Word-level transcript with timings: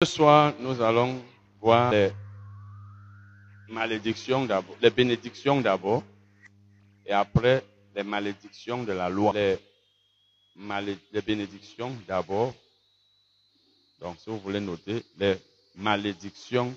Ce 0.00 0.12
soir, 0.12 0.54
nous 0.60 0.80
allons 0.80 1.20
voir 1.60 1.90
les 1.90 2.12
malédictions 3.68 4.44
d'abord, 4.44 4.76
les 4.80 4.90
bénédictions 4.90 5.60
d'abord, 5.60 6.04
et 7.04 7.10
après 7.10 7.64
les 7.96 8.04
malédictions 8.04 8.84
de 8.84 8.92
la 8.92 9.08
loi. 9.08 9.32
Les, 9.34 9.58
bénédictions 11.26 11.90
d'abord. 12.06 12.54
Donc, 14.00 14.18
si 14.20 14.30
vous 14.30 14.38
voulez 14.38 14.60
noter, 14.60 15.02
les 15.18 15.34
malédictions, 15.74 16.72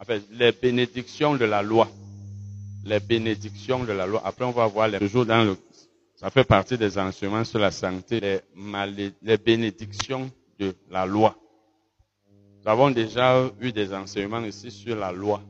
enfin, 0.00 0.18
les 0.32 0.50
bénédictions 0.50 1.36
de 1.36 1.44
la 1.44 1.62
loi. 1.62 1.88
Les 2.84 2.98
bénédictions 2.98 3.84
de 3.84 3.92
la 3.92 4.08
loi. 4.08 4.22
Après, 4.24 4.44
on 4.44 4.50
va 4.50 4.66
voir 4.66 4.88
les, 4.88 4.98
toujours 4.98 5.24
dans 5.24 5.44
le, 5.44 5.56
ça 6.16 6.30
fait 6.30 6.42
partie 6.42 6.76
des 6.76 6.98
enseignements 6.98 7.44
sur 7.44 7.60
la 7.60 7.70
santé, 7.70 8.18
les, 8.18 8.40
malé- 8.56 9.12
les 9.22 9.36
bénédictions 9.36 10.28
de 10.58 10.74
la 10.90 11.06
loi. 11.06 11.36
Nous 12.66 12.72
avons 12.72 12.90
déjà 12.90 13.48
eu 13.60 13.70
des 13.70 13.94
enseignements 13.94 14.44
ici 14.44 14.72
sur 14.72 14.96
la 14.96 15.12
loi. 15.12 15.40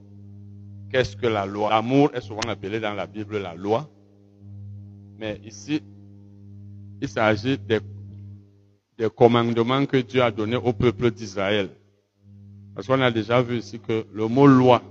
Qu'est-ce 0.92 1.16
que 1.16 1.26
la 1.26 1.46
loi? 1.46 1.70
L'amour 1.70 2.10
est 2.12 2.20
souvent 2.20 2.46
appelé 2.46 2.78
dans 2.78 2.92
la 2.92 3.06
Bible 3.06 3.38
la 3.38 3.54
loi. 3.54 3.88
Mais 5.18 5.40
ici, 5.42 5.80
il 7.00 7.08
s'agit 7.08 7.56
des, 7.56 7.80
commandements 9.08 9.86
que 9.86 9.96
Dieu 9.96 10.22
a 10.22 10.30
donnés 10.30 10.56
au 10.56 10.74
peuple 10.74 11.10
d'Israël. 11.10 11.70
Parce 12.74 12.86
qu'on 12.86 13.00
a 13.00 13.10
déjà 13.10 13.40
vu 13.40 13.60
ici 13.60 13.80
que 13.80 14.04
le 14.12 14.28
mot 14.28 14.46
loi 14.46 14.82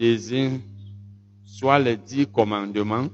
désigne 0.00 0.58
soit 1.44 1.78
les 1.78 1.96
dix 1.96 2.26
commandements, 2.26 3.06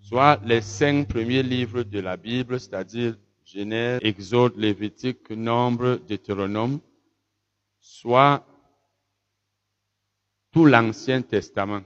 soit 0.00 0.40
les 0.46 0.62
cinq 0.62 1.08
premiers 1.08 1.42
livres 1.42 1.82
de 1.82 2.00
la 2.00 2.16
Bible, 2.16 2.58
c'est-à-dire 2.58 3.16
Genèse, 3.44 4.00
Exode, 4.02 4.56
Lévitique, 4.56 5.30
Nombre, 5.30 6.00
Deutéronome, 6.08 6.80
soit 7.86 8.44
tout 10.50 10.64
l'Ancien 10.64 11.22
Testament. 11.22 11.82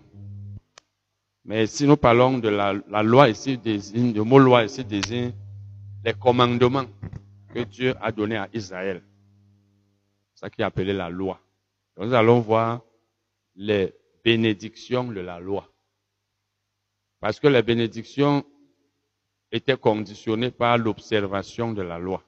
Mais 1.44 1.66
si 1.66 1.86
nous 1.86 1.98
parlons 1.98 2.38
de 2.38 2.48
la, 2.48 3.02
loi 3.02 3.28
ici, 3.28 3.58
désigne, 3.58 4.14
le 4.14 4.24
mot 4.24 4.38
loi 4.38 4.64
ici 4.64 4.82
désigne 4.82 5.32
les 6.02 6.14
commandements 6.14 6.86
que 7.54 7.60
Dieu 7.60 7.94
a 8.00 8.12
donnés 8.12 8.38
à 8.38 8.48
Israël. 8.54 9.02
C'est 10.32 10.40
ça 10.46 10.50
qui 10.50 10.62
est 10.62 10.64
appelé 10.64 10.94
la 10.94 11.10
loi. 11.10 11.38
Nous 11.98 12.14
allons 12.14 12.40
voir 12.40 12.80
les 13.54 13.94
bénédictions 14.24 15.04
de 15.04 15.20
la 15.20 15.38
loi. 15.38 15.68
Parce 17.20 17.38
que 17.38 17.48
les 17.48 17.62
bénédictions 17.62 18.42
étaient 19.52 19.76
conditionnées 19.76 20.50
par 20.50 20.78
l'observation 20.78 21.72
de 21.74 21.82
la 21.82 21.98
loi. 21.98 22.24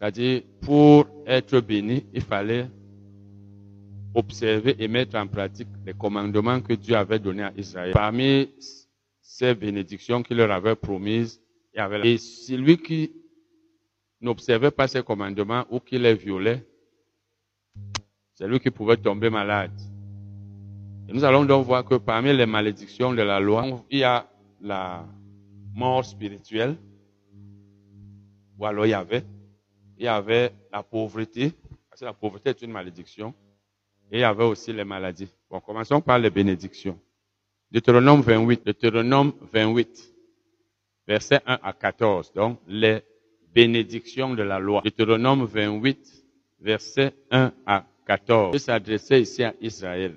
C'est-à-dire, 0.00 0.42
pour 0.62 1.06
être 1.26 1.60
béni, 1.60 2.06
il 2.14 2.22
fallait 2.22 2.70
observer 4.14 4.74
et 4.78 4.88
mettre 4.88 5.16
en 5.16 5.26
pratique 5.26 5.68
les 5.84 5.92
commandements 5.92 6.60
que 6.62 6.72
Dieu 6.72 6.96
avait 6.96 7.18
donnés 7.18 7.42
à 7.42 7.52
Israël. 7.54 7.92
Parmi 7.92 8.48
ces 9.20 9.54
bénédictions 9.54 10.22
qu'il 10.22 10.38
leur 10.38 10.50
avait 10.50 10.74
promises, 10.74 11.40
il 11.74 11.76
y 11.76 11.80
avait 11.80 12.14
et 12.14 12.18
celui 12.18 12.78
qui 12.78 13.12
n'observait 14.22 14.70
pas 14.70 14.88
ces 14.88 15.02
commandements 15.02 15.66
ou 15.70 15.80
qui 15.80 15.98
les 15.98 16.14
violait, 16.14 16.66
c'est 18.34 18.48
lui 18.48 18.58
qui 18.58 18.70
pouvait 18.70 18.96
tomber 18.96 19.28
malade. 19.28 19.78
Et 21.08 21.12
nous 21.12 21.24
allons 21.24 21.44
donc 21.44 21.66
voir 21.66 21.84
que 21.84 21.96
parmi 21.96 22.32
les 22.34 22.46
malédictions 22.46 23.12
de 23.12 23.22
la 23.22 23.38
loi, 23.38 23.84
il 23.90 23.98
y 23.98 24.04
a 24.04 24.26
la 24.62 25.04
mort 25.74 26.04
spirituelle, 26.06 26.76
ou 28.58 28.64
alors 28.64 28.86
il 28.86 28.90
y 28.90 28.94
avait, 28.94 29.24
il 30.00 30.04
y 30.04 30.08
avait 30.08 30.50
la 30.72 30.82
pauvreté, 30.82 31.52
parce 31.90 32.00
que 32.00 32.06
la 32.06 32.14
pauvreté 32.14 32.50
est 32.50 32.62
une 32.62 32.72
malédiction, 32.72 33.34
et 34.10 34.16
il 34.16 34.20
y 34.20 34.24
avait 34.24 34.44
aussi 34.44 34.72
les 34.72 34.82
maladies. 34.82 35.28
Bon, 35.50 35.60
commençons 35.60 36.00
par 36.00 36.18
les 36.18 36.30
bénédictions. 36.30 36.98
Deutéronome 37.70 38.22
28, 38.22 38.64
Deutéronome 38.64 39.34
28, 39.52 40.14
versets 41.06 41.42
1 41.44 41.58
à 41.62 41.72
14. 41.74 42.32
Donc, 42.32 42.60
les 42.66 43.02
bénédictions 43.54 44.32
de 44.32 44.42
la 44.42 44.58
loi. 44.58 44.80
Deutéronome 44.82 45.44
28, 45.44 46.24
versets 46.60 47.12
1 47.30 47.52
à 47.66 47.84
14. 48.06 48.54
Il 48.54 48.60
s'adressait 48.60 49.20
ici 49.20 49.44
à 49.44 49.54
Israël, 49.60 50.16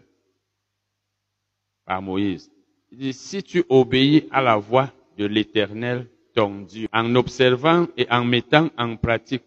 par 1.85 2.01
Moïse. 2.01 2.49
Il 2.89 2.99
dit, 2.99 3.13
si 3.13 3.43
tu 3.43 3.65
obéis 3.67 4.29
à 4.31 4.41
la 4.41 4.55
voix 4.55 4.89
de 5.17 5.25
l'éternel, 5.25 6.07
ton 6.33 6.61
Dieu, 6.61 6.87
en 6.93 7.13
observant 7.15 7.85
et 7.97 8.09
en 8.09 8.23
mettant 8.23 8.69
en 8.77 8.95
pratique 8.95 9.43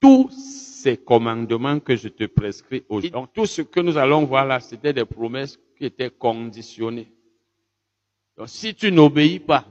tous 0.00 0.30
ces 0.30 0.96
commandements 0.96 1.78
que 1.78 1.94
je 1.94 2.08
te 2.08 2.24
prescris 2.24 2.82
aujourd'hui. 2.88 3.10
Donc 3.10 3.32
tout 3.34 3.46
ce 3.46 3.62
que 3.62 3.80
nous 3.80 3.96
allons 3.96 4.24
voir 4.24 4.46
là, 4.46 4.60
c'était 4.60 4.92
des 4.92 5.04
promesses 5.04 5.58
qui 5.76 5.84
étaient 5.84 6.10
conditionnées. 6.10 7.12
Donc 8.36 8.48
si 8.48 8.74
tu 8.74 8.90
n'obéis 8.90 9.38
pas, 9.40 9.66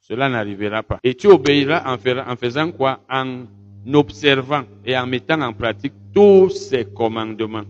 cela 0.00 0.28
n'arrivera 0.28 0.82
pas. 0.82 0.98
Et 1.04 1.14
tu 1.14 1.26
obéiras 1.28 1.82
en, 1.92 1.98
faire- 1.98 2.26
en 2.28 2.36
faisant 2.36 2.70
quoi? 2.72 3.00
En 3.08 3.44
observant 3.92 4.64
et 4.84 4.96
en 4.98 5.06
mettant 5.06 5.40
en 5.42 5.52
pratique 5.52 5.92
tous 6.12 6.50
ces 6.50 6.84
commandements. 6.86 7.64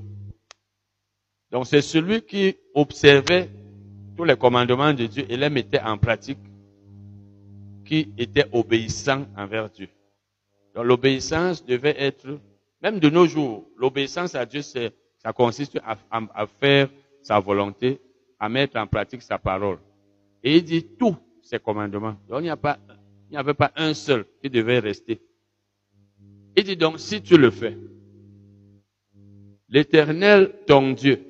Donc 1.51 1.67
c'est 1.67 1.83
celui 1.83 2.23
qui 2.23 2.57
observait 2.75 3.51
tous 4.17 4.25
les 4.25 4.37
commandements 4.37 4.95
de 4.95 5.07
Dieu 5.07 5.27
et 5.29 5.37
les 5.37 5.51
mettait 5.51 5.81
en 5.81 5.99
pratique 5.99 6.39
qui 7.85 8.09
était 8.17 8.47
obéissant 8.53 9.27
envers 9.37 9.69
Dieu. 9.69 9.89
L'obéissance 10.83 11.65
devait 11.65 11.97
être, 11.99 12.39
même 12.83 12.99
de 12.99 13.09
nos 13.09 13.27
jours, 13.27 13.69
l'obéissance 13.77 14.35
à 14.35 14.45
Dieu, 14.45 14.63
ça 14.63 15.33
consiste 15.35 15.79
à, 15.85 16.47
faire 16.47 16.89
sa 17.23 17.41
volonté, 17.41 17.99
à 18.39 18.49
mettre 18.49 18.77
en 18.77 18.87
pratique 18.87 19.23
sa 19.23 19.39
parole. 19.39 19.79
Et 20.43 20.57
il 20.57 20.65
dit 20.65 20.85
tous 20.99 21.17
ces 21.43 21.59
commandements. 21.59 22.17
Il 22.31 22.43
n'y 22.43 23.37
avait 23.37 23.55
pas 23.55 23.73
un 23.77 23.95
seul 23.95 24.27
qui 24.43 24.51
devait 24.51 24.79
rester. 24.79 25.21
Il 26.57 26.65
dit 26.65 26.77
donc, 26.77 27.01
si 27.01 27.23
tu 27.23 27.37
le 27.37 27.51
fais, 27.51 27.77
l'éternel, 29.69 30.53
ton 30.67 30.93
Dieu, 30.93 31.23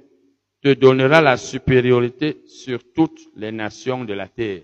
te 0.63 0.75
donnera 0.75 1.21
la 1.21 1.37
supériorité 1.37 2.43
sur 2.47 2.81
toutes 2.93 3.21
les 3.37 3.53
nations 3.53 4.05
de 4.05 4.15
la 4.15 4.29
terre. 4.29 4.63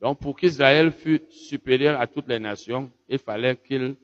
Donc, 0.00 0.18
pour 0.18 0.36
qu'Israël 0.36 0.92
fût 0.92 1.20
supérieur 1.28 2.00
à 2.00 2.06
toutes 2.06 2.28
les 2.28 2.38
nations, 2.38 2.90
il 3.08 3.18
fallait 3.18 3.56
qu'il 3.56 3.96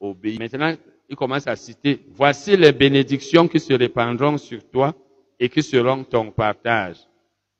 obéisse. 0.00 0.38
Maintenant, 0.38 0.74
il 1.08 1.16
commence 1.16 1.46
à 1.46 1.54
citer, 1.54 2.00
voici 2.08 2.56
les 2.56 2.72
bénédictions 2.72 3.46
qui 3.46 3.60
se 3.60 3.72
répandront 3.72 4.36
sur 4.36 4.68
toi 4.68 4.94
et 5.38 5.48
qui 5.48 5.62
seront 5.62 6.02
ton 6.02 6.30
partage. 6.32 6.96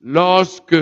Lorsque, 0.00 0.76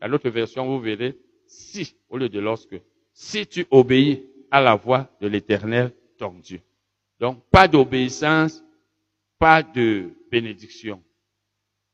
à 0.00 0.08
l'autre 0.08 0.28
version, 0.30 0.66
vous 0.66 0.80
verrez, 0.80 1.16
si, 1.46 1.94
au 2.08 2.18
lieu 2.18 2.28
de 2.28 2.40
lorsque, 2.40 2.80
si 3.12 3.46
tu 3.46 3.66
obéis 3.70 4.24
à 4.50 4.60
la 4.60 4.74
voix 4.74 5.08
de 5.20 5.28
l'éternel, 5.28 5.92
ton 6.18 6.34
Dieu. 6.42 6.60
Donc, 7.20 7.42
pas 7.50 7.68
d'obéissance, 7.68 8.64
pas 9.38 9.62
de 9.62 10.10
bénédiction. 10.30 11.02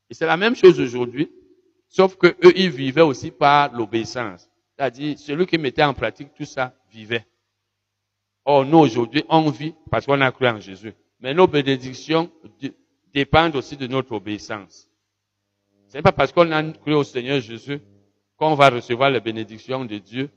Et 0.09 0.13
c'est 0.13 0.25
la 0.25 0.37
même 0.37 0.55
chose 0.55 0.79
aujourd'hui, 0.79 1.29
sauf 1.91 2.15
que 2.15 2.27
eux, 2.27 2.53
ils 2.55 2.71
vivaient 2.71 3.01
aussi 3.01 3.29
par 3.29 3.71
l'obéissance. 3.73 4.49
C'est-à-dire, 4.75 5.19
celui 5.19 5.45
qui 5.45 5.59
mettait 5.59 5.83
en 5.83 5.93
pratique 5.93 6.33
tout 6.33 6.45
ça 6.45 6.73
vivait. 6.91 7.27
Or, 8.45 8.65
nous, 8.65 8.79
aujourd'hui, 8.79 9.23
on 9.29 9.51
vit 9.51 9.75
parce 9.91 10.07
qu'on 10.07 10.19
a 10.21 10.31
cru 10.31 10.47
en 10.47 10.59
Jésus. 10.59 10.93
Mais 11.19 11.35
nos 11.35 11.45
bénédictions 11.45 12.31
dépendent 13.13 13.55
aussi 13.55 13.77
de 13.77 13.85
notre 13.85 14.13
obéissance. 14.13 14.87
Ce 15.89 15.97
n'est 15.97 16.01
pas 16.01 16.11
parce 16.11 16.31
qu'on 16.31 16.51
a 16.51 16.63
cru 16.71 16.95
au 16.95 17.03
Seigneur 17.03 17.39
Jésus 17.39 17.79
qu'on 18.37 18.55
va 18.55 18.69
recevoir 18.69 19.11
les 19.11 19.19
bénédictions 19.19 19.85
de 19.85 19.99
Dieu, 19.99 20.29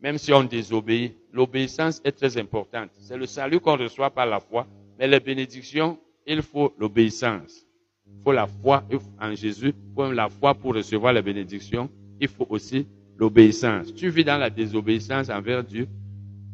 même 0.00 0.16
si 0.16 0.32
on 0.32 0.44
désobéit. 0.44 1.14
L'obéissance 1.32 2.00
est 2.04 2.12
très 2.12 2.38
importante. 2.38 2.90
C'est 2.98 3.16
le 3.16 3.26
salut 3.26 3.60
qu'on 3.60 3.76
reçoit 3.76 4.10
par 4.10 4.26
la 4.26 4.40
foi, 4.40 4.66
mais 4.98 5.06
les 5.06 5.20
bénédictions, 5.20 5.98
il 6.26 6.40
faut 6.40 6.72
l'obéissance. 6.78 7.66
Il 8.18 8.22
faut 8.22 8.32
la 8.32 8.46
foi 8.46 8.84
en 9.20 9.34
Jésus, 9.34 9.68
il 9.68 9.94
faut 9.94 10.12
la 10.12 10.28
foi 10.28 10.54
pour 10.54 10.74
recevoir 10.74 11.12
les 11.12 11.22
bénédictions, 11.22 11.90
il 12.20 12.28
faut 12.28 12.46
aussi 12.48 12.86
l'obéissance. 13.16 13.94
Tu 13.94 14.08
vis 14.10 14.24
dans 14.24 14.38
la 14.38 14.50
désobéissance 14.50 15.28
envers 15.28 15.64
Dieu, 15.64 15.88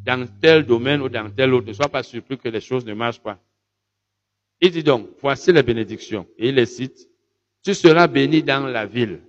dans 0.05 0.27
tel 0.41 0.65
domaine 0.65 1.03
ou 1.03 1.09
dans 1.09 1.29
tel 1.31 1.53
autre, 1.53 1.69
ne 1.69 1.73
sois 1.73 1.89
pas 1.89 2.03
surpris 2.03 2.39
que 2.39 2.49
les 2.49 2.61
choses 2.61 2.87
ne 2.87 2.95
marchent 2.95 3.21
pas. 3.21 3.39
Il 4.61 4.71
dit 4.71 4.83
donc, 4.83 5.09
voici 5.21 5.53
les 5.53 5.63
bénédictions. 5.63 6.27
Et 6.39 6.49
il 6.49 6.55
les 6.55 6.67
cite. 6.67 7.09
Tu 7.63 7.75
seras 7.75 8.07
béni 8.07 8.43
dans 8.43 8.67
la 8.67 8.87
ville 8.87 9.21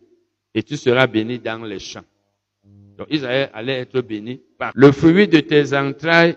et 0.53 0.63
tu 0.63 0.77
seras 0.77 1.07
béni 1.07 1.39
dans 1.39 1.63
les 1.63 1.79
champs. 1.79 2.05
Donc 2.97 3.07
Israël 3.09 3.49
allait 3.53 3.79
être 3.79 4.01
béni 4.01 4.41
par 4.57 4.71
le 4.75 4.91
fruit 4.91 5.27
de 5.27 5.39
tes 5.39 5.75
entrailles, 5.75 6.35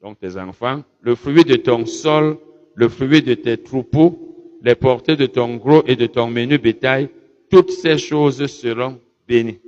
donc 0.00 0.18
tes 0.18 0.36
enfants, 0.36 0.82
le 1.00 1.14
fruit 1.14 1.44
de 1.44 1.56
ton 1.56 1.86
sol, 1.86 2.38
le 2.74 2.88
fruit 2.88 3.22
de 3.22 3.34
tes 3.34 3.58
troupeaux, 3.58 4.31
les 4.62 4.74
portées 4.74 5.16
de 5.16 5.26
ton 5.26 5.56
gros 5.56 5.82
et 5.86 5.96
de 5.96 6.06
ton 6.06 6.28
menu 6.28 6.58
bétail, 6.58 7.08
toutes 7.50 7.70
ces 7.70 7.98
choses 7.98 8.46
seront 8.46 9.00
bénies. 9.26 9.60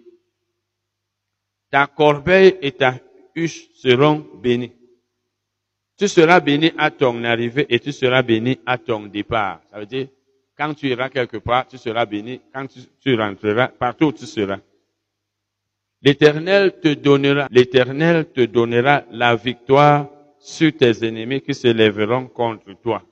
Ta 1.71 1.87
corbeille 1.87 2.57
et 2.63 2.73
ta 2.73 2.95
huche 3.35 3.69
seront 3.75 4.25
bénies. 4.41 4.73
Tu 5.97 6.09
seras 6.09 6.41
béni 6.41 6.73
à 6.79 6.91
ton 6.91 7.23
arrivée 7.25 7.67
et 7.69 7.79
tu 7.79 7.93
seras 7.93 8.23
béni 8.23 8.59
à 8.67 8.79
ton 8.79 9.07
départ. 9.07 9.61
Ça 9.71 9.79
veut 9.79 9.87
dire, 9.87 10.09
quand 10.57 10.75
tu 10.75 10.89
iras 10.89 11.09
quelque 11.09 11.39
part, 11.39 11.67
tu 11.67 11.79
seras 11.79 12.07
béni. 12.07 12.41
Quand 12.53 12.67
tu, 13.01 13.15
rentreras, 13.15 13.69
partout 13.69 14.13
tu 14.13 14.27
seras. 14.27 14.59
L'éternel 16.03 16.79
te 16.81 16.95
donnera, 16.95 17.49
l'éternel 17.51 18.27
te 18.33 18.43
donnera 18.43 19.05
la 19.11 19.35
victoire 19.35 20.09
sur 20.39 20.77
tes 20.77 21.05
ennemis 21.07 21.41
qui 21.41 21.55
se 21.55 21.69
lèveront 21.69 22.27
contre 22.27 22.73
toi. 22.83 23.03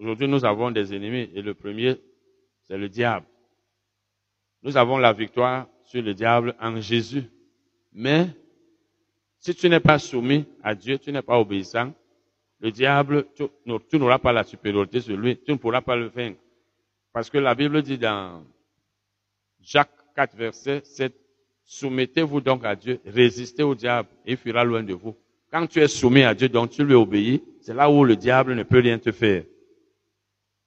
Aujourd'hui, 0.00 0.28
nous 0.28 0.46
avons 0.46 0.70
des 0.70 0.94
ennemis 0.94 1.28
et 1.34 1.42
le 1.42 1.52
premier, 1.52 1.96
c'est 2.66 2.78
le 2.78 2.88
diable. 2.88 3.26
Nous 4.62 4.78
avons 4.78 4.96
la 4.96 5.12
victoire 5.12 5.68
sur 5.84 6.00
le 6.00 6.14
diable 6.14 6.54
en 6.58 6.80
Jésus. 6.80 7.24
Mais 7.92 8.28
si 9.38 9.54
tu 9.54 9.68
n'es 9.68 9.80
pas 9.80 9.98
soumis 9.98 10.46
à 10.62 10.74
Dieu, 10.74 10.96
tu 10.98 11.12
n'es 11.12 11.20
pas 11.20 11.38
obéissant, 11.38 11.92
le 12.60 12.70
diable, 12.70 13.26
tu, 13.34 13.98
n'auras 13.98 14.18
pas 14.18 14.32
la 14.32 14.42
supériorité 14.42 15.02
sur 15.02 15.18
lui, 15.18 15.36
tu 15.36 15.52
ne 15.52 15.56
pourras 15.56 15.82
pas 15.82 15.96
le 15.96 16.06
vaincre. 16.06 16.40
Parce 17.12 17.28
que 17.28 17.36
la 17.36 17.54
Bible 17.54 17.82
dit 17.82 17.98
dans 17.98 18.42
Jacques 19.60 19.90
4, 20.16 20.34
verset 20.34 20.80
7, 20.82 21.14
soumettez-vous 21.64 22.40
donc 22.40 22.64
à 22.64 22.74
Dieu, 22.74 23.00
résistez 23.04 23.62
au 23.62 23.74
diable, 23.74 24.08
et 24.24 24.32
il 24.32 24.36
fuira 24.38 24.64
loin 24.64 24.82
de 24.82 24.94
vous. 24.94 25.14
Quand 25.50 25.66
tu 25.66 25.80
es 25.80 25.88
soumis 25.88 26.22
à 26.22 26.34
Dieu, 26.34 26.48
donc 26.48 26.70
tu 26.70 26.84
lui 26.84 26.94
obéis, 26.94 27.42
c'est 27.60 27.74
là 27.74 27.90
où 27.90 28.02
le 28.02 28.16
diable 28.16 28.54
ne 28.54 28.62
peut 28.62 28.80
rien 28.80 28.98
te 28.98 29.12
faire. 29.12 29.44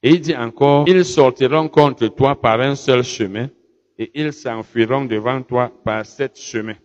Et 0.04 0.10
il 0.10 0.20
dit 0.20 0.36
encore, 0.36 0.88
ils 0.88 1.06
sortiront 1.06 1.70
contre 1.70 2.08
toi 2.10 2.40
par 2.40 2.60
un 2.60 2.76
seul 2.76 3.04
chemin, 3.04 3.50
et 3.98 4.12
ils 4.14 4.34
s'enfuiront 4.34 5.06
devant 5.06 5.42
toi 5.42 5.72
par 5.86 6.06
sept 6.06 6.38
chemins. 6.38 6.78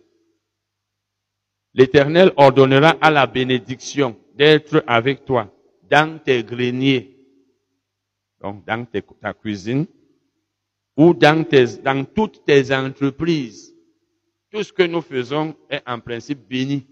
L'Éternel 1.73 2.31
ordonnera 2.37 2.95
à 3.01 3.11
la 3.11 3.27
bénédiction 3.27 4.17
d'être 4.35 4.83
avec 4.87 5.25
toi 5.25 5.53
dans 5.89 6.17
tes 6.17 6.43
greniers, 6.45 7.17
donc 8.41 8.65
dans 8.65 8.85
ta 8.85 9.33
cuisine, 9.33 9.85
ou 10.95 11.13
dans, 11.13 11.45
dans 11.83 12.05
toutes 12.05 12.45
tes 12.45 12.73
entreprises. 12.73 13.75
Tout 14.49 14.63
ce 14.63 14.71
que 14.71 14.83
nous 14.83 15.01
faisons 15.01 15.55
est 15.69 15.81
en 15.85 15.99
principe 15.99 16.47
béni 16.47 16.87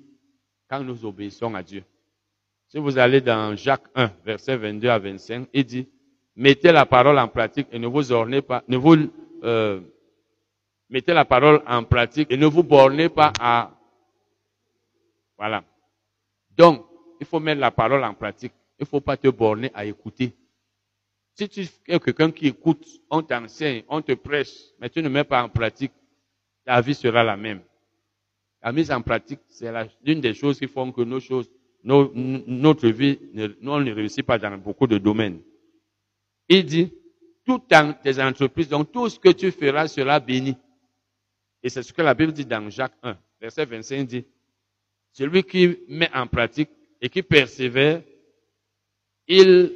quand 0.70 0.84
nous 0.84 1.06
obéissons 1.06 1.56
à 1.56 1.64
Dieu. 1.64 1.84
Si 2.68 2.78
vous 2.80 2.98
allez 2.98 3.22
dans 3.22 3.56
Jacques 3.56 3.88
1, 3.96 4.12
verset 4.26 4.58
22 4.58 4.90
à 4.90 5.00
25, 5.00 5.48
il 5.54 5.64
dit, 5.64 5.88
mettez 6.38 6.72
la 6.72 6.86
parole 6.86 7.18
en 7.20 7.28
pratique 7.28 7.68
et 7.72 7.80
ne 7.80 7.88
vous 7.88 8.12
ornez 8.12 8.42
pas, 8.42 8.64
ne 8.68 8.78
vous, 8.78 8.96
euh, 9.44 9.82
mettez 10.90 11.14
la 11.14 11.26
parole 11.26 11.62
en 11.68 11.84
pratique 11.84 12.32
et 12.32 12.38
ne 12.38 12.46
vous 12.46 12.64
bornez 12.64 13.10
pas 13.10 13.34
à, 13.40 13.72
voilà. 15.38 15.64
Donc, 16.56 16.86
il 17.20 17.26
faut 17.26 17.40
mettre 17.40 17.60
la 17.60 17.72
parole 17.72 18.04
en 18.04 18.14
pratique. 18.14 18.54
Il 18.80 18.84
ne 18.84 18.86
faut 18.86 19.02
pas 19.02 19.18
te 19.18 19.28
borner 19.28 19.72
à 19.74 19.86
écouter. 19.86 20.34
Si 21.34 21.50
tu 21.50 21.62
es 21.88 22.00
quelqu'un 22.00 22.32
qui 22.32 22.48
écoute, 22.48 22.86
on 23.10 23.22
t'enseigne, 23.22 23.84
on 23.90 24.02
te 24.02 24.14
prêche, 24.14 24.54
mais 24.80 24.90
tu 24.90 25.02
ne 25.02 25.10
mets 25.10 25.24
pas 25.24 25.44
en 25.44 25.50
pratique, 25.50 25.92
ta 26.66 26.82
vie 26.82 26.96
sera 26.96 27.24
la 27.24 27.38
même. 27.38 27.62
La 28.62 28.72
mise 28.72 28.92
en 28.92 29.02
pratique, 29.02 29.40
c'est 29.48 29.72
l'une 30.04 30.22
des 30.22 30.34
choses 30.34 30.60
qui 30.60 30.68
font 30.68 30.92
que 30.92 31.02
nos 31.02 31.20
choses, 31.20 31.50
notre 31.84 32.88
vie, 32.90 33.20
nous, 33.34 33.72
on 33.72 33.80
ne 33.80 33.94
réussit 33.94 34.26
pas 34.26 34.40
dans 34.40 34.58
beaucoup 34.58 34.88
de 34.88 34.98
domaines. 34.98 35.42
Il 36.50 36.66
dit, 36.66 36.92
tout 37.46 37.62
dans 37.70 37.94
tes 37.94 38.22
entreprises, 38.22 38.70
donc 38.70 38.92
tout 38.92 39.10
ce 39.10 39.20
que 39.20 39.30
tu 39.30 39.52
feras 39.52 39.88
sera 39.88 40.20
béni. 40.20 40.56
Et 41.64 41.70
c'est 41.70 41.84
ce 41.84 41.94
que 41.94 42.02
la 42.02 42.14
Bible 42.14 42.32
dit 42.34 42.46
dans 42.46 42.70
Jacques 42.70 42.98
1, 43.04 43.18
verset 43.40 43.66
25 43.66 44.08
dit, 44.08 44.26
celui 45.12 45.44
qui 45.44 45.78
met 45.88 46.10
en 46.14 46.28
pratique 46.28 46.70
et 47.02 47.10
qui 47.10 47.24
persévère, 47.24 48.02
il 49.28 49.72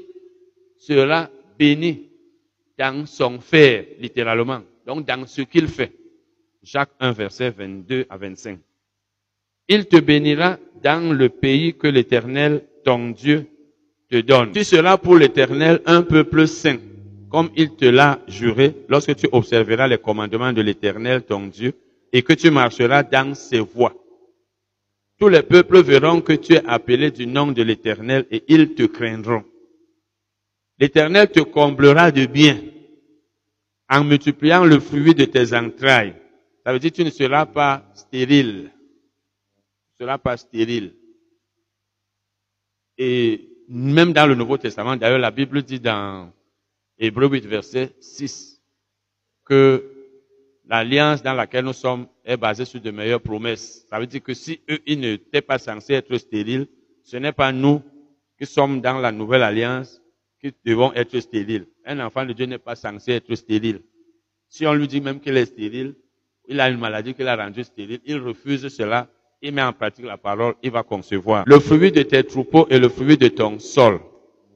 sera 0.77 1.29
béni 1.57 2.09
dans 2.77 3.05
son 3.05 3.39
faire, 3.39 3.85
littéralement. 3.99 4.63
Donc 4.85 5.05
dans 5.05 5.25
ce 5.25 5.41
qu'il 5.41 5.67
fait. 5.67 5.93
Jacques 6.63 6.93
1, 6.99 7.11
verset 7.11 7.49
22 7.51 8.05
à 8.09 8.17
25. 8.17 8.59
Il 9.67 9.85
te 9.87 9.97
bénira 9.97 10.59
dans 10.83 11.13
le 11.13 11.29
pays 11.29 11.75
que 11.75 11.87
l'Éternel, 11.87 12.65
ton 12.83 13.09
Dieu, 13.09 13.47
Tu 14.11 14.63
seras 14.63 14.97
pour 14.97 15.15
l'Éternel 15.15 15.81
un 15.85 16.01
peuple 16.03 16.47
saint, 16.47 16.77
comme 17.29 17.49
il 17.55 17.75
te 17.75 17.85
l'a 17.85 18.19
juré 18.27 18.75
lorsque 18.89 19.15
tu 19.15 19.27
observeras 19.31 19.87
les 19.87 19.97
commandements 19.97 20.51
de 20.51 20.61
l'Éternel, 20.61 21.23
ton 21.23 21.47
Dieu, 21.47 21.73
et 22.11 22.21
que 22.21 22.33
tu 22.33 22.51
marcheras 22.51 23.03
dans 23.03 23.33
ses 23.33 23.59
voies. 23.59 23.95
Tous 25.17 25.29
les 25.29 25.43
peuples 25.43 25.81
verront 25.81 26.19
que 26.21 26.33
tu 26.33 26.53
es 26.53 26.65
appelé 26.65 27.11
du 27.11 27.25
nom 27.25 27.51
de 27.51 27.61
l'Éternel 27.61 28.25
et 28.31 28.43
ils 28.47 28.73
te 28.73 28.83
craindront. 28.83 29.45
L'Éternel 30.77 31.29
te 31.29 31.39
comblera 31.39 32.11
de 32.11 32.25
bien 32.25 32.59
en 33.87 34.03
multipliant 34.03 34.65
le 34.65 34.79
fruit 34.79 35.15
de 35.15 35.25
tes 35.25 35.53
entrailles. 35.55 36.15
Ça 36.65 36.73
veut 36.73 36.79
dire 36.79 36.91
que 36.91 36.97
tu 36.97 37.05
ne 37.05 37.11
seras 37.11 37.45
pas 37.45 37.85
stérile 37.93 38.71
sera 40.01 40.17
pas 40.17 40.35
stérile. 40.35 40.95
Et 42.97 43.50
même 43.73 44.11
dans 44.11 44.27
le 44.27 44.35
Nouveau 44.35 44.57
Testament, 44.57 44.97
d'ailleurs, 44.97 45.17
la 45.17 45.31
Bible 45.31 45.63
dit 45.63 45.79
dans 45.79 46.29
Hébreu 46.99 47.29
8, 47.29 47.45
verset 47.45 47.95
6, 48.01 48.61
que 49.45 49.83
l'alliance 50.67 51.23
dans 51.23 51.33
laquelle 51.33 51.63
nous 51.63 51.73
sommes 51.73 52.07
est 52.25 52.35
basée 52.35 52.65
sur 52.65 52.81
de 52.81 52.91
meilleures 52.91 53.21
promesses. 53.21 53.85
Ça 53.89 53.97
veut 53.97 54.07
dire 54.07 54.21
que 54.21 54.33
si 54.33 54.59
eux, 54.69 54.79
ils 54.85 54.99
n'étaient 54.99 55.41
pas 55.41 55.57
censés 55.57 55.93
être 55.93 56.17
stériles, 56.17 56.67
ce 57.03 57.15
n'est 57.15 57.31
pas 57.31 57.53
nous 57.53 57.81
qui 58.37 58.45
sommes 58.45 58.81
dans 58.81 58.99
la 58.99 59.13
nouvelle 59.13 59.43
alliance 59.43 60.01
qui 60.41 60.53
devons 60.65 60.91
être 60.93 61.17
stériles. 61.19 61.65
Un 61.85 62.01
enfant 62.01 62.25
de 62.25 62.33
Dieu 62.33 62.47
n'est 62.47 62.57
pas 62.57 62.75
censé 62.75 63.13
être 63.13 63.33
stérile. 63.35 63.81
Si 64.49 64.67
on 64.67 64.73
lui 64.73 64.89
dit 64.89 64.99
même 64.99 65.21
qu'il 65.21 65.37
est 65.37 65.45
stérile, 65.45 65.95
il 66.45 66.59
a 66.59 66.69
une 66.69 66.79
maladie 66.79 67.13
qu'il 67.13 67.27
a 67.27 67.37
rendu 67.37 67.63
stérile, 67.63 68.01
il 68.03 68.17
refuse 68.17 68.67
cela 68.67 69.07
il 69.41 69.53
met 69.53 69.61
en 69.61 69.73
pratique 69.73 70.05
la 70.05 70.17
parole, 70.17 70.53
il 70.61 70.71
va 70.71 70.83
concevoir. 70.83 71.43
Le 71.47 71.59
fruit 71.59 71.91
de 71.91 72.03
tes 72.03 72.23
troupeaux 72.23 72.67
et 72.69 72.77
le 72.77 72.89
fruit 72.89 73.17
de 73.17 73.27
ton 73.27 73.59
sol, 73.59 73.99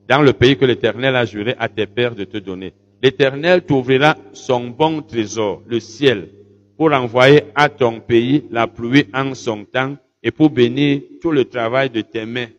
dans 0.08 0.22
le 0.22 0.34
pays 0.34 0.58
que 0.58 0.66
l'Éternel 0.66 1.16
a 1.16 1.26
juré 1.26 1.56
à 1.58 1.68
tes 1.68 1.88
pères 1.88 2.16
de 2.16 2.24
te 2.24 2.38
donner. 2.38 2.74
L'Éternel 3.02 3.64
t'ouvrira 3.66 4.16
son 4.34 4.68
bon 4.70 5.02
trésor, 5.02 5.64
le 5.68 5.80
ciel, 5.80 6.30
pour 6.78 6.92
envoyer 6.94 7.44
à 7.56 7.70
ton 7.70 8.00
pays 8.00 8.46
la 8.52 8.68
pluie 8.68 9.08
en 9.14 9.34
son 9.34 9.66
temps 9.66 9.98
et 10.22 10.32
pour 10.32 10.50
bénir 10.50 11.02
tout 11.22 11.32
le 11.32 11.46
travail 11.46 11.90
de 11.90 12.02
tes 12.02 12.26
mains. 12.26 12.50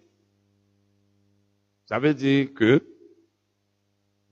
Ça 1.86 1.98
veut 1.98 2.14
dire 2.14 2.48
que 2.54 2.82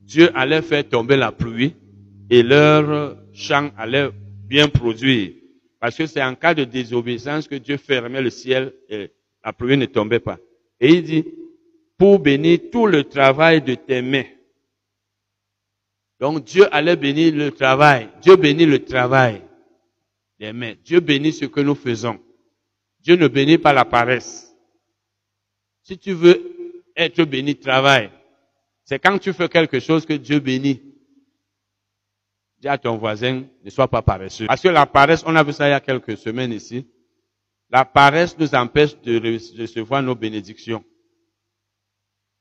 Dieu 0.00 0.30
allait 0.34 0.62
faire 0.62 0.88
tomber 0.88 1.16
la 1.16 1.32
pluie 1.32 1.74
et 2.28 2.42
leur 2.42 3.16
champ 3.32 3.70
allait 3.78 4.10
bien 4.46 4.68
produire. 4.68 5.32
Parce 5.84 5.98
que 5.98 6.06
c'est 6.06 6.22
en 6.22 6.34
cas 6.34 6.54
de 6.54 6.64
désobéissance 6.64 7.46
que 7.46 7.56
Dieu 7.56 7.76
fermait 7.76 8.22
le 8.22 8.30
ciel 8.30 8.72
et 8.88 9.10
la 9.44 9.52
pluie 9.52 9.76
ne 9.76 9.84
tombait 9.84 10.18
pas. 10.18 10.38
Et 10.80 10.88
il 10.88 11.02
dit, 11.02 11.26
pour 11.98 12.20
bénir 12.20 12.58
tout 12.72 12.86
le 12.86 13.04
travail 13.04 13.60
de 13.60 13.74
tes 13.74 14.00
mains. 14.00 14.24
Donc 16.18 16.42
Dieu 16.44 16.74
allait 16.74 16.96
bénir 16.96 17.34
le 17.34 17.50
travail. 17.50 18.08
Dieu 18.22 18.36
bénit 18.36 18.64
le 18.64 18.82
travail 18.82 19.42
des 20.38 20.54
mains. 20.54 20.72
Dieu 20.82 21.00
bénit 21.00 21.34
ce 21.34 21.44
que 21.44 21.60
nous 21.60 21.74
faisons. 21.74 22.18
Dieu 23.00 23.16
ne 23.16 23.28
bénit 23.28 23.58
pas 23.58 23.74
la 23.74 23.84
paresse. 23.84 24.56
Si 25.82 25.98
tu 25.98 26.14
veux 26.14 26.80
être 26.96 27.22
béni, 27.24 27.56
travail. 27.56 28.10
C'est 28.86 28.98
quand 28.98 29.18
tu 29.18 29.34
fais 29.34 29.50
quelque 29.50 29.80
chose 29.80 30.06
que 30.06 30.14
Dieu 30.14 30.40
bénit. 30.40 30.93
Dis 32.64 32.68
à 32.68 32.78
ton 32.78 32.96
voisin, 32.96 33.44
ne 33.62 33.68
sois 33.68 33.88
pas 33.88 34.00
paresseux. 34.00 34.46
Parce 34.46 34.62
que 34.62 34.68
la 34.68 34.86
paresse, 34.86 35.22
on 35.26 35.36
a 35.36 35.42
vu 35.42 35.52
ça 35.52 35.68
il 35.68 35.72
y 35.72 35.74
a 35.74 35.80
quelques 35.80 36.16
semaines 36.16 36.50
ici. 36.50 36.86
La 37.68 37.84
paresse 37.84 38.38
nous 38.38 38.54
empêche 38.54 38.98
de 39.02 39.20
recevoir 39.60 40.02
nos 40.02 40.14
bénédictions. 40.14 40.82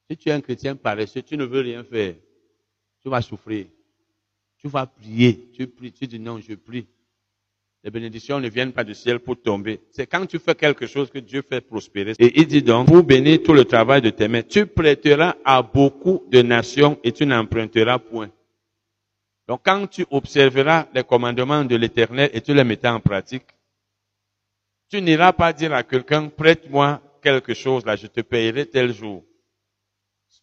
Si 0.09 0.15
tu 0.15 0.29
es 0.29 0.31
un 0.31 0.39
chrétien 0.39 0.77
paresseux, 0.77 1.23
tu 1.23 1.35
ne 1.35 1.43
veux 1.43 1.59
rien 1.59 1.83
faire. 1.83 2.13
Tu 3.01 3.09
vas 3.09 3.21
souffrir. 3.21 3.65
Tu 4.59 4.69
vas 4.69 4.85
prier. 4.85 5.49
Tu 5.51 5.67
pries. 5.67 5.91
Tu 5.91 6.07
dis 6.07 6.19
non, 6.19 6.39
je 6.39 6.55
prie. 6.55 6.87
Les 7.83 7.91
bénédictions 7.91 8.39
ne 8.39 8.47
viennent 8.47 8.71
pas 8.71 8.85
du 8.85 8.95
ciel 8.95 9.19
pour 9.19 9.41
tomber. 9.41 9.81
C'est 9.91 10.07
quand 10.07 10.25
tu 10.25 10.39
fais 10.39 10.55
quelque 10.55 10.87
chose 10.87 11.09
que 11.09 11.19
Dieu 11.19 11.41
fait 11.41 11.59
prospérer. 11.59 12.13
Et 12.17 12.39
il 12.39 12.47
dit 12.47 12.63
donc, 12.63 12.87
pour 12.87 13.03
bénir 13.03 13.43
tout 13.43 13.51
le 13.51 13.65
travail 13.65 14.01
de 14.01 14.09
tes 14.09 14.29
mains, 14.29 14.43
tu 14.43 14.67
prêteras 14.67 15.35
à 15.43 15.61
beaucoup 15.61 16.23
de 16.31 16.41
nations 16.41 16.97
et 17.03 17.11
tu 17.11 17.25
n'emprunteras 17.25 17.99
point. 17.99 18.31
Donc 19.47 19.61
quand 19.63 19.87
tu 19.87 20.05
observeras 20.09 20.87
les 20.93 21.03
commandements 21.03 21.65
de 21.65 21.75
l'Éternel 21.75 22.29
et 22.33 22.41
tu 22.41 22.53
les 22.53 22.63
mettras 22.63 22.93
en 22.93 22.99
pratique, 22.99 23.45
tu 24.89 25.01
n'iras 25.01 25.33
pas 25.33 25.51
dire 25.53 25.73
à 25.73 25.83
quelqu'un, 25.83 26.29
prête-moi 26.29 27.01
quelque 27.21 27.53
chose, 27.53 27.85
là, 27.85 27.95
je 27.95 28.07
te 28.07 28.21
payerai 28.21 28.65
tel 28.67 28.93
jour. 28.93 29.23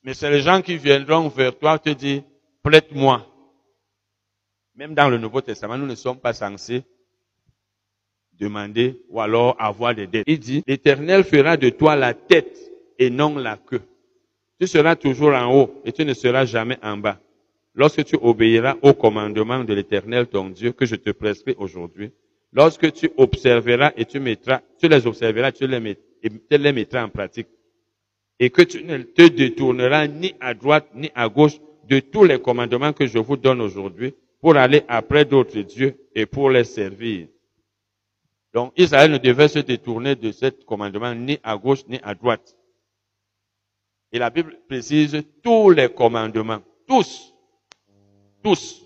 Mais 0.02 0.14
c'est 0.14 0.30
les 0.30 0.40
gens 0.40 0.62
qui 0.62 0.76
viendront 0.76 1.28
vers 1.28 1.56
toi 1.58 1.78
te 1.78 1.90
dire, 1.90 2.22
prête-moi. 2.62 3.26
Même 4.74 4.94
dans 4.94 5.08
le 5.08 5.18
Nouveau 5.18 5.40
Testament, 5.40 5.76
nous 5.76 5.86
ne 5.86 5.94
sommes 5.94 6.18
pas 6.18 6.32
censés 6.32 6.84
demander 8.32 8.98
ou 9.10 9.20
alors 9.20 9.54
avoir 9.58 9.94
des 9.94 10.06
dettes. 10.06 10.24
Il 10.26 10.38
dit, 10.38 10.62
l'Éternel 10.66 11.24
fera 11.24 11.56
de 11.56 11.68
toi 11.68 11.94
la 11.96 12.14
tête 12.14 12.58
et 12.98 13.10
non 13.10 13.36
la 13.36 13.56
queue. 13.56 13.82
Tu 14.58 14.66
seras 14.66 14.96
toujours 14.96 15.34
en 15.34 15.54
haut 15.54 15.82
et 15.84 15.92
tu 15.92 16.04
ne 16.04 16.14
seras 16.14 16.44
jamais 16.44 16.78
en 16.82 16.96
bas. 16.96 17.18
Lorsque 17.74 18.04
tu 18.04 18.16
obéiras 18.20 18.76
au 18.82 18.94
commandement 18.94 19.62
de 19.62 19.74
l'Éternel 19.74 20.26
ton 20.26 20.48
Dieu 20.48 20.72
que 20.72 20.86
je 20.86 20.96
te 20.96 21.10
prescris 21.10 21.54
aujourd'hui, 21.58 22.10
lorsque 22.52 22.92
tu 22.92 23.10
observeras 23.16 23.92
et 23.96 24.04
tu 24.04 24.18
mettras, 24.18 24.60
tu 24.78 24.88
les 24.88 25.06
observeras, 25.06 25.52
tu 25.52 25.66
les, 25.66 26.72
mettras 26.72 27.04
en 27.04 27.08
pratique, 27.08 27.46
et 28.38 28.50
que 28.50 28.62
tu 28.62 28.82
ne 28.84 28.98
te 28.98 29.28
détourneras 29.28 30.08
ni 30.08 30.34
à 30.40 30.54
droite 30.54 30.88
ni 30.94 31.10
à 31.14 31.28
gauche 31.28 31.58
de 31.88 32.00
tous 32.00 32.24
les 32.24 32.40
commandements 32.40 32.92
que 32.92 33.06
je 33.06 33.18
vous 33.18 33.36
donne 33.36 33.60
aujourd'hui 33.60 34.14
pour 34.40 34.56
aller 34.56 34.82
après 34.88 35.24
d'autres 35.24 35.60
dieux 35.60 35.96
et 36.14 36.26
pour 36.26 36.50
les 36.50 36.64
servir. 36.64 37.28
Donc 38.52 38.72
Israël 38.76 39.12
ne 39.12 39.18
devait 39.18 39.48
se 39.48 39.60
détourner 39.60 40.16
de 40.16 40.32
ce 40.32 40.46
commandement 40.64 41.14
ni 41.14 41.38
à 41.42 41.56
gauche 41.56 41.86
ni 41.88 42.00
à 42.02 42.14
droite. 42.14 42.56
Et 44.12 44.18
la 44.18 44.30
Bible 44.30 44.58
précise 44.68 45.22
tous 45.42 45.70
les 45.70 45.88
commandements, 45.88 46.62
tous, 46.88 47.29
tous. 48.42 48.82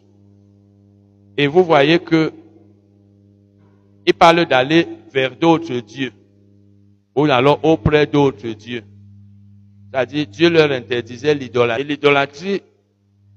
Et 1.36 1.46
vous 1.46 1.64
voyez 1.64 1.98
que 1.98 2.32
il 4.06 4.14
parle 4.14 4.44
d'aller 4.46 4.86
vers 5.12 5.34
d'autres 5.36 5.80
dieux, 5.80 6.12
ou 7.14 7.24
alors 7.24 7.64
auprès 7.64 8.06
d'autres 8.06 8.48
dieux. 8.48 8.84
C'est-à-dire, 9.90 10.26
Dieu 10.26 10.50
leur 10.50 10.70
interdisait 10.70 11.34
l'idolâtrie. 11.34 11.84
L'idolâtrie, 11.84 12.62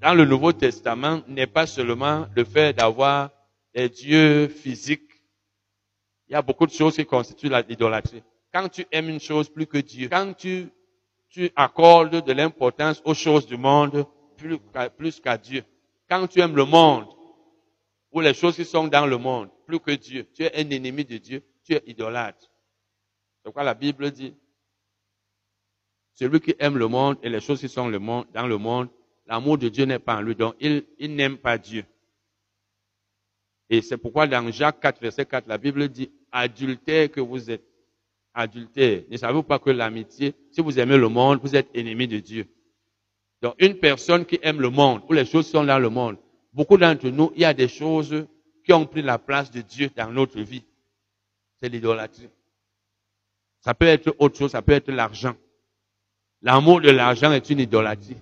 dans 0.02 0.14
le 0.14 0.26
Nouveau 0.26 0.52
Testament, 0.52 1.22
n'est 1.28 1.48
pas 1.48 1.68
seulement 1.68 2.26
le 2.36 2.44
fait 2.44 2.76
d'avoir 2.76 3.30
des 3.74 3.88
dieux 3.88 4.48
physiques. 4.48 5.04
Il 6.28 6.34
y 6.34 6.36
a 6.36 6.42
beaucoup 6.42 6.66
de 6.66 6.72
choses 6.72 6.96
qui 6.96 7.06
constituent 7.06 7.52
l'idolâtrie. 7.70 8.24
Quand 8.54 8.68
tu 8.68 8.86
aimes 8.92 9.10
une 9.10 9.20
chose 9.20 9.48
plus 9.50 9.68
que 9.68 9.78
Dieu, 9.78 10.10
quand 10.12 10.34
tu 10.36 10.68
tu 11.30 11.52
accordes 11.56 12.24
de 12.24 12.34
l'importance 12.34 13.02
aux 13.06 13.14
choses 13.14 13.46
du 13.46 13.58
monde 13.58 14.06
plus 14.98 15.20
qu'à 15.20 15.38
Dieu. 15.38 15.64
Quand 16.10 16.28
tu 16.28 16.40
aimes 16.40 16.56
le 16.56 16.66
monde, 16.66 17.08
ou 18.12 18.22
les 18.22 18.34
choses 18.34 18.56
qui 18.56 18.66
sont 18.66 18.88
dans 18.88 19.06
le 19.06 19.18
monde, 19.18 19.50
plus 19.66 19.80
que 19.80 19.92
Dieu, 19.92 20.28
tu 20.34 20.44
es 20.44 20.56
un 20.56 20.70
ennemi 20.70 21.04
de 21.04 21.18
Dieu, 21.18 21.44
tu 21.64 21.74
es 21.74 21.84
idolâtre. 21.88 22.50
C'est 23.44 23.52
quoi 23.52 23.64
la 23.64 23.74
Bible 23.74 24.10
dit? 24.12 24.34
Celui 26.14 26.40
qui 26.40 26.56
aime 26.60 26.78
le 26.78 26.88
monde 26.88 27.18
et 27.22 27.30
les 27.30 27.42
choses 27.42 27.60
qui 27.60 27.70
sont 27.70 27.90
dans 27.90 28.48
le 28.48 28.58
monde, 28.58 28.90
l'amour 29.28 29.58
de 29.58 29.70
Dieu 29.70 29.86
n'est 29.86 30.00
pas 30.00 30.16
en 30.16 30.22
lui, 30.22 30.36
donc 30.36 30.56
il, 30.60 30.86
il 30.98 31.16
n'aime 31.16 31.38
pas 31.38 31.58
Dieu. 31.58 31.86
Et 33.70 33.82
c'est 33.82 33.98
pourquoi 33.98 34.28
dans 34.28 34.50
Jacques 34.52 34.80
4, 34.80 35.02
verset 35.02 35.26
4, 35.26 35.48
la 35.48 35.58
Bible 35.58 35.90
dit, 35.90 36.10
adultère 36.32 37.12
que 37.12 37.20
vous 37.20 37.52
êtes 37.52 37.64
adultère. 38.34 39.04
Ne 39.10 39.18
savez-vous 39.18 39.44
pas 39.44 39.60
que 39.60 39.72
l'amitié, 39.72 40.34
si 40.52 40.62
vous 40.62 40.80
aimez 40.80 40.98
le 40.98 41.10
monde, 41.10 41.40
vous 41.42 41.56
êtes 41.56 41.70
ennemi 41.74 42.08
de 42.08 42.20
Dieu? 42.20 42.48
Donc 43.41 43.56
une 43.60 43.75
personne 43.75 44.25
qui 44.25 44.39
aime 44.41 44.62
le 44.62 44.70
monde, 44.70 45.01
où 45.08 45.13
les 45.13 45.25
choses 45.25 45.48
sont 45.48 45.63
dans 45.63 45.79
le 45.79 45.89
monde, 45.89 46.17
beaucoup 46.53 46.77
d'entre 46.77 47.10
nous, 47.10 47.32
il 47.36 47.41
y 47.41 47.46
a 47.46 47.53
des 47.53 47.67
choses 47.67 48.25
qui 48.63 48.74
ont 48.74 48.86
pris 48.86 49.01
la 49.01 49.17
place 49.17 49.51
de 49.51 49.62
Dieu 49.62 49.89
dans 49.96 50.12
notre 50.12 50.39
vie. 50.41 50.63
C'est 51.62 51.70
l'idolâtrie. 51.70 52.29
Ça 53.62 53.74
peut 53.74 53.86
être 53.86 54.15
autre 54.20 54.38
chose, 54.38 54.51
ça 54.51 54.62
peut 54.62 54.74
être 54.74 54.91
l'argent. 54.91 55.36
L'amour 56.41 56.82
de 56.82 56.89
l'argent 56.89 57.32
est 57.32 57.50
une 57.50 57.60
idolâtrie. 57.60 58.17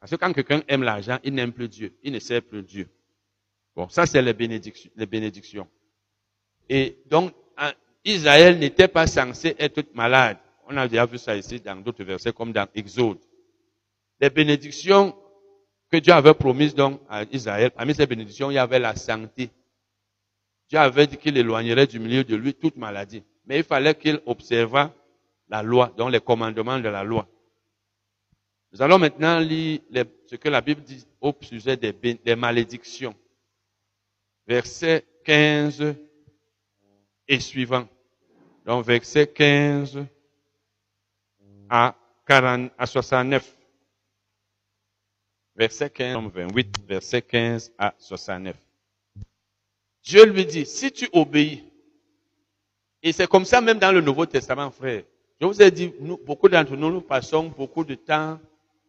Parce 0.00 0.10
que 0.10 0.16
quand 0.16 0.32
quelqu'un 0.32 0.62
aime 0.68 0.82
l'argent, 0.82 1.18
il 1.22 1.34
n'aime 1.34 1.52
plus 1.52 1.68
Dieu, 1.68 1.94
il 2.02 2.12
ne 2.12 2.18
sert 2.18 2.42
plus 2.42 2.62
Dieu. 2.62 2.88
Bon, 3.74 3.88
ça 3.88 4.06
c'est 4.06 4.22
les 4.22 4.32
bénédictions, 4.32 4.90
les 4.96 5.06
bénédictions. 5.06 5.68
Et 6.68 6.98
donc, 7.06 7.32
Israël 8.04 8.58
n'était 8.58 8.88
pas 8.88 9.06
censé 9.06 9.54
être 9.58 9.94
malade. 9.94 10.38
On 10.66 10.76
a 10.76 10.88
déjà 10.88 11.06
vu 11.06 11.18
ça 11.18 11.36
ici 11.36 11.60
dans 11.60 11.76
d'autres 11.76 12.04
versets 12.04 12.32
comme 12.32 12.52
dans 12.52 12.66
Exode. 12.74 13.18
Les 14.22 14.30
bénédictions 14.30 15.16
que 15.90 15.96
Dieu 15.96 16.12
avait 16.12 16.32
promises 16.32 16.76
donc 16.76 17.00
à 17.08 17.24
Israël, 17.32 17.72
parmi 17.72 17.92
ces 17.92 18.06
bénédictions, 18.06 18.52
il 18.52 18.54
y 18.54 18.58
avait 18.58 18.78
la 18.78 18.94
santé. 18.94 19.50
Dieu 20.68 20.78
avait 20.78 21.08
dit 21.08 21.16
qu'il 21.16 21.36
éloignerait 21.36 21.88
du 21.88 21.98
milieu 21.98 22.22
de 22.22 22.36
lui 22.36 22.54
toute 22.54 22.76
maladie. 22.76 23.24
Mais 23.46 23.58
il 23.58 23.64
fallait 23.64 23.96
qu'il 23.96 24.20
observât 24.24 24.94
la 25.48 25.64
loi, 25.64 25.92
donc 25.96 26.12
les 26.12 26.20
commandements 26.20 26.78
de 26.78 26.88
la 26.88 27.02
loi. 27.02 27.26
Nous 28.72 28.80
allons 28.80 29.00
maintenant 29.00 29.40
lire 29.40 29.80
ce 30.26 30.36
que 30.36 30.48
la 30.48 30.60
Bible 30.60 30.82
dit 30.82 31.04
au 31.20 31.34
sujet 31.40 31.76
des, 31.76 31.92
des 31.92 32.36
malédictions. 32.36 33.16
Verset 34.46 35.04
15 35.24 35.96
et 37.26 37.40
suivant. 37.40 37.88
Donc, 38.64 38.86
verset 38.86 39.26
15 39.26 39.98
à, 41.68 41.96
40, 42.24 42.70
à 42.78 42.86
69. 42.86 43.56
Verset 45.54 45.90
15, 45.90 46.30
28, 46.32 46.76
verset 46.88 47.22
15 47.22 47.72
à 47.78 47.94
69. 47.98 48.56
Dieu 50.02 50.24
lui 50.24 50.46
dit, 50.46 50.66
si 50.66 50.90
tu 50.90 51.08
obéis, 51.12 51.62
et 53.02 53.12
c'est 53.12 53.26
comme 53.28 53.44
ça 53.44 53.60
même 53.60 53.78
dans 53.78 53.92
le 53.92 54.00
Nouveau 54.00 54.26
Testament, 54.26 54.70
frère. 54.70 55.02
Je 55.40 55.46
vous 55.46 55.60
ai 55.60 55.70
dit, 55.70 55.92
beaucoup 56.24 56.48
d'entre 56.48 56.76
nous, 56.76 56.90
nous 56.90 57.00
passons 57.00 57.48
beaucoup 57.48 57.84
de 57.84 57.94
temps 57.96 58.38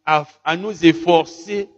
à, 0.06 0.26
à 0.44 0.56
nous 0.56 0.84
efforcer 0.84 1.68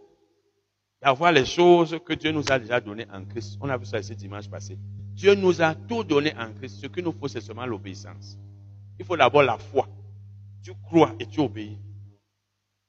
d'avoir 1.01 1.31
les 1.31 1.45
choses 1.45 1.99
que 2.05 2.13
Dieu 2.13 2.31
nous 2.31 2.43
a 2.49 2.59
déjà 2.59 2.79
données 2.79 3.07
en 3.11 3.25
Christ. 3.25 3.57
On 3.61 3.69
a 3.69 3.77
vu 3.77 3.85
ça 3.85 3.99
ici 3.99 4.15
dimanche 4.15 4.49
passé. 4.49 4.77
Dieu 5.13 5.33
nous 5.35 5.61
a 5.61 5.73
tout 5.75 6.03
donné 6.03 6.33
en 6.37 6.53
Christ. 6.53 6.79
Ce 6.81 6.87
qu'il 6.87 7.03
nous 7.03 7.11
faut, 7.11 7.27
c'est 7.27 7.41
seulement 7.41 7.65
l'obéissance. 7.65 8.37
Il 8.99 9.05
faut 9.05 9.17
d'abord 9.17 9.43
la 9.43 9.57
foi. 9.57 9.87
Tu 10.63 10.71
crois 10.83 11.13
et 11.19 11.25
tu 11.25 11.39
obéis. 11.39 11.77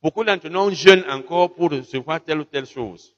Beaucoup 0.02 0.25
d'entre 0.25 0.49
nous 0.49 0.71
jeûnent 0.71 1.05
encore 1.11 1.52
pour 1.55 1.71
recevoir 1.71 2.23
telle 2.23 2.40
ou 2.40 2.45
telle 2.45 2.67
chose. 2.67 3.17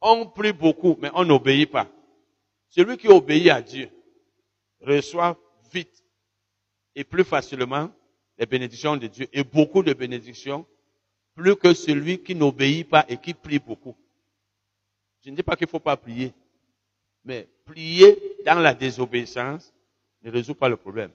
On 0.00 0.26
prie 0.26 0.52
beaucoup, 0.52 0.96
mais 1.00 1.10
on 1.14 1.24
n'obéit 1.24 1.70
pas. 1.70 1.88
Celui 2.68 2.96
qui 2.96 3.08
obéit 3.08 3.50
à 3.50 3.62
Dieu 3.62 3.88
reçoit 4.80 5.38
vite 5.72 6.04
et 6.94 7.04
plus 7.04 7.24
facilement 7.24 7.90
les 8.36 8.46
bénédictions 8.46 8.96
de 8.96 9.06
Dieu 9.06 9.26
et 9.32 9.42
beaucoup 9.42 9.82
de 9.82 9.92
bénédictions, 9.92 10.66
plus 11.34 11.56
que 11.56 11.72
celui 11.74 12.22
qui 12.22 12.34
n'obéit 12.34 12.88
pas 12.88 13.04
et 13.08 13.16
qui 13.16 13.34
prie 13.34 13.58
beaucoup. 13.58 13.96
Je 15.24 15.30
ne 15.30 15.36
dis 15.36 15.42
pas 15.42 15.56
qu'il 15.56 15.66
ne 15.66 15.70
faut 15.70 15.80
pas 15.80 15.96
prier, 15.96 16.32
mais 17.24 17.48
prier 17.64 18.16
dans 18.44 18.58
la 18.60 18.74
désobéissance 18.74 19.72
ne 20.22 20.30
résout 20.30 20.54
pas 20.54 20.68
le 20.68 20.76
problème. 20.76 21.10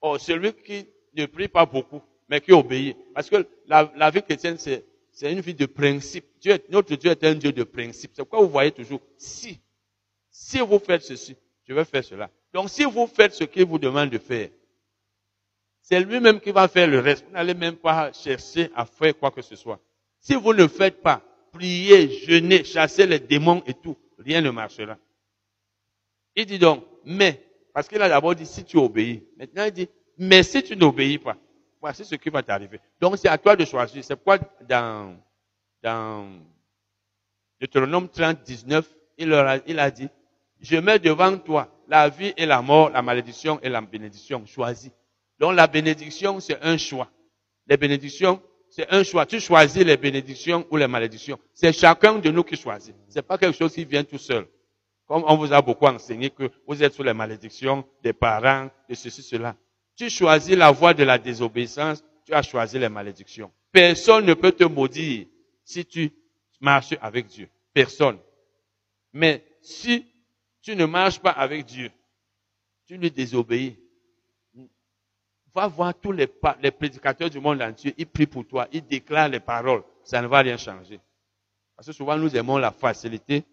Or, 0.00 0.20
celui 0.20 0.52
qui 0.52 0.86
ne 1.14 1.26
prie 1.26 1.48
pas 1.48 1.66
beaucoup, 1.66 2.02
mais 2.28 2.40
qui 2.40 2.52
obéit, 2.52 2.96
parce 3.14 3.30
que 3.30 3.46
la, 3.66 4.10
vie 4.10 4.22
chrétienne, 4.22 4.58
c'est, 4.58 4.84
une 5.22 5.40
vie 5.40 5.54
de 5.54 5.66
principe. 5.66 6.26
Dieu, 6.40 6.58
notre 6.68 6.94
Dieu 6.96 7.10
est 7.10 7.24
un 7.24 7.34
Dieu 7.34 7.52
de 7.52 7.64
principe. 7.64 8.12
C'est 8.14 8.22
pourquoi 8.22 8.40
vous 8.40 8.50
voyez 8.50 8.72
toujours, 8.72 9.00
si, 9.16 9.60
si 10.30 10.58
vous 10.58 10.78
faites 10.78 11.02
ceci, 11.02 11.36
je 11.66 11.74
vais 11.74 11.84
faire 11.84 12.04
cela. 12.04 12.30
Donc, 12.52 12.70
si 12.70 12.84
vous 12.84 13.06
faites 13.06 13.32
ce 13.32 13.44
qu'il 13.44 13.64
vous 13.64 13.78
demande 13.78 14.10
de 14.10 14.18
faire, 14.18 14.50
c'est 15.82 16.00
lui-même 16.00 16.40
qui 16.40 16.50
va 16.50 16.66
faire 16.66 16.88
le 16.88 16.98
reste. 16.98 17.24
Vous 17.26 17.32
n'allez 17.32 17.54
même 17.54 17.76
pas 17.76 18.12
chercher 18.12 18.70
à 18.74 18.84
faire 18.84 19.16
quoi 19.16 19.30
que 19.30 19.42
ce 19.42 19.54
soit. 19.54 19.80
Si 20.18 20.34
vous 20.34 20.52
ne 20.52 20.66
faites 20.66 21.00
pas, 21.00 21.22
prier, 21.52 22.10
jeûner, 22.10 22.64
chasser 22.64 23.06
les 23.06 23.20
démons 23.20 23.62
et 23.66 23.74
tout, 23.74 23.96
rien 24.18 24.40
ne 24.40 24.50
marchera. 24.50 24.98
Il 26.34 26.46
dit 26.46 26.58
donc, 26.58 26.84
mais, 27.04 27.40
parce 27.72 27.88
qu'il 27.88 28.02
a 28.02 28.08
d'abord 28.08 28.34
dit 28.34 28.46
si 28.46 28.64
tu 28.64 28.76
obéis. 28.76 29.22
Maintenant 29.38 29.64
il 29.64 29.72
dit, 29.72 29.88
mais 30.18 30.42
si 30.42 30.62
tu 30.62 30.76
n'obéis 30.76 31.18
pas, 31.18 31.36
voici 31.80 32.04
ce 32.04 32.14
qui 32.14 32.30
va 32.30 32.42
t'arriver. 32.42 32.80
Donc 33.00 33.16
c'est 33.18 33.28
à 33.28 33.38
toi 33.38 33.56
de 33.56 33.64
choisir. 33.64 34.02
C'est 34.04 34.16
pourquoi 34.16 34.38
dans, 34.68 35.16
dans 35.82 36.28
Deutéronome 37.60 38.08
30, 38.08 38.42
19, 38.42 38.86
il, 39.18 39.32
a, 39.32 39.58
il 39.66 39.78
a 39.78 39.90
dit, 39.90 40.08
je 40.60 40.76
mets 40.76 40.98
devant 40.98 41.36
toi 41.38 41.68
la 41.88 42.08
vie 42.08 42.32
et 42.36 42.46
la 42.46 42.62
mort, 42.62 42.90
la 42.90 43.02
malédiction 43.02 43.60
et 43.62 43.68
la 43.68 43.80
bénédiction. 43.80 44.44
Choisis. 44.46 44.90
Donc 45.38 45.54
la 45.54 45.66
bénédiction, 45.66 46.40
c'est 46.40 46.62
un 46.62 46.76
choix. 46.76 47.08
Les 47.66 47.76
bénédictions, 47.76 48.40
c'est 48.70 48.92
un 48.92 49.02
choix. 49.04 49.26
Tu 49.26 49.40
choisis 49.40 49.84
les 49.84 49.96
bénédictions 49.96 50.66
ou 50.70 50.76
les 50.76 50.86
malédictions. 50.86 51.38
C'est 51.54 51.72
chacun 51.72 52.18
de 52.18 52.30
nous 52.30 52.44
qui 52.44 52.56
choisit. 52.56 52.94
C'est 53.08 53.22
pas 53.22 53.38
quelque 53.38 53.56
chose 53.56 53.72
qui 53.72 53.84
vient 53.84 54.04
tout 54.04 54.18
seul. 54.18 54.46
Comme 55.06 55.22
on 55.26 55.36
vous 55.36 55.52
a 55.52 55.62
beaucoup 55.62 55.86
enseigné 55.86 56.30
que 56.30 56.50
vous 56.66 56.82
êtes 56.82 56.92
sous 56.92 57.02
les 57.04 57.14
malédictions 57.14 57.84
des 58.02 58.12
parents, 58.12 58.68
de 58.88 58.94
ceci, 58.94 59.22
cela. 59.22 59.54
Tu 59.96 60.10
choisis 60.10 60.54
la 60.54 60.70
voie 60.70 60.94
de 60.94 61.04
la 61.04 61.18
désobéissance, 61.18 62.04
tu 62.24 62.34
as 62.34 62.42
choisi 62.42 62.78
les 62.78 62.88
malédictions. 62.88 63.50
Personne 63.72 64.26
ne 64.26 64.34
peut 64.34 64.52
te 64.52 64.64
maudire 64.64 65.26
si 65.64 65.84
tu 65.84 66.12
marches 66.60 66.94
avec 67.00 67.26
Dieu. 67.26 67.48
Personne. 67.72 68.18
Mais 69.12 69.44
si 69.60 70.06
tu 70.60 70.76
ne 70.76 70.84
marches 70.84 71.18
pas 71.18 71.30
avec 71.30 71.64
Dieu, 71.64 71.90
tu 72.86 72.96
lui 72.96 73.10
désobéis. 73.10 73.76
Va 75.54 75.66
voir 75.68 75.94
tous 75.98 76.12
les, 76.12 76.26
prédicateurs 76.26 77.30
du 77.30 77.40
monde 77.40 77.62
entier, 77.62 77.94
ils 77.96 78.06
prient 78.06 78.26
pour 78.26 78.46
toi, 78.46 78.68
ils 78.72 78.86
déclarent 78.86 79.28
les 79.28 79.40
paroles. 79.40 79.82
Ça 80.04 80.20
ne 80.20 80.26
va 80.26 80.40
rien 80.40 80.58
changer. 80.58 81.00
Parce 81.74 81.86
que 81.86 81.92
souvent 81.92 82.16
nous 82.16 82.36
aimons 82.36 82.58
la 82.58 82.70
facilité 82.70 83.44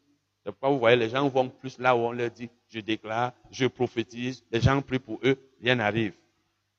c'est 0.44 0.52
pourquoi 0.52 0.70
vous 0.70 0.80
voyez, 0.80 0.98
les 0.98 1.10
gens 1.10 1.28
vont 1.30 1.48
plus 1.48 1.80
là 1.80 1.96
où 1.96 2.00
on 2.00 2.12
leur 2.12 2.30
dit, 2.30 2.50
je 2.68 2.82
déclare, 2.82 3.32
je 3.50 3.66
prophétise, 3.66 4.44
les 4.52 4.60
gens 4.60 4.82
prient 4.82 5.00
pour 5.00 5.20
eux, 5.24 5.38
rien 5.62 5.76
n'arrive. 5.76 6.14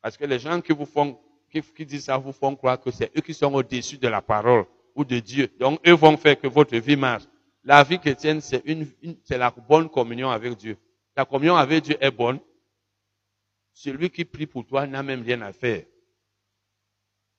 Parce 0.05 0.19
que 0.19 0.27
les 0.27 0.39
gens 0.39 0.61
qui 0.61 0.75
vous 0.75 0.85
font, 0.85 1.19
qui, 1.51 1.87
disent 1.87 2.05
ça 2.05 2.19
vous 2.19 2.33
font 2.33 2.55
croire 2.55 2.79
que 2.79 2.91
c'est 2.91 3.11
eux 3.17 3.23
qui 3.23 3.33
sont 3.33 3.51
au-dessus 3.55 3.97
de 3.97 4.07
la 4.07 4.21
parole 4.21 4.67
ou 4.95 5.03
de 5.03 5.19
Dieu. 5.19 5.49
Donc, 5.59 5.81
eux 5.89 5.95
vont 5.95 6.15
faire 6.19 6.39
que 6.39 6.47
votre 6.47 6.77
vie 6.77 6.95
marche. 6.95 7.23
La 7.65 7.83
vie 7.83 7.99
chrétienne, 7.99 8.43
c'est 8.43 8.61
une, 8.67 8.87
c'est 9.25 9.39
la 9.39 9.51
bonne 9.51 9.89
communion 9.89 10.29
avec 10.29 10.59
Dieu. 10.59 10.77
La 11.17 11.25
communion 11.25 11.57
avec 11.57 11.85
Dieu 11.85 11.97
est 11.99 12.11
bonne. 12.11 12.39
Celui 13.73 14.11
qui 14.11 14.27
prie 14.27 14.45
pour 14.45 14.67
toi 14.67 14.87
n'a 14.87 15.03
même 15.03 15.23
rien 15.23 15.41
à 15.41 15.55
faire. 15.55 15.85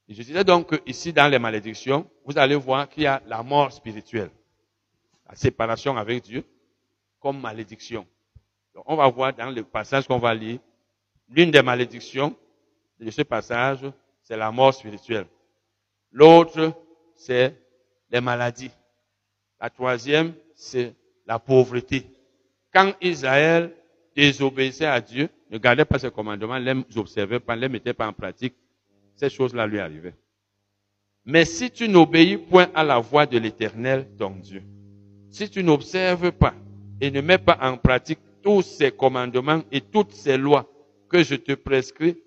je 0.10 0.24
disais 0.24 0.44
donc 0.44 0.70
que 0.70 0.82
ici, 0.88 1.14
dans 1.14 1.30
les 1.30 1.38
malédictions, 1.38 2.10
vous 2.26 2.36
allez 2.36 2.56
voir 2.56 2.90
qu'il 2.90 3.04
y 3.04 3.06
a 3.06 3.22
la 3.28 3.44
mort 3.44 3.72
spirituelle. 3.72 4.32
La 5.30 5.36
séparation 5.36 5.96
avec 5.98 6.24
Dieu 6.24 6.44
comme 7.20 7.40
malédiction. 7.40 8.08
on 8.88 8.96
va 8.96 9.08
voir 9.08 9.36
dans 9.36 9.52
le 9.52 9.62
passage 9.62 10.08
qu'on 10.08 10.18
va 10.18 10.34
lire, 10.34 10.58
l'une 11.30 11.52
des 11.52 11.62
malédictions 11.62 12.36
de 13.00 13.10
ce 13.12 13.22
passage, 13.22 13.80
c'est 14.24 14.38
la 14.38 14.52
mort 14.52 14.74
spirituelle. 14.74 15.28
L'autre, 16.12 16.74
c'est 17.16 17.56
les 18.10 18.22
maladies. 18.22 18.72
La 19.60 19.70
troisième, 19.70 20.34
c'est 20.56 20.94
la 21.26 21.40
pauvreté. 21.40 22.06
Quand 22.74 22.94
Israël 23.02 23.74
désobéissait 24.16 24.86
à 24.86 25.02
Dieu, 25.02 25.30
ne 25.52 25.58
gardait 25.58 25.86
pas 25.86 26.00
ses 26.00 26.12
commandements, 26.12 26.60
ne 26.60 26.74
les 26.74 26.98
observait 26.98 27.40
pas, 27.40 27.56
ne 27.56 27.62
les 27.62 27.70
mettait 27.70 27.94
pas 27.94 28.08
en 28.08 28.14
pratique, 28.14 28.56
ces 29.16 29.30
choses-là 29.30 29.68
lui 29.68 29.80
arrivaient. 29.80 30.16
Mais 31.26 31.46
si 31.46 31.72
tu 31.72 31.90
n'obéis 31.90 32.38
point 32.38 32.70
à 32.74 32.84
la 32.84 33.00
voix 33.00 33.26
de 33.26 33.38
l'Éternel, 33.38 34.08
ton 34.18 34.32
Dieu, 34.32 34.62
si 35.30 35.50
tu 35.50 35.64
n'observes 35.64 36.32
pas 36.32 36.54
et 37.02 37.12
ne 37.12 37.22
mets 37.22 37.38
pas 37.38 37.58
en 37.62 37.78
pratique 37.78 38.20
tous 38.42 38.62
ces 38.62 38.92
commandements 38.92 39.64
et 39.72 39.82
toutes 39.82 40.12
ces 40.12 40.38
lois 40.38 40.70
que 41.10 41.24
je 41.24 41.36
te 41.36 41.54
prescris 41.54 42.18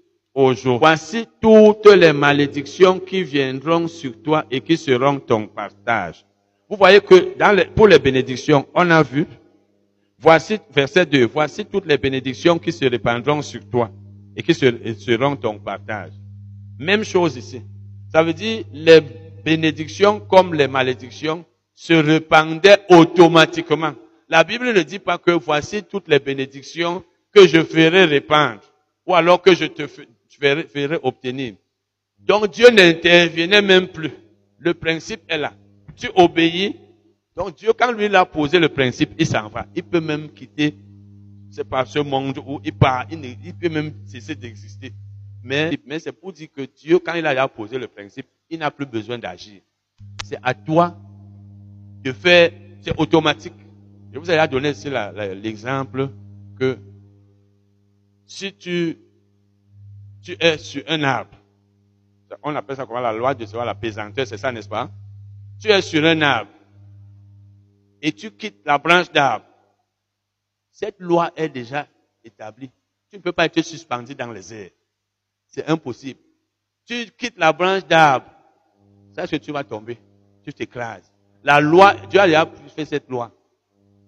voici 0.79 1.27
toutes 1.41 1.87
les 1.87 2.13
malédictions 2.13 3.01
qui 3.01 3.25
viendront 3.25 3.89
sur 3.89 4.23
toi 4.23 4.45
et 4.51 4.61
qui 4.61 4.77
seront 4.77 5.19
ton 5.19 5.49
partage. 5.49 6.25
Vous 6.71 6.77
voyez 6.77 7.01
que 7.01 7.65
pour 7.75 7.89
les 7.89 7.99
bénédictions, 7.99 8.67
on 8.75 8.89
a 8.91 9.03
vu, 9.03 9.27
voici, 10.19 10.59
verset 10.71 11.07
2, 11.07 11.27
voici 11.27 11.65
toutes 11.65 11.87
les 11.87 11.99
bénédictions 11.99 12.59
qui 12.59 12.71
se 12.71 12.85
répandront 12.85 13.43
sur 13.43 13.69
toi 13.69 13.91
et 14.37 14.43
qui 14.43 14.55
seront 14.55 15.35
ton 15.35 15.59
partage. 15.59 16.13
Même 16.79 17.03
chose 17.03 17.37
ici. 17.37 17.63
Ça 18.13 18.23
veut 18.23 18.33
dire 18.33 18.65
les 18.73 19.01
bénédictions 19.45 20.21
comme 20.21 20.55
les 20.55 20.69
malédictions 20.69 21.45
se 21.75 21.95
répandaient 21.95 22.79
automatiquement. 22.91 23.93
La 24.29 24.45
Bible 24.45 24.73
ne 24.73 24.83
dit 24.83 24.99
pas 25.01 25.19
que 25.19 25.33
voici 25.33 25.83
toutes 25.83 26.07
les 26.07 26.21
bénédictions 26.21 27.03
que 27.35 27.49
je 27.49 27.63
ferai 27.65 28.05
répandre 28.05 28.61
ou 29.07 29.15
alors 29.15 29.41
que 29.43 29.55
je 29.55 29.65
te 29.65 29.87
ferai 30.39 30.99
obtenir. 31.03 31.55
Donc 32.19 32.51
Dieu 32.51 32.71
n'intervenait 32.71 33.63
même 33.63 33.89
plus. 33.89 34.13
Le 34.59 34.75
principe 34.75 35.23
est 35.29 35.39
là 35.39 35.53
tu 35.99 36.09
obéis. 36.15 36.77
Donc 37.37 37.57
Dieu, 37.57 37.73
quand 37.79 37.93
lui 37.93 38.09
l'a 38.09 38.25
posé 38.25 38.59
le 38.59 38.69
principe, 38.69 39.11
il 39.19 39.27
s'en 39.27 39.49
va. 39.49 39.67
Il 39.75 39.83
peut 39.83 40.01
même 40.01 40.31
quitter, 40.31 40.75
c'est 41.51 41.69
pas 41.69 41.85
ce 41.85 41.99
monde 41.99 42.39
où 42.39 42.61
il 42.65 42.73
part, 42.73 43.07
il, 43.11 43.55
peut 43.55 43.69
même 43.69 43.93
cesser 44.07 44.35
d'exister. 44.35 44.93
Mais, 45.43 45.79
mais 45.87 45.99
c'est 45.99 46.13
pour 46.13 46.33
dire 46.33 46.49
que 46.55 46.63
Dieu, 46.63 46.99
quand 46.99 47.15
il 47.15 47.27
a 47.27 47.49
posé 47.49 47.79
le 47.79 47.87
principe, 47.87 48.27
il 48.51 48.59
n'a 48.59 48.71
plus 48.71 48.87
besoin 48.87 49.19
d'agir. 49.19 49.61
C'est 50.25 50.39
à 50.43 50.55
toi 50.55 50.97
de 52.03 52.13
faire, 52.13 52.51
c'est 52.81 52.99
automatique. 52.99 53.55
Je 54.13 54.19
vous 54.19 54.31
ai 54.31 54.49
donné 54.49 54.73
l'exemple 55.41 56.11
que 56.59 56.79
si 58.27 58.53
tu, 58.53 58.97
tu 60.23 60.37
es 60.39 60.59
sur 60.59 60.83
un 60.89 61.03
arbre, 61.03 61.37
on 62.43 62.55
appelle 62.55 62.77
ça 62.77 62.87
comment? 62.87 63.01
La 63.01 63.13
loi 63.13 63.35
de 63.35 63.47
la 63.65 63.75
pesanteur, 63.75 64.27
c'est 64.27 64.37
ça, 64.37 64.53
n'est-ce 64.53 64.69
pas? 64.69 64.91
tu 65.61 65.69
es 65.69 65.83
sur 65.83 66.05
un 66.05 66.21
arbre 66.23 66.51
et 68.01 68.13
tu 68.13 68.31
quittes 68.31 68.61
la 68.65 68.79
branche 68.79 69.11
d'arbre, 69.11 69.45
cette 70.71 71.01
loi 71.01 71.33
est 71.35 71.49
déjà 71.49 71.89
établie. 72.23 72.71
Tu 73.11 73.17
ne 73.17 73.23
peux 73.23 73.33
pas 73.33 73.47
être 73.47 73.63
suspendu 73.63 74.15
dans 74.15 74.31
les 74.31 74.55
airs. 74.55 74.71
C'est 75.49 75.69
impossible. 75.69 76.21
Tu 76.87 77.07
quittes 77.19 77.39
la 77.39 77.53
branche 77.53 77.85
d'arbre, 77.87 78.27
ça 79.15 79.27
que 79.27 79.37
tu 79.37 79.51
vas 79.51 79.65
tomber. 79.65 79.99
Tu 80.45 80.53
t'écrases. 80.53 81.13
La 81.43 81.61
loi, 81.61 81.95
Dieu 82.09 82.21
a 82.21 82.27
déjà 82.27 82.49
fait 82.75 82.85
cette 82.85 83.09
loi. 83.09 83.33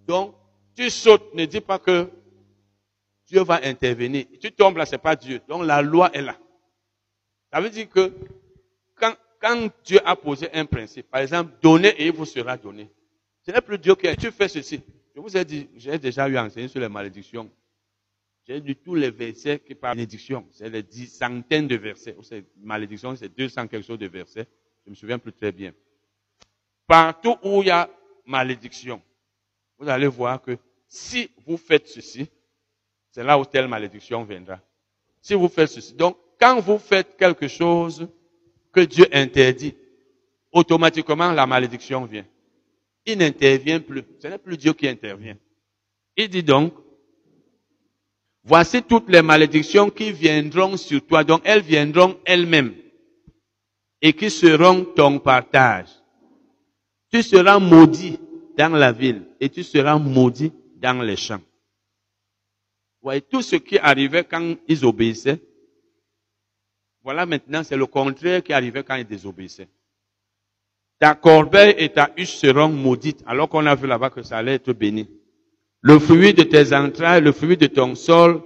Donc, 0.06 0.35
tu 0.76 0.88
sautes, 0.90 1.35
ne 1.35 1.44
dis 1.46 1.61
pas 1.61 1.78
que 1.78 2.11
Dieu 3.30 3.42
va 3.44 3.60
intervenir. 3.62 4.26
Tu 4.40 4.50
tombes 4.50 4.76
là, 4.76 4.84
c'est 4.84 4.98
pas 4.98 5.14
Dieu. 5.14 5.40
Donc 5.48 5.64
la 5.64 5.82
loi 5.82 6.10
est 6.12 6.22
là. 6.22 6.36
Ça 7.52 7.60
veut 7.60 7.70
dire 7.70 7.88
que 7.88 8.12
quand 9.40 9.70
Dieu 9.84 10.00
a 10.04 10.16
posé 10.16 10.52
un 10.52 10.66
principe, 10.66 11.08
par 11.08 11.20
exemple, 11.20 11.52
donnez 11.62 11.90
et 11.90 12.06
il 12.06 12.12
vous 12.12 12.26
sera 12.26 12.56
donné. 12.56 12.90
Ce 13.46 13.52
n'est 13.52 13.60
plus 13.60 13.78
Dieu 13.78 13.94
qui 13.94 14.08
a 14.08 14.16
tu 14.16 14.30
fais 14.32 14.48
ceci. 14.48 14.82
Je 15.14 15.20
vous 15.20 15.36
ai 15.36 15.44
dit, 15.44 15.68
j'ai 15.76 15.98
déjà 15.98 16.28
eu 16.28 16.36
enseigné 16.36 16.68
sur 16.68 16.80
les 16.80 16.88
malédictions. 16.88 17.48
J'ai 18.46 18.60
lu 18.60 18.74
tous 18.74 18.96
les 18.96 19.10
versets 19.10 19.60
qui 19.60 19.74
parlent 19.74 19.96
de 19.96 20.00
malédiction. 20.00 20.46
C'est 20.50 20.68
les 20.68 20.82
dix 20.82 21.06
centaines 21.06 21.68
de 21.68 21.76
versets. 21.76 22.16
Malédiction, 22.56 23.14
c'est 23.14 23.28
200 23.28 23.68
quelque 23.68 23.86
chose 23.86 23.98
de 23.98 24.08
versets. 24.08 24.46
Je 24.84 24.90
me 24.90 24.94
souviens 24.96 25.18
plus 25.18 25.32
très 25.32 25.52
bien. 25.52 25.72
Partout 26.86 27.36
où 27.44 27.62
il 27.62 27.68
y 27.68 27.70
a 27.70 27.88
malédiction, 28.26 29.00
vous 29.78 29.88
allez 29.88 30.08
voir 30.08 30.42
que 30.42 30.58
si 30.88 31.30
vous 31.46 31.56
faites 31.56 31.86
ceci, 31.86 32.28
c'est 33.11 33.25
là 33.25 33.38
où 33.38 33.44
telle 33.44 33.68
malédiction 33.68 34.25
viendra. 34.25 34.61
Si 35.20 35.35
vous 35.35 35.49
faites 35.49 35.70
ceci. 35.70 35.94
Donc, 35.94 36.16
quand 36.40 36.61
vous 36.61 36.79
faites 36.79 37.16
quelque 37.16 37.49
chose 37.49 38.09
que 38.73 38.81
Dieu 38.81 39.07
interdit, 39.12 39.75
automatiquement 40.53 41.33
la 41.33 41.46
malédiction 41.46 42.05
vient. 42.05 42.25
Il 43.07 43.18
n'intervient 43.18 43.81
plus. 43.81 44.05
Ce 44.20 44.29
n'est 44.29 44.38
plus 44.38 44.57
Dieu 44.57 44.73
qui 44.73 44.88
intervient. 44.88 45.37
Il 46.16 46.29
dit 46.29 46.42
donc, 46.42 46.73
voici 48.44 48.83
toutes 48.83 49.09
les 49.09 49.23
malédictions 49.23 49.90
qui 49.90 50.12
viendront 50.12 50.77
sur 50.77 51.05
toi. 51.05 51.25
Donc 51.25 51.42
elles 51.44 51.62
viendront 51.62 52.16
elles-mêmes 52.25 52.75
et 54.03 54.12
qui 54.12 54.31
seront 54.31 54.85
ton 54.85 55.18
partage. 55.18 55.88
Tu 57.12 57.23
seras 57.23 57.59
maudit 57.59 58.18
dans 58.57 58.70
la 58.70 58.92
ville 58.92 59.23
et 59.40 59.49
tu 59.49 59.62
seras 59.62 59.99
maudit 59.99 60.53
dans 60.77 61.03
les 61.03 61.16
champs. 61.16 61.40
Voyez, 63.02 63.20
tout 63.22 63.42
ce 63.42 63.56
qui 63.56 63.78
arrivait 63.78 64.24
quand 64.24 64.54
ils 64.68 64.84
obéissaient, 64.84 65.40
voilà 67.02 67.24
maintenant, 67.24 67.62
c'est 67.64 67.76
le 67.76 67.86
contraire 67.86 68.42
qui 68.42 68.52
arrivait 68.52 68.82
quand 68.82 68.96
il 68.96 69.06
désobéissait. 69.06 69.68
Ta 70.98 71.14
corbeille 71.14 71.74
et 71.78 71.88
ta 71.88 72.10
huche 72.16 72.34
seront 72.36 72.68
maudites, 72.68 73.22
alors 73.26 73.48
qu'on 73.48 73.64
a 73.64 73.74
vu 73.74 73.86
là-bas 73.86 74.10
que 74.10 74.22
ça 74.22 74.36
allait 74.36 74.56
être 74.56 74.72
béni. 74.72 75.08
Le 75.80 75.98
fruit 75.98 76.34
de 76.34 76.42
tes 76.42 76.74
entrailles, 76.74 77.22
le 77.22 77.32
fruit 77.32 77.56
de 77.56 77.66
ton 77.66 77.94
sol, 77.94 78.42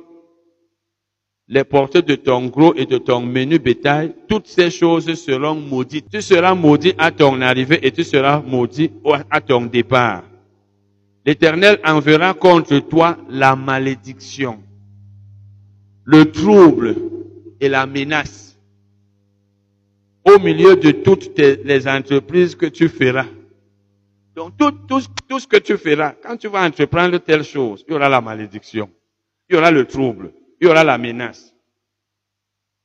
les 1.48 1.64
portées 1.64 2.02
de 2.02 2.14
ton 2.14 2.46
gros 2.46 2.74
et 2.74 2.86
de 2.86 2.96
ton 2.96 3.20
menu 3.20 3.58
bétail, 3.58 4.14
toutes 4.28 4.46
ces 4.46 4.70
choses 4.70 5.12
seront 5.14 5.56
maudites. 5.56 6.08
Tu 6.10 6.22
seras 6.22 6.54
maudit 6.54 6.94
à 6.96 7.10
ton 7.10 7.40
arrivée 7.40 7.84
et 7.84 7.90
tu 7.90 8.04
seras 8.04 8.40
maudit 8.40 8.92
à 9.30 9.40
ton 9.40 9.66
départ. 9.66 10.22
L'Éternel 11.26 11.80
enverra 11.84 12.34
contre 12.34 12.78
toi 12.80 13.16
la 13.30 13.56
malédiction, 13.56 14.62
le 16.04 16.30
trouble 16.30 16.96
et 17.60 17.68
la 17.68 17.87
menace 17.87 18.58
au 20.24 20.38
milieu 20.38 20.76
de 20.76 20.90
toutes 20.90 21.38
les 21.38 21.88
entreprises 21.88 22.54
que 22.54 22.66
tu 22.66 22.88
feras. 22.88 23.26
Donc 24.37 24.56
tout, 24.58 24.72
tout, 24.87 25.00
tout 25.28 25.38
ce 25.38 25.46
que 25.46 25.56
tu 25.56 25.78
feras, 25.78 26.12
quand 26.22 26.37
tu 26.37 26.48
vas 26.48 26.66
entreprendre 26.66 27.16
telle 27.18 27.44
chose, 27.44 27.84
il 27.87 27.92
y 27.92 27.94
aura 27.94 28.08
la 28.08 28.20
malédiction, 28.20 28.90
il 29.48 29.54
y 29.54 29.58
aura 29.58 29.70
le 29.70 29.87
trouble, 29.87 30.32
il 30.60 30.66
y 30.66 30.70
aura 30.70 30.84
la 30.84 30.98
menace. 30.98 31.54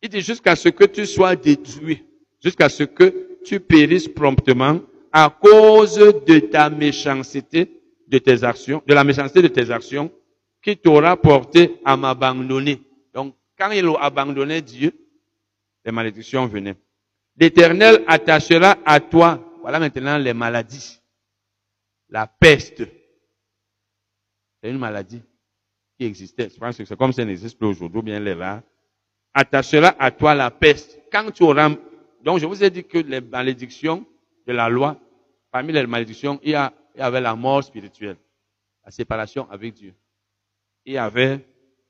Il 0.01 0.09
dit 0.09 0.21
jusqu'à 0.21 0.55
ce 0.55 0.69
que 0.69 0.85
tu 0.85 1.05
sois 1.05 1.35
détruit, 1.35 2.05
jusqu'à 2.41 2.69
ce 2.69 2.83
que 2.83 3.37
tu 3.43 3.59
périsses 3.59 4.07
promptement 4.07 4.79
à 5.11 5.29
cause 5.29 5.95
de 5.97 6.39
ta 6.39 6.69
méchanceté 6.69 7.78
de 8.09 8.17
tes 8.17 8.43
actions, 8.43 8.81
de 8.85 8.93
la 8.93 9.03
méchanceté 9.03 9.41
de 9.41 9.47
tes 9.47 9.69
actions 9.69 10.11
qui 10.61 10.75
t'aura 10.75 11.15
porté 11.15 11.79
à 11.85 11.95
m'abandonner. 11.95 12.81
Donc, 13.13 13.35
quand 13.57 13.71
ont 13.71 13.95
abandonné 13.95 14.61
Dieu, 14.61 14.91
les 15.85 15.91
malédictions 15.91 16.47
venaient. 16.47 16.75
L'Éternel 17.37 18.03
attachera 18.07 18.77
à 18.83 18.99
toi, 18.99 19.39
voilà 19.61 19.79
maintenant 19.79 20.17
les 20.17 20.33
maladies. 20.33 20.99
La 22.09 22.25
peste. 22.25 22.83
C'est 24.61 24.69
une 24.69 24.79
maladie 24.79 25.21
qui 25.97 26.05
existait. 26.05 26.49
Je 26.49 26.59
pense 26.59 26.77
que 26.77 26.85
c'est 26.85 26.97
comme 26.97 27.13
ça 27.13 27.23
n'existe 27.23 27.57
plus 27.57 27.67
aujourd'hui, 27.67 28.01
bien 28.01 28.19
les 28.19 28.33
rares. 28.33 28.61
Attachera 29.33 29.95
à 29.99 30.09
toi 30.09 30.33
la 30.33 30.49
peste. 30.49 30.99
Quand 31.11 31.29
tu 31.31 31.43
auras, 31.43 31.69
donc 32.23 32.39
je 32.39 32.45
vous 32.47 32.63
ai 32.63 32.69
dit 32.71 32.83
que 32.83 32.97
les 32.97 33.21
malédictions 33.21 34.05
de 34.47 34.53
la 34.53 34.67
loi, 34.67 34.97
parmi 35.51 35.71
les 35.71 35.85
malédictions, 35.85 36.39
il 36.43 36.51
y, 36.51 36.55
a, 36.55 36.73
il 36.99 37.01
y 37.01 37.05
avait 37.05 37.21
la 37.21 37.33
mort 37.33 37.63
spirituelle, 37.63 38.17
la 38.83 38.91
séparation 38.91 39.49
avec 39.49 39.73
Dieu. 39.73 39.93
il 40.85 40.93
y 40.93 40.97
avait 40.97 41.39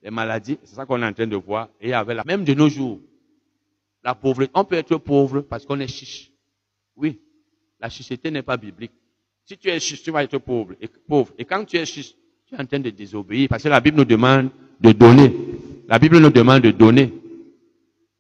les 0.04 0.12
maladies, 0.12 0.60
c'est 0.64 0.76
ça 0.76 0.86
qu'on 0.86 1.02
est 1.02 1.06
en 1.06 1.14
train 1.14 1.26
de 1.26 1.36
voir, 1.36 1.68
et 1.82 1.94
avait 1.94 2.14
la, 2.14 2.24
même 2.24 2.44
de 2.44 2.54
nos 2.54 2.70
jours, 2.70 3.00
la 4.04 4.14
pauvreté. 4.14 4.52
On 4.54 4.64
peut 4.64 4.76
être 4.76 4.98
pauvre 4.98 5.42
parce 5.42 5.66
qu'on 5.66 5.80
est 5.80 5.88
chiche. 5.88 6.32
Oui, 6.96 7.20
la 7.80 7.90
chicheté 7.90 8.30
n'est 8.30 8.44
pas 8.44 8.56
biblique. 8.56 8.92
Si 9.46 9.58
tu 9.58 9.68
es 9.70 9.80
chiche, 9.80 10.04
tu 10.04 10.12
vas 10.12 10.24
être 10.24 10.38
pauvre. 10.38 10.76
Et, 10.80 10.88
pauvre. 10.88 11.34
et 11.40 11.44
quand 11.44 11.66
tu 11.66 11.78
es 11.78 11.86
chiche, 11.88 12.14
tu 12.46 12.54
es 12.54 12.62
en 12.62 12.66
train 12.68 12.80
de 12.80 12.92
désobéir 12.92 13.50
parce 13.50 13.64
que 13.64 13.70
la 13.70 13.80
Bible 13.82 13.98
nous 13.98 14.06
demande 14.06 14.52
de 14.80 14.92
donner. 14.92 15.34
La 15.88 15.98
Bible 15.98 16.20
nous 16.20 16.30
demande 16.30 16.62
de 16.62 16.70
donner. 16.70 17.12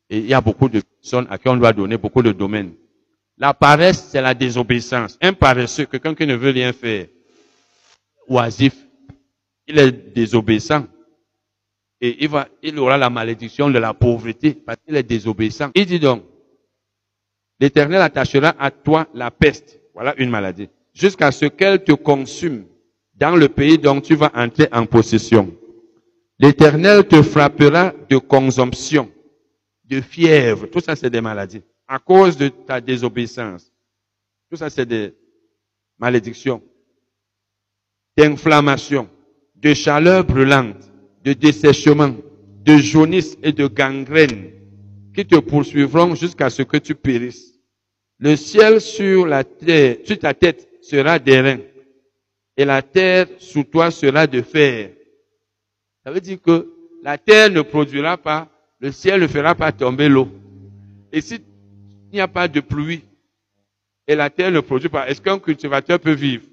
Et 0.10 0.18
il 0.18 0.26
y 0.26 0.34
a 0.34 0.42
beaucoup 0.42 0.68
de 0.68 0.82
personnes 0.82 1.28
à 1.30 1.38
qui 1.38 1.48
on 1.50 1.56
doit 1.56 1.72
donner 1.72 1.98
beaucoup 1.98 2.24
de 2.24 2.32
domaines. 2.32 2.74
La 3.40 3.54
paresse, 3.54 4.10
c'est 4.12 4.22
la 4.22 4.34
désobéissance. 4.34 5.18
Un 5.22 5.32
paresseux, 5.32 5.86
quelqu'un 5.86 6.14
qui 6.14 6.28
ne 6.28 6.36
veut 6.36 6.52
rien 6.52 6.74
faire, 6.74 7.08
oisif, 8.28 8.74
il 9.66 9.80
est 9.80 9.92
désobéissant. 10.14 10.86
Et 12.02 12.24
il, 12.24 12.30
il 12.64 12.80
aura 12.80 12.98
la 12.98 13.10
malédiction 13.10 13.70
de 13.70 13.80
la 13.80 13.94
pauvreté 13.94 14.54
parce 14.54 14.78
qu'il 14.86 14.96
est 14.96 15.04
désobéissant. 15.04 15.72
Il 15.74 15.86
dit 15.86 16.00
donc, 16.00 16.24
l'Éternel 17.60 18.02
attachera 18.02 18.56
à 18.60 18.72
toi 18.72 19.08
la 19.14 19.32
peste. 19.32 19.80
Voilà 19.94 20.14
une 20.18 20.30
maladie. 20.30 20.70
Jusqu'à 20.94 21.32
ce 21.32 21.46
qu'elle 21.46 21.84
te 21.84 21.94
consume 21.94 22.66
dans 23.16 23.36
le 23.36 23.48
pays 23.48 23.78
dont 23.78 24.02
tu 24.02 24.16
vas 24.16 24.32
entrer 24.36 24.68
en 24.72 24.86
possession. 24.86 25.54
L'Éternel 26.40 27.06
te 27.06 27.22
frappera 27.22 27.94
de 28.10 28.18
consomption, 28.18 29.12
de 29.86 30.00
fièvre. 30.02 30.68
Tout 30.68 30.80
ça, 30.80 30.96
c'est 30.96 31.10
des 31.10 31.22
maladies. 31.22 31.62
À 31.92 31.98
cause 31.98 32.38
de 32.38 32.50
ta 32.50 32.80
désobéissance. 32.80 33.74
Tout 34.50 34.58
ça, 34.58 34.70
c'est 34.70 34.86
des 34.86 35.16
malédictions. 35.98 36.62
D'inflammation, 38.16 39.10
de 39.56 39.74
chaleur 39.74 40.24
brûlante, 40.24 40.92
de 41.24 41.34
dessèchement, 41.34 42.16
de 42.64 42.78
jaunisse 42.78 43.38
et 43.42 43.52
de 43.52 43.66
gangrène 43.66 44.52
qui 45.16 45.26
te 45.26 45.38
poursuivront 45.38 46.14
jusqu'à 46.14 46.52
ce 46.52 46.62
que 46.62 46.78
tu 46.78 46.94
périsses. 46.94 47.56
Le 48.20 48.36
ciel 48.36 48.80
sur 48.82 49.26
la 49.26 49.44
terre, 49.44 49.98
sur 50.04 50.20
ta 50.20 50.36
tête 50.36 50.70
sera 50.84 51.18
d'airain 51.18 51.58
et 52.56 52.66
la 52.66 52.84
terre 52.84 53.26
sous 53.40 53.64
toi 53.64 53.90
sera 53.90 54.28
de 54.28 54.44
fer. 54.44 54.92
Ça 56.04 56.12
veut 56.12 56.22
dire 56.22 56.40
que 56.40 56.72
la 57.02 57.18
terre 57.18 57.50
ne 57.50 57.62
produira 57.62 58.18
pas, 58.18 58.48
le 58.80 58.92
ciel 58.92 59.22
ne 59.22 59.28
fera 59.28 59.56
pas 59.56 59.72
tomber 59.72 60.08
l'eau. 60.08 60.30
Et 61.12 61.22
si 61.22 61.40
il 62.12 62.16
n'y 62.16 62.22
a 62.22 62.28
pas 62.28 62.48
de 62.48 62.60
pluie 62.60 63.04
et 64.08 64.16
la 64.16 64.32
terre 64.32 64.52
ne 64.52 64.60
produit 64.60 64.90
pas, 64.90 65.08
est-ce 65.08 65.22
qu'un 65.22 65.38
cultivateur 65.38 66.00
peut 66.00 66.14
vivre? 66.14 66.44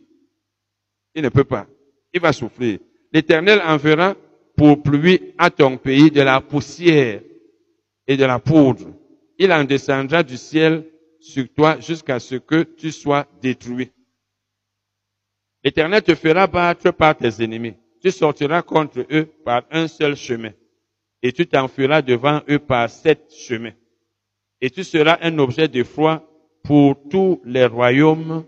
Il 1.14 1.22
ne 1.22 1.30
peut 1.30 1.44
pas. 1.44 1.66
Il 2.12 2.20
va 2.20 2.34
souffrir. 2.34 2.80
L'Éternel 3.10 3.62
enverra 3.64 4.14
pour 4.54 4.82
pluie 4.82 5.32
à 5.38 5.48
ton 5.48 5.78
pays 5.78 6.10
de 6.10 6.20
la 6.20 6.42
poussière 6.42 7.22
et 8.06 8.16
de 8.18 8.24
la 8.26 8.38
poudre. 8.38 8.92
Il 9.38 9.50
en 9.52 9.64
descendra 9.64 10.22
du 10.22 10.36
ciel 10.36 10.84
sur 11.18 11.48
toi 11.54 11.80
jusqu'à 11.80 12.18
ce 12.18 12.34
que 12.34 12.62
tu 12.62 12.92
sois 12.92 13.26
détruit. 13.40 13.90
L'Éternel 15.64 16.02
te 16.02 16.14
fera 16.14 16.46
battre 16.46 16.90
par 16.90 17.16
tes 17.16 17.42
ennemis. 17.42 17.74
Tu 18.02 18.10
sortiras 18.10 18.60
contre 18.60 19.06
eux 19.10 19.24
par 19.44 19.64
un 19.70 19.88
seul 19.88 20.14
chemin. 20.14 20.52
Et 21.22 21.32
tu 21.32 21.46
t'enfuiras 21.46 22.02
devant 22.02 22.42
eux 22.50 22.58
par 22.58 22.90
sept 22.90 23.32
chemins. 23.32 23.72
Et 24.60 24.70
tu 24.70 24.84
seras 24.84 25.18
un 25.22 25.38
objet 25.38 25.68
de 25.68 25.82
foi 25.84 26.28
pour 26.62 26.96
tous 27.08 27.40
les 27.44 27.66
royaumes 27.66 28.44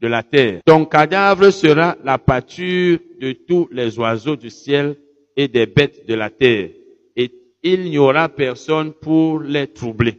de 0.00 0.08
la 0.08 0.22
terre. 0.22 0.60
Ton 0.64 0.84
cadavre 0.84 1.50
sera 1.50 1.96
la 2.04 2.18
pâture 2.18 2.98
de 3.20 3.32
tous 3.32 3.68
les 3.72 3.98
oiseaux 3.98 4.36
du 4.36 4.50
ciel 4.50 4.96
et 5.36 5.48
des 5.48 5.66
bêtes 5.66 6.06
de 6.06 6.14
la 6.14 6.30
terre. 6.30 6.70
Et 7.16 7.32
il 7.62 7.84
n'y 7.84 7.98
aura 7.98 8.28
personne 8.28 8.92
pour 8.92 9.40
les 9.40 9.66
troubler. 9.66 10.18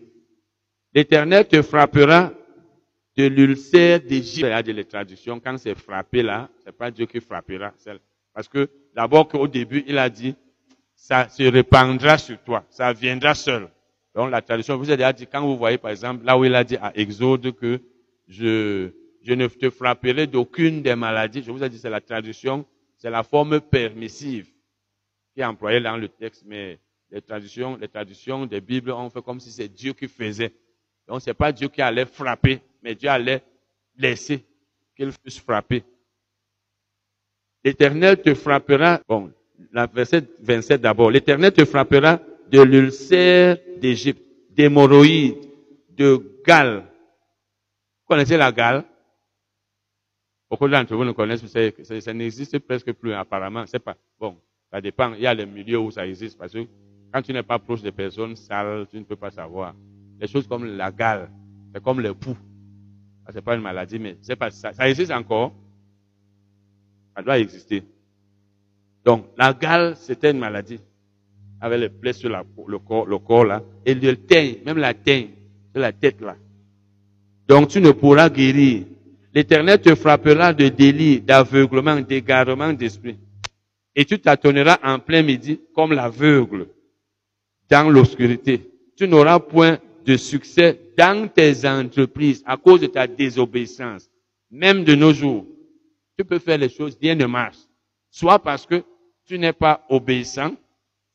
L'Éternel 0.94 1.48
te 1.48 1.62
frappera 1.62 2.34
de 3.16 3.26
l'ulcère 3.26 4.02
d'Égypte. 4.02 4.48
Il 4.48 4.50
y 4.50 4.54
a 4.54 4.64
des 4.64 4.86
traductions, 4.86 5.40
quand 5.40 5.58
c'est 5.58 5.76
frappé 5.76 6.24
là, 6.24 6.50
c'est 6.64 6.76
pas 6.76 6.92
Dieu 6.92 7.06
qui 7.06 7.20
frappera. 7.20 7.74
Parce 8.34 8.48
que 8.48 8.70
d'abord 8.96 9.28
qu'au 9.28 9.48
début, 9.48 9.84
il 9.88 9.98
a 9.98 10.10
dit, 10.10 10.36
ça 10.96 11.30
se 11.30 11.44
répandra 11.44 12.18
sur 12.18 12.42
toi, 12.44 12.64
ça 12.70 12.94
viendra 12.94 13.34
seul. 13.36 13.68
Donc 14.20 14.32
la 14.32 14.42
tradition 14.42 14.76
vous 14.76 14.92
a 14.92 15.14
dit, 15.14 15.28
quand 15.28 15.40
vous 15.40 15.56
voyez 15.56 15.78
par 15.78 15.92
exemple, 15.92 16.26
là 16.26 16.38
où 16.38 16.44
il 16.44 16.54
a 16.54 16.66
dit 16.66 16.76
à 16.76 16.92
Exode 16.94 17.54
que 17.54 17.80
je, 18.28 18.90
je 19.24 19.34
ne 19.34 19.48
te 19.48 19.70
frapperai 19.70 20.28
d'aucune 20.28 20.82
des 20.82 20.94
maladies, 20.94 21.42
je 21.42 21.50
vous 21.54 21.64
ai 21.64 21.70
dit, 21.70 21.80
c'est 21.80 21.90
la 21.90 22.02
tradition, 22.02 22.66
c'est 22.98 23.10
la 23.10 23.24
forme 23.24 23.62
permissive 23.62 24.50
qui 25.34 25.40
est 25.40 25.46
employée 25.46 25.80
dans 25.80 25.96
le 25.96 26.10
texte, 26.10 26.44
mais 26.46 26.80
les 27.10 27.22
traditions, 27.22 27.78
les 27.78 27.88
traditions 27.88 28.46
des 28.46 28.60
Bibles 28.60 28.92
ont 28.92 29.10
fait 29.10 29.22
comme 29.22 29.40
si 29.40 29.52
c'est 29.52 29.70
Dieu 29.70 29.94
qui 29.94 30.10
faisait. 30.10 30.52
Donc 31.08 31.22
c'est 31.22 31.34
pas 31.34 31.54
Dieu 31.54 31.70
qui 31.70 31.82
allait 31.82 32.06
frapper, 32.06 32.60
mais 32.84 32.96
Dieu 32.96 33.08
allait 33.08 33.42
laisser 33.96 34.44
qu'il 34.98 35.14
puisse 35.14 35.40
frapper. 35.40 35.82
L'Éternel 37.64 38.22
te 38.22 38.34
frappera, 38.34 39.00
bon, 39.08 39.32
la 39.72 39.88
verset 39.88 40.26
27 40.42 40.82
d'abord, 40.82 41.10
l'Éternel 41.10 41.54
te 41.54 41.64
frappera 41.64 42.20
de 42.52 42.62
l'ulcère 42.62 43.58
d'Égypte, 43.80 44.22
d'hémorroïdes, 44.52 45.38
de 45.96 46.42
gale. 46.46 46.80
Vous 48.02 48.08
connaissez 48.08 48.38
la 48.38 48.52
gale? 48.52 48.84
Beaucoup 50.50 50.68
d'entre 50.68 50.96
vous 50.96 51.06
ne 51.06 51.12
connaissent 51.12 51.44
pas, 51.44 51.70
ça, 52.02 52.14
n'existe 52.14 52.58
presque 52.60 52.92
plus 52.94 53.14
apparemment. 53.14 53.66
C'est 53.68 53.80
pas, 53.80 53.96
bon, 54.20 54.38
ça 54.72 54.82
dépend. 54.82 55.14
Il 55.14 55.22
y 55.22 55.28
a 55.28 55.34
les 55.34 55.46
milieux 55.46 55.78
où 55.78 55.92
ça 55.92 56.08
existe 56.08 56.38
parce 56.38 56.54
que 56.54 56.66
quand 57.14 57.22
tu 57.22 57.34
n'es 57.34 57.44
pas 57.44 57.60
proche 57.60 57.82
des 57.82 57.92
personnes 57.92 58.36
sales, 58.36 58.88
tu 58.90 58.98
ne 58.98 59.04
peux 59.04 59.16
pas 59.16 59.30
savoir. 59.30 59.76
Les 60.20 60.28
choses 60.28 60.48
comme 60.48 60.66
la 60.66 60.92
gale, 60.92 61.30
c'est 61.74 61.84
comme 61.84 62.00
le 62.00 62.14
pouls. 62.14 62.38
C'est 63.32 63.44
pas 63.44 63.56
une 63.56 63.62
maladie, 63.62 64.00
mais 64.00 64.18
c'est 64.22 64.36
pas 64.36 64.50
ça. 64.50 64.74
Ça 64.74 64.90
existe 64.90 65.12
encore. 65.12 65.54
Ça 67.16 67.22
doit 67.22 67.38
exister. 67.38 67.84
Donc, 69.06 69.28
la 69.38 69.54
gale, 69.54 69.96
c'était 69.96 70.32
une 70.32 70.40
maladie. 70.40 70.80
Avec 71.62 71.80
les 71.80 71.90
plaies 71.90 72.14
sur 72.14 72.30
la, 72.30 72.44
le, 72.68 72.80
corps, 72.80 73.06
le 73.06 73.18
corps 73.20 73.46
là. 73.46 73.64
Et 73.86 73.94
le 73.94 74.16
teint, 74.16 74.54
même 74.66 74.78
la 74.78 74.94
teint, 74.94 75.26
sur 75.72 75.82
la 75.82 75.92
tête 75.92 76.22
là. 76.22 76.36
Donc, 77.48 77.70
tu 77.70 77.82
ne 77.82 77.92
pourras 77.92 78.30
guérir. 78.30 78.84
L'éternel 79.34 79.82
te 79.82 79.94
frappera 79.96 80.54
de 80.54 80.70
délit, 80.70 81.22
d'aveuglement, 81.22 82.00
d'égarement 82.00 82.74
d'esprit. 82.74 83.18
Et 83.96 84.06
tu 84.06 84.20
t'attendras 84.20 84.80
en 84.84 85.00
plein 85.00 85.22
midi 85.22 85.60
comme 85.74 85.94
l'aveugle 85.94 86.68
dans 87.70 87.90
l'obscurité. 87.90 88.70
Tu 88.96 89.08
n'auras 89.08 89.40
point 89.40 89.80
de 90.06 90.18
succès 90.18 90.80
dans 90.98 91.28
tes 91.28 91.68
entreprises 91.68 92.44
à 92.46 92.58
cause 92.58 92.82
de 92.82 92.88
ta 92.88 93.08
désobéissance. 93.08 94.10
Même 94.52 94.84
de 94.84 94.96
nos 94.96 95.14
jours, 95.14 95.46
tu 96.18 96.26
peux 96.26 96.40
faire 96.40 96.58
les 96.58 96.70
choses, 96.70 96.98
rien 97.02 97.16
ne 97.16 97.26
marche. 97.26 97.58
Soit 98.10 98.40
parce 98.40 98.66
que 98.66 98.84
tu 99.26 99.38
n'es 99.38 99.54
pas 99.54 99.86
obéissant, 99.90 100.52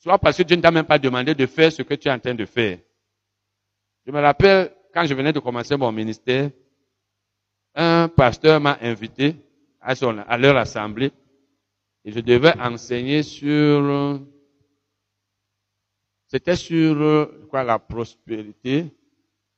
soit 0.04 0.18
parce 0.18 0.36
que 0.36 0.42
Dieu 0.42 0.56
ne 0.56 0.60
t'a 0.60 0.70
même 0.70 0.84
pas 0.84 0.98
demandé 0.98 1.34
de 1.34 1.46
faire 1.46 1.72
ce 1.72 1.80
que 1.80 1.94
tu 1.94 2.08
es 2.08 2.10
en 2.10 2.18
train 2.18 2.34
de 2.34 2.44
faire. 2.44 2.78
Je 4.06 4.12
me 4.12 4.20
rappelle, 4.20 4.70
quand 4.92 5.06
je 5.06 5.14
venais 5.14 5.32
de 5.32 5.40
commencer 5.40 5.78
mon 5.78 5.90
ministère, 5.90 6.50
un 7.74 8.08
pasteur 8.08 8.60
m'a 8.60 8.76
invité 8.82 9.34
à, 9.80 9.94
son, 9.94 10.18
à 10.18 10.36
leur 10.36 10.58
assemblée 10.58 11.10
et 12.04 12.12
je 12.12 12.20
devais 12.20 12.52
enseigner 12.60 13.22
sur, 13.22 14.20
c'était 16.26 16.56
sur 16.56 17.48
quoi, 17.48 17.64
la 17.64 17.78
prospérité. 17.78 18.94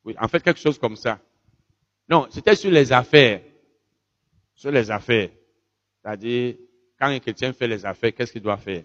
Oui, 0.05 0.15
en 0.17 0.29
fait, 0.29 0.45
quelque 0.45 0.61
chose 0.61 0.79
comme 0.79 0.95
ça. 0.95 1.19
Non, 2.09 2.29
c'était 2.31 2.55
sur 2.55 2.71
les 2.71 2.93
affaires. 2.93 3.41
Sur 4.55 4.71
les 4.71 4.93
affaires. 4.93 5.31
C'est-à-dire, 6.01 6.55
quand 7.01 7.09
un 7.09 7.19
chrétien 7.19 7.53
fait 7.53 7.67
les 7.67 7.85
affaires, 7.85 8.15
qu'est-ce 8.15 8.31
qu'il 8.31 8.43
doit 8.43 8.57
faire? 8.57 8.85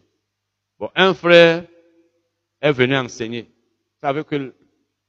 Un 0.95 1.13
frère 1.13 1.65
est 2.61 2.71
venu 2.71 2.95
enseigner. 2.95 3.43
Vous 3.43 4.07
savez 4.07 4.23
que 4.23 4.53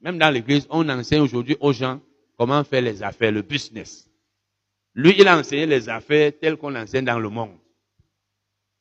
même 0.00 0.18
dans 0.18 0.30
l'église, 0.30 0.66
on 0.70 0.88
enseigne 0.88 1.20
aujourd'hui 1.20 1.56
aux 1.60 1.72
gens 1.72 2.00
comment 2.36 2.64
faire 2.64 2.82
les 2.82 3.02
affaires, 3.02 3.32
le 3.32 3.42
business. 3.42 4.10
Lui, 4.94 5.14
il 5.18 5.26
a 5.28 5.38
enseigné 5.38 5.66
les 5.66 5.88
affaires 5.88 6.32
telles 6.38 6.56
qu'on 6.56 6.74
enseigne 6.74 7.04
dans 7.04 7.18
le 7.18 7.28
monde. 7.28 7.56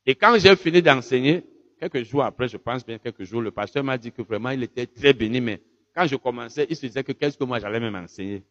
Et 0.06 0.16
quand 0.16 0.38
j'ai 0.40 0.56
fini 0.56 0.82
d'enseigner, 0.82 1.44
quelques 1.80 2.04
jours 2.04 2.24
après, 2.24 2.48
je 2.48 2.58
pense 2.58 2.86
bien 2.86 2.98
quelques 2.98 3.24
jours, 3.24 3.42
le 3.42 3.52
pasteur 3.52 3.84
m'a 3.84 3.98
dit 3.98 4.12
que 4.12 4.22
vraiment 4.22 4.50
il 4.50 4.64
était 4.64 4.88
très 4.88 5.14
béni, 5.14 5.40
mais 5.40 5.62
quand 5.96 6.08
je 6.08 6.16
commençais, 6.16 6.66
il 6.70 6.76
se 6.76 6.86
disait 6.86 7.04
que 7.04 7.12
qu'est-ce 7.12 7.38
que 7.38 7.44
moi 7.44 7.60
j'allais 7.60 7.80
même 7.80 7.96
enseigner? 7.96 8.44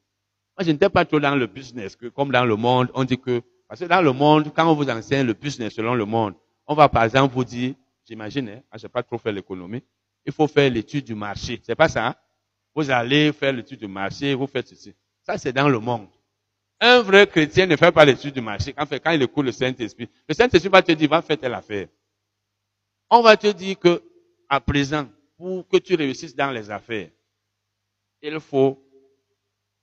Moi, 0.57 0.65
je 0.65 0.71
n'étais 0.71 0.89
pas 0.89 1.05
trop 1.05 1.21
dans 1.21 1.35
le 1.35 1.47
business, 1.47 1.97
que 1.97 2.07
comme 2.07 2.31
dans 2.31 2.45
le 2.45 2.57
monde, 2.57 2.91
on 2.95 3.05
dit 3.05 3.19
que, 3.19 3.43
parce 3.69 3.81
que 3.81 3.87
dans 3.87 4.03
le 4.03 4.13
monde, 4.13 4.53
quand 4.55 4.71
on 4.71 4.75
vous 4.75 4.89
enseigne 4.89 5.27
le 5.27 5.33
business 5.33 5.75
selon 5.75 5.95
le 5.95 6.05
monde, 6.05 6.35
on 6.67 6.75
va 6.75 6.89
par 6.89 7.05
exemple 7.05 7.35
vous 7.35 7.45
dire, 7.45 7.75
j'imagine, 8.11 8.49
hein, 8.49 8.63
je 8.73 8.79
sais 8.79 8.89
pas 8.89 9.05
trop 9.05 9.19
faire 9.19 9.33
l'économie, 9.33 9.83
il 10.27 10.33
faut 10.33 10.49
faire 10.49 10.69
l'étude 10.69 11.05
du 11.05 11.15
marché. 11.15 11.61
C'est 11.63 11.77
pas 11.77 11.89
ça. 11.89 12.09
Hein? 12.09 12.15
Vous 12.75 12.91
allez 12.91 13.33
faire 13.33 13.53
l'étude 13.53 13.79
du 13.79 13.87
marché, 13.87 14.35
vous 14.35 14.49
faites 14.49 14.67
ceci. 14.67 14.95
Ça, 15.23 15.39
c'est 15.39 15.53
dans 15.53 15.69
le 15.69 15.79
monde. 15.79 16.09
Un 16.81 17.03
vrai 17.03 17.27
chrétien 17.27 17.67
ne 17.67 17.77
fait 17.77 17.93
pas 17.93 18.05
l'étude 18.05 18.35
du 18.35 18.41
marché 18.41 18.73
quand, 18.73 18.87
quand 18.89 19.11
il 19.13 19.23
écoute 19.23 19.45
le 19.45 19.53
Saint-Esprit. 19.53 20.09
Le 20.29 20.35
Saint-Esprit 20.35 20.71
va 20.71 20.83
te 20.83 20.93
dire, 20.93 21.09
va 21.09 21.23
faire 21.23 21.39
telle 21.39 21.55
affaire. 21.55 21.87
On 23.09 23.23
va 23.23 23.37
te 23.37 23.49
dire 23.49 23.79
que, 23.79 24.03
à 24.49 24.61
présent, 24.61 25.09
pour 25.37 25.69
que 25.69 25.77
tu 25.77 25.95
réussisses 25.95 26.35
dans 26.35 26.51
les 26.51 26.69
affaires, 26.71 27.11
il 28.23 28.41
faut 28.41 28.83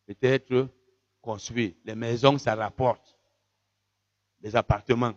peut-être 0.06 0.68
construire. 1.22 1.74
Les 1.86 1.96
maisons, 1.96 2.38
ça 2.38 2.56
rapporte. 2.56 3.16
Les 4.42 4.56
appartements. 4.56 5.14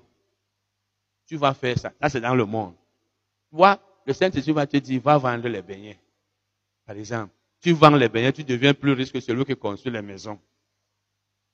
Tu 1.26 1.36
vas 1.36 1.54
faire 1.54 1.78
ça. 1.78 1.92
Ça, 2.00 2.08
c'est 2.08 2.20
dans 2.20 2.34
le 2.34 2.44
monde. 2.44 2.74
Vois, 3.50 3.78
le 4.06 4.12
Saint-Esprit 4.12 4.52
va 4.52 4.66
te 4.66 4.76
dire, 4.76 5.00
va 5.00 5.18
vendre 5.18 5.48
les 5.48 5.62
beignets. 5.62 5.98
Par 6.86 6.96
exemple, 6.96 7.32
tu 7.60 7.72
vends 7.72 7.90
les 7.90 8.08
beignets, 8.08 8.32
tu 8.32 8.44
deviens 8.44 8.74
plus 8.74 8.92
riche 8.92 9.12
que 9.12 9.20
celui 9.20 9.44
qui 9.44 9.56
construit 9.56 9.92
les 9.92 10.02
maisons. 10.02 10.38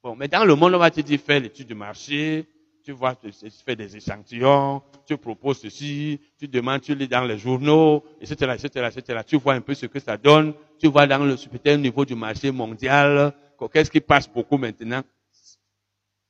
Bon, 0.02 0.14
mais 0.14 0.28
dans 0.28 0.44
le 0.44 0.54
monde, 0.54 0.74
on 0.74 0.78
va 0.78 0.90
te 0.90 1.00
dire, 1.00 1.18
fais 1.18 1.40
l'étude 1.40 1.66
du 1.66 1.74
marché, 1.74 2.46
tu 2.84 2.92
vois, 2.92 3.16
tu 3.16 3.32
fais 3.64 3.74
des 3.74 3.96
échantillons, 3.96 4.80
tu 5.04 5.16
proposes 5.16 5.58
ceci, 5.58 6.20
tu 6.38 6.46
demandes, 6.46 6.80
tu 6.82 6.94
lis 6.94 7.08
dans 7.08 7.24
les 7.24 7.36
journaux, 7.36 8.04
etc., 8.20 8.54
etc., 8.54 8.88
etc. 8.94 9.20
Tu 9.26 9.36
vois 9.36 9.54
un 9.54 9.60
peu 9.60 9.74
ce 9.74 9.86
que 9.86 9.98
ça 9.98 10.16
donne, 10.16 10.54
tu 10.78 10.86
vois 10.86 11.06
dans 11.08 11.24
le 11.24 11.36
super 11.36 11.76
niveau 11.76 12.04
du 12.04 12.14
marché 12.14 12.52
mondial, 12.52 13.34
qu'est-ce 13.72 13.90
qui 13.90 14.00
passe 14.00 14.28
beaucoup 14.28 14.56
maintenant? 14.56 15.02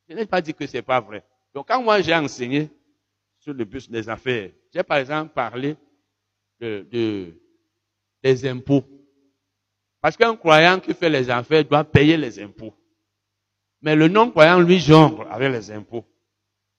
Je 0.08 0.14
n'ai 0.14 0.24
pas 0.24 0.40
dit 0.40 0.54
que 0.54 0.66
c'est 0.66 0.80
pas 0.80 1.00
vrai. 1.00 1.22
Donc, 1.52 1.68
quand 1.68 1.82
moi 1.82 2.00
j'ai 2.00 2.14
enseigné 2.14 2.70
sur 3.46 3.54
le 3.54 3.64
bus 3.64 3.88
des 3.88 4.08
affaires, 4.08 4.50
j'ai 4.74 4.82
par 4.82 4.98
exemple 4.98 5.32
parlé 5.32 5.76
de, 6.60 6.84
de, 6.90 7.32
des 8.20 8.48
impôts. 8.48 8.82
Parce 10.00 10.16
qu'un 10.16 10.34
croyant 10.34 10.80
qui 10.80 10.92
fait 10.94 11.08
les 11.08 11.30
affaires 11.30 11.64
doit 11.64 11.84
payer 11.84 12.16
les 12.16 12.40
impôts. 12.40 12.74
Mais 13.82 13.94
le 13.94 14.08
non-croyant, 14.08 14.58
lui, 14.58 14.80
jongle 14.80 15.28
avec 15.30 15.52
les 15.52 15.70
impôts. 15.70 16.04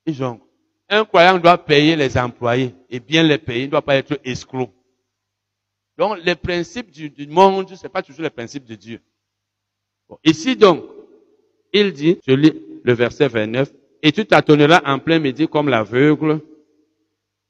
Il 0.06 0.14
jongle. 0.14 0.42
Un 0.90 1.06
croyant 1.06 1.38
doit 1.38 1.58
payer 1.58 1.96
les 1.96 2.18
employés 2.18 2.76
et 2.90 3.00
bien 3.00 3.24
les 3.24 3.38
payer. 3.38 3.62
Il 3.62 3.66
ne 3.68 3.72
doit 3.72 3.82
pas 3.82 3.96
être 3.96 4.20
escroc. 4.26 4.70
Donc, 5.98 6.18
les 6.26 6.36
principes 6.36 6.92
du, 6.92 7.28
monde, 7.28 7.74
ce 7.74 7.82
n'est 7.82 7.90
pas 7.90 8.04
toujours 8.04 8.24
les 8.24 8.30
principes 8.30 8.66
de 8.66 8.76
Dieu. 8.76 9.00
ici 10.26 10.58
donc, 10.58 10.84
il 11.72 11.94
dit, 11.94 12.20
je 12.28 12.34
lis 12.34 12.54
le 12.84 12.94
verset 12.94 13.30
29, 13.30 13.72
et 14.04 14.12
tu 14.12 14.26
t'attendras 14.26 14.82
en 14.86 15.00
plein 15.00 15.20
midi 15.20 15.48
comme 15.48 15.70
l'aveugle 15.70 16.42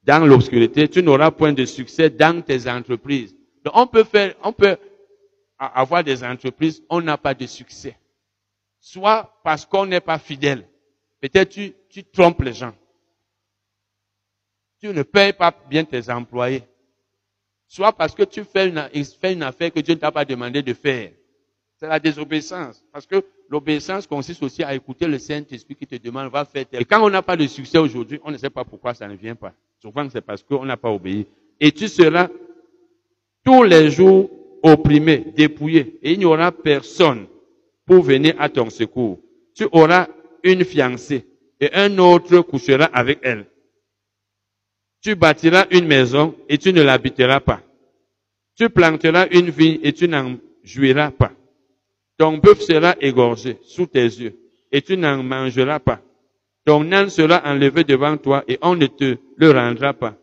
dans 0.07 0.25
l'obscurité, 0.25 0.87
tu 0.87 1.03
n'auras 1.03 1.31
point 1.31 1.51
de 1.51 1.65
succès 1.65 2.09
dans 2.09 2.41
tes 2.41 2.69
entreprises. 2.69 3.35
Donc, 3.65 3.73
on 3.75 3.87
peut 3.87 4.05
faire, 4.05 4.35
on 4.41 4.53
peut 4.53 4.77
avoir 5.59 6.01
des 6.01 6.23
entreprises, 6.23 6.81
on 6.89 7.01
n'a 7.01 7.17
pas 7.17 7.33
de 7.33 7.45
succès. 7.45 7.97
Soit 8.79 9.37
parce 9.43 9.65
qu'on 9.65 9.85
n'est 9.85 9.99
pas 9.99 10.17
fidèle. 10.17 10.65
Peut-être 11.19 11.49
tu, 11.49 11.73
tu 11.89 12.05
trompes 12.05 12.41
les 12.41 12.53
gens. 12.53 12.73
Tu 14.79 14.87
ne 14.87 15.03
payes 15.03 15.33
pas 15.33 15.53
bien 15.69 15.83
tes 15.83 16.09
employés. 16.09 16.63
Soit 17.67 17.91
parce 17.91 18.15
que 18.15 18.23
tu 18.23 18.45
fais 18.45 18.69
une, 18.69 18.87
fais 19.19 19.33
une 19.33 19.43
affaire 19.43 19.73
que 19.73 19.81
Dieu 19.81 19.95
ne 19.95 19.99
t'a 19.99 20.11
pas 20.11 20.23
demandé 20.23 20.61
de 20.61 20.73
faire. 20.73 21.11
C'est 21.75 21.87
la 21.87 21.99
désobéissance. 21.99 22.81
Parce 22.93 23.05
que 23.05 23.25
l'obéissance 23.49 24.07
consiste 24.07 24.41
aussi 24.41 24.63
à 24.63 24.73
écouter 24.73 25.05
le 25.05 25.19
Saint-Esprit 25.19 25.75
qui 25.75 25.85
te 25.85 25.95
demande, 25.95 26.31
va 26.31 26.45
faire 26.45 26.65
tel. 26.65 26.81
Et 26.81 26.85
quand 26.85 27.03
on 27.03 27.09
n'a 27.09 27.21
pas 27.21 27.35
de 27.35 27.45
succès 27.45 27.77
aujourd'hui, 27.77 28.21
on 28.23 28.31
ne 28.31 28.37
sait 28.37 28.49
pas 28.49 28.63
pourquoi 28.63 28.93
ça 28.93 29.05
ne 29.05 29.15
vient 29.15 29.35
pas. 29.35 29.51
Souvent, 29.81 30.09
c'est 30.09 30.21
parce 30.21 30.43
qu'on 30.43 30.65
n'a 30.65 30.77
pas 30.77 30.91
obéi. 30.91 31.25
Et 31.59 31.71
tu 31.71 31.87
seras 31.87 32.29
tous 33.43 33.63
les 33.63 33.89
jours 33.91 34.29
opprimé, 34.63 35.23
dépouillé, 35.35 35.99
et 36.01 36.13
il 36.13 36.19
n'y 36.19 36.25
aura 36.25 36.51
personne 36.51 37.27
pour 37.85 38.01
venir 38.03 38.35
à 38.39 38.49
ton 38.49 38.69
secours. 38.69 39.19
Tu 39.55 39.65
auras 39.71 40.07
une 40.43 40.65
fiancée, 40.65 41.25
et 41.59 41.73
un 41.73 41.97
autre 41.97 42.41
couchera 42.41 42.85
avec 42.85 43.19
elle. 43.21 43.45
Tu 45.01 45.15
bâtiras 45.15 45.67
une 45.71 45.87
maison, 45.87 46.35
et 46.49 46.57
tu 46.57 46.73
ne 46.73 46.81
l'habiteras 46.81 47.39
pas. 47.39 47.61
Tu 48.55 48.69
planteras 48.69 49.27
une 49.31 49.49
vigne, 49.49 49.79
et 49.83 49.93
tu 49.93 50.07
n'en 50.07 50.37
jouiras 50.63 51.11
pas. 51.11 51.31
Ton 52.17 52.37
bœuf 52.37 52.61
sera 52.61 52.95
égorgé 52.99 53.59
sous 53.63 53.85
tes 53.85 54.03
yeux, 54.03 54.35
et 54.71 54.81
tu 54.81 54.97
n'en 54.97 55.21
mangeras 55.21 55.79
pas. 55.79 56.01
Ton 56.67 56.91
âne 56.91 57.09
sera 57.09 57.41
enlevé 57.45 57.85
devant 57.85 58.17
toi, 58.17 58.43
et 58.45 58.59
on 58.61 58.75
ne 58.75 58.87
te 58.87 59.15
le 59.37 59.51
rendra 59.51 59.93
pas. 59.93 60.17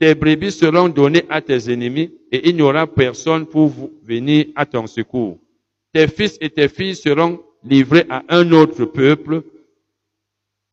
Tes 0.00 0.14
brebis 0.14 0.52
seront 0.52 0.88
données 0.88 1.26
à 1.28 1.42
tes 1.42 1.70
ennemis 1.70 2.10
et 2.32 2.48
il 2.48 2.56
n'y 2.56 2.62
aura 2.62 2.86
personne 2.86 3.44
pour 3.44 3.70
venir 4.02 4.46
à 4.56 4.64
ton 4.64 4.86
secours. 4.86 5.38
Tes 5.92 6.08
fils 6.08 6.38
et 6.40 6.48
tes 6.48 6.68
filles 6.68 6.96
seront 6.96 7.38
livrés 7.62 8.06
à 8.08 8.22
un 8.30 8.50
autre 8.52 8.86
peuple. 8.86 9.42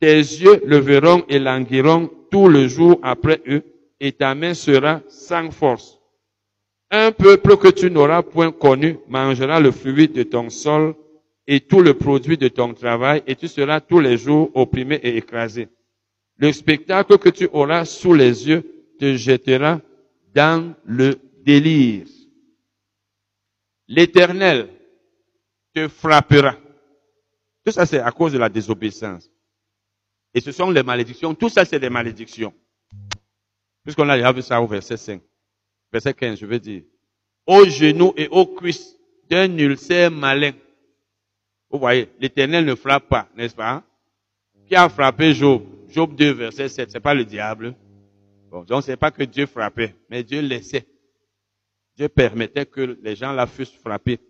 Tes 0.00 0.16
yeux 0.16 0.62
le 0.64 0.78
verront 0.78 1.24
et 1.28 1.38
languiront 1.38 2.10
tout 2.30 2.48
le 2.48 2.66
jour 2.66 2.98
après 3.02 3.42
eux 3.46 3.62
et 4.00 4.12
ta 4.12 4.34
main 4.34 4.54
sera 4.54 5.02
sans 5.08 5.50
force. 5.50 6.00
Un 6.90 7.12
peuple 7.12 7.58
que 7.58 7.68
tu 7.68 7.90
n'auras 7.90 8.22
point 8.22 8.50
connu 8.50 8.96
mangera 9.08 9.60
le 9.60 9.72
fruit 9.72 10.08
de 10.08 10.22
ton 10.22 10.48
sol 10.48 10.94
et 11.46 11.60
tout 11.60 11.80
le 11.80 11.94
produit 11.94 12.38
de 12.38 12.48
ton 12.48 12.74
travail 12.74 13.22
et 13.26 13.36
tu 13.36 13.48
seras 13.48 13.80
tous 13.80 14.00
les 14.00 14.16
jours 14.16 14.50
opprimé 14.54 14.96
et 15.02 15.16
écrasé. 15.16 15.68
Le 16.36 16.52
spectacle 16.52 17.18
que 17.18 17.28
tu 17.28 17.48
auras 17.52 17.84
sous 17.84 18.14
les 18.14 18.48
yeux 18.48 18.64
te 18.98 19.16
jettera 19.16 19.80
dans 20.34 20.74
le 20.84 21.18
délire. 21.44 22.06
L'éternel 23.88 24.68
te 25.74 25.88
frappera. 25.88 26.56
Tout 27.64 27.72
ça, 27.72 27.86
c'est 27.86 28.00
à 28.00 28.10
cause 28.10 28.32
de 28.32 28.38
la 28.38 28.48
désobéissance. 28.48 29.30
Et 30.34 30.40
ce 30.40 30.52
sont 30.52 30.70
les 30.70 30.82
malédictions. 30.82 31.34
Tout 31.34 31.48
ça, 31.48 31.64
c'est 31.64 31.78
des 31.78 31.90
malédictions. 31.90 32.54
Puisqu'on 33.84 34.08
a 34.08 34.16
déjà 34.16 34.32
vu 34.32 34.42
ça 34.42 34.60
au 34.60 34.66
verset 34.66 34.96
5. 34.96 35.20
Verset 35.92 36.14
15, 36.14 36.38
je 36.38 36.46
veux 36.46 36.58
dire. 36.58 36.82
Aux 37.46 37.64
genoux 37.66 38.14
et 38.16 38.28
aux 38.28 38.46
cuisses 38.46 38.96
d'un 39.28 39.56
ulcère 39.58 40.10
malin. 40.10 40.52
Vous 41.72 41.78
voyez, 41.78 42.08
l'éternel 42.20 42.66
ne 42.66 42.74
frappe 42.74 43.08
pas, 43.08 43.28
n'est-ce 43.34 43.54
pas? 43.54 43.82
Qui 44.68 44.76
a 44.76 44.90
frappé 44.90 45.32
Job? 45.32 45.62
Job 45.88 46.14
2, 46.14 46.32
verset 46.32 46.68
7. 46.68 46.90
C'est 46.90 47.00
pas 47.00 47.14
le 47.14 47.24
diable. 47.24 47.74
Bon, 48.50 48.62
donc 48.62 48.82
c'est 48.82 48.96
pas 48.96 49.10
que 49.10 49.22
Dieu 49.22 49.46
frappait, 49.46 49.94
mais 50.10 50.22
Dieu 50.22 50.42
laissait. 50.42 50.86
Dieu 51.96 52.08
permettait 52.08 52.66
que 52.66 52.98
les 53.02 53.16
gens 53.16 53.32
la 53.32 53.46
fussent 53.46 53.78
frappés. 53.82 54.20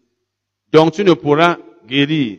Donc 0.72 0.92
tu 0.92 1.05
ne 1.05 1.14
pourras 1.14 1.59
guérir. 1.87 2.38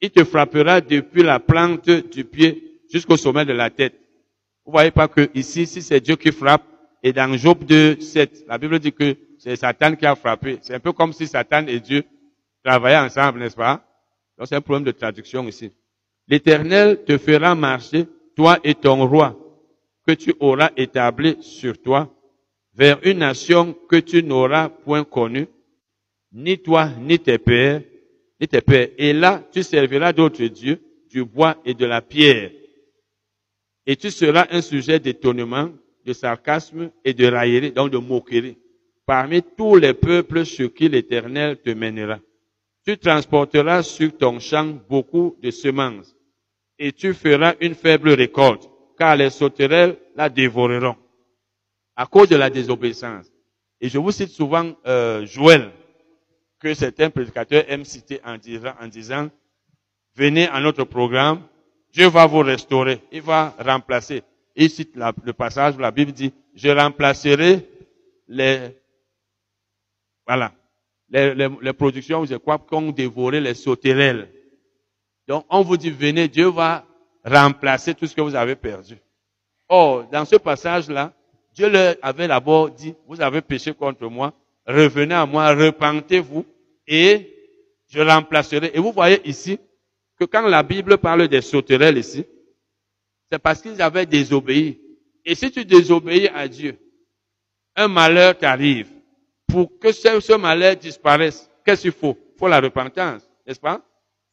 Il 0.00 0.10
te 0.10 0.24
frappera 0.24 0.80
depuis 0.80 1.22
la 1.22 1.38
plante 1.38 1.88
du 1.88 2.24
pied 2.24 2.80
jusqu'au 2.90 3.18
sommet 3.18 3.44
de 3.44 3.52
la 3.52 3.68
tête. 3.68 3.94
Vous 4.64 4.72
voyez 4.72 4.90
pas 4.90 5.08
que 5.08 5.28
ici, 5.34 5.66
si 5.66 5.82
c'est 5.82 6.00
Dieu 6.00 6.16
qui 6.16 6.32
frappe, 6.32 6.64
et 7.02 7.12
dans 7.12 7.36
Job 7.36 7.64
2, 7.64 8.00
7, 8.00 8.44
la 8.48 8.56
Bible 8.56 8.78
dit 8.78 8.92
que 8.92 9.16
c'est 9.38 9.56
Satan 9.56 9.94
qui 9.94 10.06
a 10.06 10.14
frappé. 10.14 10.58
C'est 10.62 10.74
un 10.74 10.80
peu 10.80 10.92
comme 10.92 11.12
si 11.12 11.26
Satan 11.26 11.66
et 11.66 11.80
Dieu 11.80 12.04
travaillaient 12.64 12.98
ensemble, 12.98 13.40
n'est-ce 13.40 13.56
pas? 13.56 13.84
C'est 14.46 14.56
un 14.56 14.60
problème 14.60 14.84
de 14.84 14.92
traduction 14.92 15.46
ici. 15.46 15.70
L'Éternel 16.28 17.04
te 17.04 17.18
fera 17.18 17.54
marcher, 17.54 18.06
toi 18.34 18.58
et 18.64 18.74
ton 18.74 19.06
roi, 19.06 19.38
que 20.06 20.12
tu 20.12 20.34
auras 20.40 20.70
établi 20.76 21.36
sur 21.40 21.80
toi 21.80 22.12
vers 22.74 22.98
une 23.04 23.18
nation 23.18 23.76
que 23.88 23.96
tu 23.96 24.22
n'auras 24.22 24.68
point 24.68 25.04
connue, 25.04 25.46
ni 26.32 26.58
toi, 26.58 26.88
ni 27.00 27.18
tes 27.18 27.38
pères, 27.38 27.82
ni 28.40 28.48
tes 28.48 28.60
pères. 28.60 28.88
Et 28.96 29.12
là, 29.12 29.42
tu 29.52 29.62
serviras 29.62 30.12
d'autres 30.12 30.44
dieux, 30.46 30.80
du 31.10 31.24
bois 31.24 31.56
et 31.64 31.74
de 31.74 31.84
la 31.84 32.00
pierre. 32.00 32.50
Et 33.86 33.96
tu 33.96 34.10
seras 34.10 34.46
un 34.50 34.62
sujet 34.62 34.98
d'étonnement, 34.98 35.70
de 36.04 36.12
sarcasme 36.12 36.90
et 37.04 37.12
de 37.12 37.26
raillerie, 37.26 37.72
donc 37.72 37.90
de 37.90 37.98
moquerie, 37.98 38.56
parmi 39.04 39.42
tous 39.42 39.76
les 39.76 39.92
peuples 39.92 40.46
sur 40.46 40.72
qui 40.72 40.88
l'Éternel 40.88 41.58
te 41.58 41.70
mènera. 41.70 42.18
Tu 42.84 42.98
transporteras 42.98 43.82
sur 43.82 44.16
ton 44.16 44.40
champ 44.40 44.78
beaucoup 44.88 45.36
de 45.42 45.50
semences, 45.50 46.16
et 46.78 46.92
tu 46.92 47.14
feras 47.14 47.54
une 47.60 47.74
faible 47.74 48.10
récolte 48.10 48.68
car 48.98 49.16
les 49.16 49.30
sauterelles 49.30 49.96
la 50.14 50.28
dévoreront 50.28 50.96
à 51.96 52.06
cause 52.06 52.28
de 52.28 52.36
la 52.36 52.50
désobéissance. 52.50 53.26
Et 53.80 53.88
je 53.88 53.98
vous 53.98 54.12
cite 54.12 54.30
souvent 54.30 54.72
euh, 54.86 55.26
Joël, 55.26 55.70
que 56.60 56.72
certains 56.74 57.10
prédicateurs 57.10 57.64
aiment 57.68 57.84
citer 57.84 58.20
en 58.24 58.36
disant, 58.36 58.72
en 58.80 58.86
disant, 58.86 59.28
venez 60.14 60.46
à 60.46 60.60
notre 60.60 60.84
programme, 60.84 61.42
Dieu 61.92 62.06
va 62.08 62.26
vous 62.26 62.38
restaurer, 62.38 63.00
il 63.10 63.22
va 63.22 63.54
remplacer. 63.58 64.22
Il 64.54 64.70
cite 64.70 64.96
le 64.96 65.32
passage 65.32 65.74
où 65.74 65.78
la 65.78 65.90
Bible 65.90 66.12
dit, 66.12 66.32
je 66.54 66.68
remplacerai 66.68 67.66
les, 68.28 68.76
voilà, 70.26 70.52
les, 71.12 71.72
productions, 71.72 72.24
je 72.24 72.36
crois, 72.36 72.58
qu'ont 72.58 72.90
dévoré 72.90 73.40
les 73.40 73.54
sauterelles. 73.54 74.30
Donc, 75.28 75.44
on 75.50 75.62
vous 75.62 75.76
dit, 75.76 75.90
venez, 75.90 76.28
Dieu 76.28 76.48
va 76.48 76.84
remplacer 77.24 77.94
tout 77.94 78.06
ce 78.06 78.14
que 78.14 78.20
vous 78.20 78.34
avez 78.34 78.56
perdu. 78.56 78.96
Or, 79.68 80.04
dans 80.10 80.24
ce 80.24 80.36
passage-là, 80.36 81.12
Dieu 81.54 81.68
leur 81.68 81.96
avait 82.02 82.28
d'abord 82.28 82.70
dit, 82.70 82.94
vous 83.06 83.20
avez 83.20 83.42
péché 83.42 83.74
contre 83.74 84.06
moi, 84.06 84.32
revenez 84.66 85.14
à 85.14 85.26
moi, 85.26 85.54
repentez-vous 85.54 86.46
et 86.86 87.28
je 87.88 88.00
remplacerai. 88.00 88.70
Et 88.74 88.78
vous 88.78 88.92
voyez 88.92 89.20
ici 89.28 89.58
que 90.18 90.24
quand 90.24 90.48
la 90.48 90.62
Bible 90.62 90.98
parle 90.98 91.28
des 91.28 91.42
sauterelles 91.42 91.98
ici, 91.98 92.24
c'est 93.30 93.38
parce 93.38 93.60
qu'ils 93.60 93.80
avaient 93.82 94.06
désobéi. 94.06 94.80
Et 95.24 95.34
si 95.34 95.50
tu 95.50 95.64
désobéis 95.64 96.28
à 96.28 96.48
Dieu, 96.48 96.78
un 97.76 97.88
malheur 97.88 98.36
t'arrive. 98.36 98.88
Pour 99.52 99.78
que 99.78 99.92
ce, 99.92 100.18
ce 100.20 100.32
malheur 100.32 100.74
disparaisse, 100.76 101.50
qu'est-ce 101.62 101.82
qu'il 101.82 101.92
faut? 101.92 102.16
Il 102.34 102.38
faut 102.38 102.48
la 102.48 102.58
repentance, 102.58 103.28
n'est-ce 103.46 103.60
pas? 103.60 103.82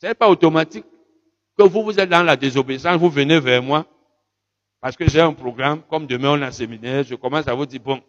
Ce 0.02 0.08
n'est 0.08 0.14
pas 0.14 0.30
automatique 0.30 0.86
que 1.58 1.64
vous, 1.64 1.84
vous 1.84 2.00
êtes 2.00 2.08
dans 2.10 2.24
la 2.24 2.38
désobéissance, 2.38 2.98
vous 2.98 3.10
venez 3.10 3.38
vers 3.38 3.62
moi, 3.62 3.86
parce 4.80 4.96
que 4.96 5.10
j'ai 5.10 5.20
un 5.20 5.34
programme, 5.34 5.82
comme 5.90 6.08
demain 6.08 6.40
on 6.40 6.42
a 6.42 6.48
un 6.48 6.52
séminaire, 6.52 7.04
je 7.04 7.16
commence 7.16 7.50
à 7.50 7.54
vous 7.54 7.66
dire, 7.66 7.82
bon, 7.82 8.00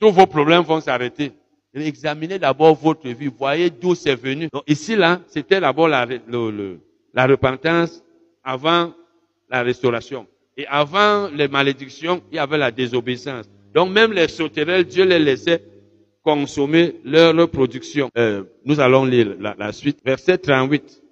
tous 0.00 0.10
vos 0.10 0.26
problèmes 0.26 0.62
vont 0.62 0.80
s'arrêter. 0.80 1.32
Examinez 1.74 2.38
d'abord 2.38 2.74
votre 2.74 3.06
vie, 3.10 3.26
voyez 3.26 3.68
d'où 3.68 3.94
c'est 3.94 4.14
venu. 4.14 4.48
Donc 4.50 4.62
ici, 4.66 4.96
là, 4.96 5.20
c'était 5.26 5.60
d'abord 5.60 5.88
la, 5.88 6.06
la 7.12 7.26
repentance 7.26 8.02
avant 8.42 8.94
la 9.50 9.62
restauration. 9.62 10.26
Et 10.56 10.66
avant 10.66 11.28
les 11.28 11.48
malédictions, 11.48 12.22
il 12.32 12.36
y 12.36 12.38
avait 12.38 12.56
la 12.56 12.70
désobéissance. 12.70 13.44
Donc 13.74 13.90
même 13.90 14.14
les 14.14 14.28
sauterelles, 14.28 14.86
Dieu 14.86 15.04
les 15.04 15.18
laissait 15.18 15.62
consommer 16.26 16.96
leur 17.04 17.48
production. 17.48 18.10
Euh, 18.18 18.42
nous 18.64 18.80
allons 18.80 19.04
lire 19.04 19.36
la, 19.38 19.54
la 19.56 19.70
suite. 19.72 20.00
Verset 20.04 20.38
38. 20.38 21.02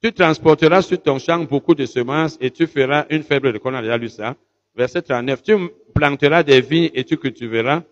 Tu 0.00 0.12
transporteras 0.12 0.82
sur 0.82 1.02
ton 1.02 1.18
champ 1.18 1.42
beaucoup 1.42 1.74
de 1.74 1.84
semences 1.84 2.38
et 2.40 2.52
tu 2.52 2.68
feras 2.68 3.06
une 3.10 3.24
faible 3.24 3.48
récolte. 3.48 3.74
On 3.74 3.78
a 3.78 3.82
déjà 3.82 3.98
lu 3.98 4.08
ça. 4.08 4.36
Verset 4.76 5.02
39. 5.02 5.42
Tu 5.42 5.56
planteras 5.92 6.44
des 6.44 6.60
vignes 6.60 6.90
et 6.94 7.02
tu 7.02 7.16
cultiveras, 7.16 7.82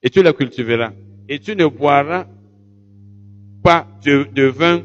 et 0.00 0.10
tu 0.10 0.22
les 0.22 0.32
cultiveras. 0.32 0.92
Et 1.28 1.40
tu 1.40 1.56
ne 1.56 1.66
boiras 1.66 2.26
pas 3.64 3.86
de, 4.04 4.28
de 4.32 4.44
vin 4.44 4.82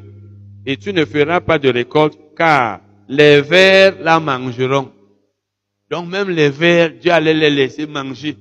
et 0.66 0.78
tu 0.78 0.92
ne 0.92 1.06
feras 1.06 1.40
pas 1.40 1.60
de 1.60 1.70
récolte 1.70 2.18
car 2.36 2.82
les 3.08 3.42
vers 3.42 4.02
la 4.02 4.20
mangeront. 4.20 4.92
Donc 5.90 6.10
même 6.10 6.30
les 6.30 6.50
vers, 6.50 6.92
Dieu 6.92 7.12
allait 7.12 7.34
les 7.34 7.50
laisser 7.52 7.86
manger. 7.86 8.38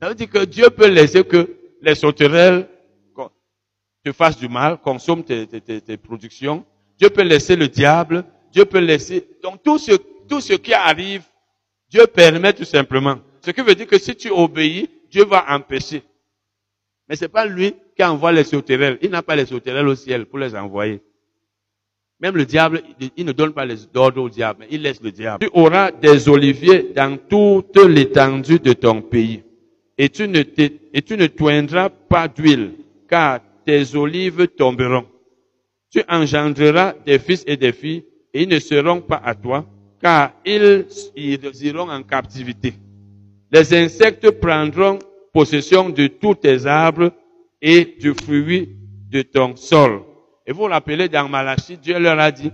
Ça 0.00 0.08
veut 0.08 0.14
dire 0.14 0.30
que 0.30 0.44
Dieu 0.44 0.70
peut 0.70 0.88
laisser 0.88 1.24
que 1.24 1.56
les 1.82 1.94
sauterelles 1.94 2.68
te 4.04 4.12
fassent 4.12 4.38
du 4.38 4.48
mal, 4.48 4.78
consomment 4.78 5.24
tes, 5.24 5.96
productions. 5.96 6.64
Dieu 6.98 7.10
peut 7.10 7.22
laisser 7.22 7.56
le 7.56 7.68
diable. 7.68 8.24
Dieu 8.52 8.64
peut 8.64 8.78
laisser. 8.78 9.26
Donc 9.42 9.62
tout 9.62 9.78
ce, 9.78 9.92
tout 10.28 10.40
ce 10.40 10.54
qui 10.54 10.72
arrive, 10.72 11.22
Dieu 11.90 12.06
permet 12.06 12.52
tout 12.52 12.64
simplement. 12.64 13.18
Ce 13.40 13.50
qui 13.50 13.60
veut 13.60 13.74
dire 13.74 13.86
que 13.86 13.98
si 13.98 14.14
tu 14.14 14.30
obéis, 14.30 14.88
Dieu 15.10 15.24
va 15.24 15.44
empêcher. 15.48 16.02
Mais 17.08 17.16
c'est 17.16 17.28
pas 17.28 17.46
lui 17.46 17.74
qui 17.96 18.04
envoie 18.04 18.32
les 18.32 18.44
sauterelles. 18.44 18.98
Il 19.02 19.10
n'a 19.10 19.22
pas 19.22 19.36
les 19.36 19.46
sauterelles 19.46 19.88
au 19.88 19.94
ciel 19.94 20.26
pour 20.26 20.38
les 20.38 20.54
envoyer. 20.54 21.00
Même 22.20 22.36
le 22.36 22.44
diable, 22.44 22.82
il 23.16 23.24
ne 23.24 23.32
donne 23.32 23.52
pas 23.52 23.64
les 23.64 23.86
ordres 23.94 24.22
au 24.22 24.28
diable, 24.28 24.60
mais 24.60 24.68
il 24.70 24.82
laisse 24.82 25.00
le 25.00 25.12
diable. 25.12 25.46
Tu 25.46 25.50
auras 25.58 25.92
des 25.92 26.28
oliviers 26.28 26.92
dans 26.94 27.16
toute 27.16 27.76
l'étendue 27.76 28.58
de 28.58 28.72
ton 28.72 29.02
pays. 29.02 29.44
Et 29.98 30.08
tu 30.08 30.28
ne, 30.28 30.38
et 30.38 31.02
tu 31.02 31.16
ne 31.16 31.26
toindras 31.26 31.88
pas 31.88 32.28
d'huile, 32.28 32.74
car 33.08 33.40
tes 33.66 33.96
olives 33.96 34.46
tomberont. 34.56 35.04
Tu 35.90 36.02
engendreras 36.08 36.94
des 37.04 37.18
fils 37.18 37.42
et 37.46 37.56
des 37.56 37.72
filles, 37.72 38.04
et 38.32 38.42
ils 38.42 38.48
ne 38.48 38.60
seront 38.60 39.00
pas 39.00 39.20
à 39.24 39.34
toi, 39.34 39.66
car 40.00 40.32
ils, 40.46 40.86
ils 41.16 41.40
iront 41.64 41.90
en 41.90 42.02
captivité. 42.04 42.74
Les 43.50 43.74
insectes 43.74 44.30
prendront 44.30 44.98
possession 45.32 45.88
de 45.88 46.06
tous 46.06 46.36
tes 46.36 46.66
arbres 46.66 47.10
et 47.60 47.96
du 48.00 48.14
fruit 48.14 48.68
de 49.10 49.22
ton 49.22 49.56
sol. 49.56 50.02
Et 50.46 50.52
vous 50.52 50.64
rappelez 50.64 51.08
dans 51.08 51.28
Malachie, 51.28 51.76
Dieu 51.76 51.98
leur 51.98 52.18
a 52.18 52.30
dit, 52.30 52.50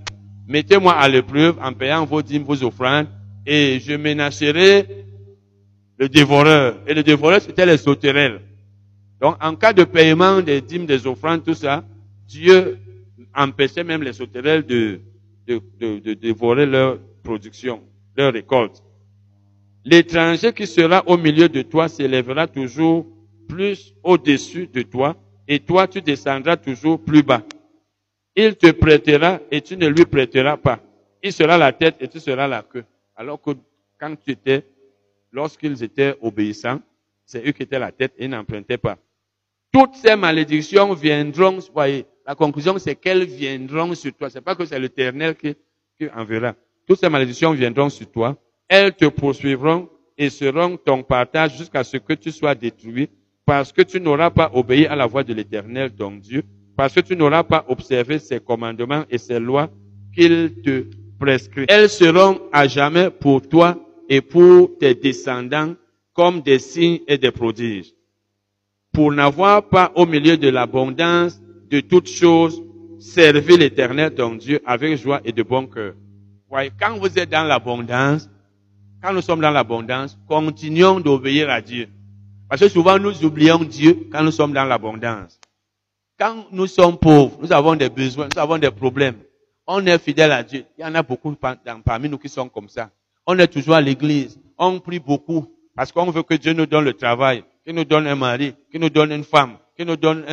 mettez-moi 0.48 0.94
à 0.94 1.08
l'épreuve 1.08 1.58
en 1.60 1.72
payant 1.72 2.04
vos 2.06 2.22
dîmes, 2.22 2.44
vos 2.44 2.62
offrandes, 2.64 3.08
et 3.46 3.78
je 3.80 3.94
menacerai 3.94 4.86
le 5.98 6.08
dévoreur. 6.08 6.76
Et 6.86 6.94
le 6.94 7.02
dévoreur, 7.02 7.40
c'était 7.40 7.66
les 7.66 7.76
sauterelles. 7.76 8.40
Donc, 9.20 9.36
en 9.42 9.54
cas 9.54 9.72
de 9.72 9.84
paiement 9.84 10.40
des 10.40 10.60
dîmes, 10.60 10.86
des 10.86 11.06
offrandes, 11.06 11.44
tout 11.44 11.54
ça, 11.54 11.84
Dieu 12.26 12.78
empêchait 13.34 13.84
même 13.84 14.02
les 14.02 14.12
sauterelles 14.12 14.64
de, 14.66 15.00
de, 15.46 15.60
de, 15.98 16.14
dévorer 16.14 16.66
leur 16.66 16.98
production, 17.22 17.82
leur 18.16 18.32
récolte. 18.32 18.82
L'étranger 19.84 20.52
qui 20.52 20.66
sera 20.66 21.02
au 21.06 21.16
milieu 21.16 21.48
de 21.48 21.62
toi 21.62 21.88
s'élèvera 21.88 22.46
toujours 22.46 23.06
plus 23.48 23.94
au-dessus 24.02 24.66
de 24.66 24.82
toi, 24.82 25.16
et 25.46 25.60
toi 25.60 25.86
tu 25.86 26.00
descendras 26.00 26.56
toujours 26.56 27.02
plus 27.02 27.22
bas. 27.22 27.42
Il 28.34 28.56
te 28.56 28.70
prêtera 28.72 29.40
et 29.50 29.60
tu 29.60 29.76
ne 29.76 29.86
lui 29.86 30.04
prêteras 30.06 30.56
pas. 30.56 30.80
Il 31.22 31.32
sera 31.32 31.56
la 31.58 31.72
tête 31.72 31.96
et 32.00 32.08
tu 32.08 32.18
seras 32.18 32.48
la 32.48 32.62
queue. 32.62 32.84
Alors 33.14 33.40
que 33.40 33.50
quand 33.98 34.16
tu 34.16 34.32
étais, 34.32 34.64
lorsqu'ils 35.34 35.82
étaient 35.82 36.14
obéissants, 36.22 36.80
c'est 37.26 37.46
eux 37.46 37.52
qui 37.52 37.64
étaient 37.64 37.78
la 37.78 37.92
tête 37.92 38.14
et 38.16 38.28
n'empruntaient 38.28 38.78
pas. 38.78 38.96
Toutes 39.72 39.96
ces 39.96 40.14
malédictions 40.14 40.94
viendront, 40.94 41.58
voyez, 41.74 42.06
la 42.26 42.34
conclusion 42.34 42.78
c'est 42.78 42.94
qu'elles 42.94 43.24
viendront 43.24 43.94
sur 43.94 44.14
toi. 44.14 44.30
C'est 44.30 44.40
pas 44.40 44.54
que 44.54 44.64
c'est 44.64 44.78
l'éternel 44.78 45.34
qui, 45.34 45.54
qui 45.98 46.08
enverra. 46.14 46.54
Toutes 46.86 47.00
ces 47.00 47.08
malédictions 47.08 47.52
viendront 47.52 47.88
sur 47.88 48.10
toi. 48.10 48.36
Elles 48.68 48.94
te 48.94 49.06
poursuivront 49.06 49.88
et 50.16 50.30
seront 50.30 50.76
ton 50.76 51.02
partage 51.02 51.58
jusqu'à 51.58 51.82
ce 51.82 51.96
que 51.96 52.12
tu 52.12 52.30
sois 52.30 52.54
détruit 52.54 53.10
parce 53.44 53.72
que 53.72 53.82
tu 53.82 54.00
n'auras 54.00 54.30
pas 54.30 54.50
obéi 54.54 54.86
à 54.86 54.94
la 54.94 55.06
voix 55.06 55.24
de 55.24 55.34
l'éternel, 55.34 55.90
ton 55.92 56.12
Dieu, 56.12 56.44
parce 56.76 56.94
que 56.94 57.00
tu 57.00 57.16
n'auras 57.16 57.42
pas 57.42 57.64
observé 57.68 58.18
ses 58.18 58.40
commandements 58.40 59.04
et 59.10 59.18
ses 59.18 59.38
lois 59.38 59.68
qu'il 60.14 60.62
te 60.62 60.84
prescrit. 61.18 61.66
Elles 61.68 61.90
seront 61.90 62.40
à 62.52 62.66
jamais 62.68 63.10
pour 63.10 63.42
toi 63.42 63.76
et 64.08 64.20
pour 64.20 64.78
tes 64.78 64.94
descendants 64.94 65.74
comme 66.14 66.40
des 66.40 66.58
signes 66.58 67.00
et 67.08 67.18
des 67.18 67.30
prodiges. 67.30 67.92
Pour 68.92 69.12
n'avoir 69.12 69.68
pas 69.68 69.92
au 69.96 70.06
milieu 70.06 70.36
de 70.36 70.48
l'abondance 70.48 71.40
de 71.70 71.80
toutes 71.80 72.08
choses 72.08 72.62
servi 72.98 73.56
l'éternel 73.56 74.14
ton 74.14 74.34
Dieu 74.36 74.60
avec 74.64 74.96
joie 74.96 75.20
et 75.24 75.32
de 75.32 75.42
bon 75.42 75.66
cœur. 75.66 75.94
Voyez, 76.48 76.70
quand 76.78 76.96
vous 76.96 77.18
êtes 77.18 77.30
dans 77.30 77.44
l'abondance, 77.44 78.30
quand 79.02 79.12
nous 79.12 79.20
sommes 79.20 79.40
dans 79.40 79.50
l'abondance, 79.50 80.16
continuons 80.28 81.00
d'obéir 81.00 81.50
à 81.50 81.60
Dieu. 81.60 81.88
Parce 82.48 82.60
que 82.60 82.68
souvent 82.68 82.98
nous 82.98 83.24
oublions 83.24 83.58
Dieu 83.58 84.08
quand 84.12 84.22
nous 84.22 84.30
sommes 84.30 84.52
dans 84.52 84.64
l'abondance. 84.64 85.40
Quand 86.18 86.46
nous 86.52 86.68
sommes 86.68 86.96
pauvres, 86.96 87.36
nous 87.42 87.52
avons 87.52 87.74
des 87.74 87.88
besoins, 87.88 88.28
nous 88.34 88.40
avons 88.40 88.58
des 88.58 88.70
problèmes. 88.70 89.16
On 89.66 89.84
est 89.84 89.98
fidèle 89.98 90.30
à 90.30 90.42
Dieu. 90.42 90.64
Il 90.78 90.82
y 90.82 90.84
en 90.84 90.94
a 90.94 91.02
beaucoup 91.02 91.34
parmi 91.84 92.08
nous 92.08 92.18
qui 92.18 92.28
sont 92.28 92.48
comme 92.48 92.68
ça. 92.68 92.90
On 93.26 93.38
est 93.38 93.48
toujours 93.48 93.74
à 93.74 93.80
l'église. 93.80 94.38
On 94.58 94.80
prie 94.80 94.98
beaucoup 94.98 95.46
parce 95.74 95.92
qu'on 95.92 96.10
veut 96.10 96.22
que 96.22 96.34
Dieu 96.34 96.52
nous 96.52 96.66
donne 96.66 96.84
le 96.84 96.94
travail, 96.94 97.44
qu'il 97.64 97.74
nous 97.74 97.84
donne 97.84 98.06
un 98.06 98.14
mari, 98.14 98.54
qu'il 98.70 98.80
nous 98.80 98.90
donne 98.90 99.12
une 99.12 99.24
femme, 99.24 99.58
qu'il 99.76 99.86
nous 99.86 99.96
donne 99.96 100.24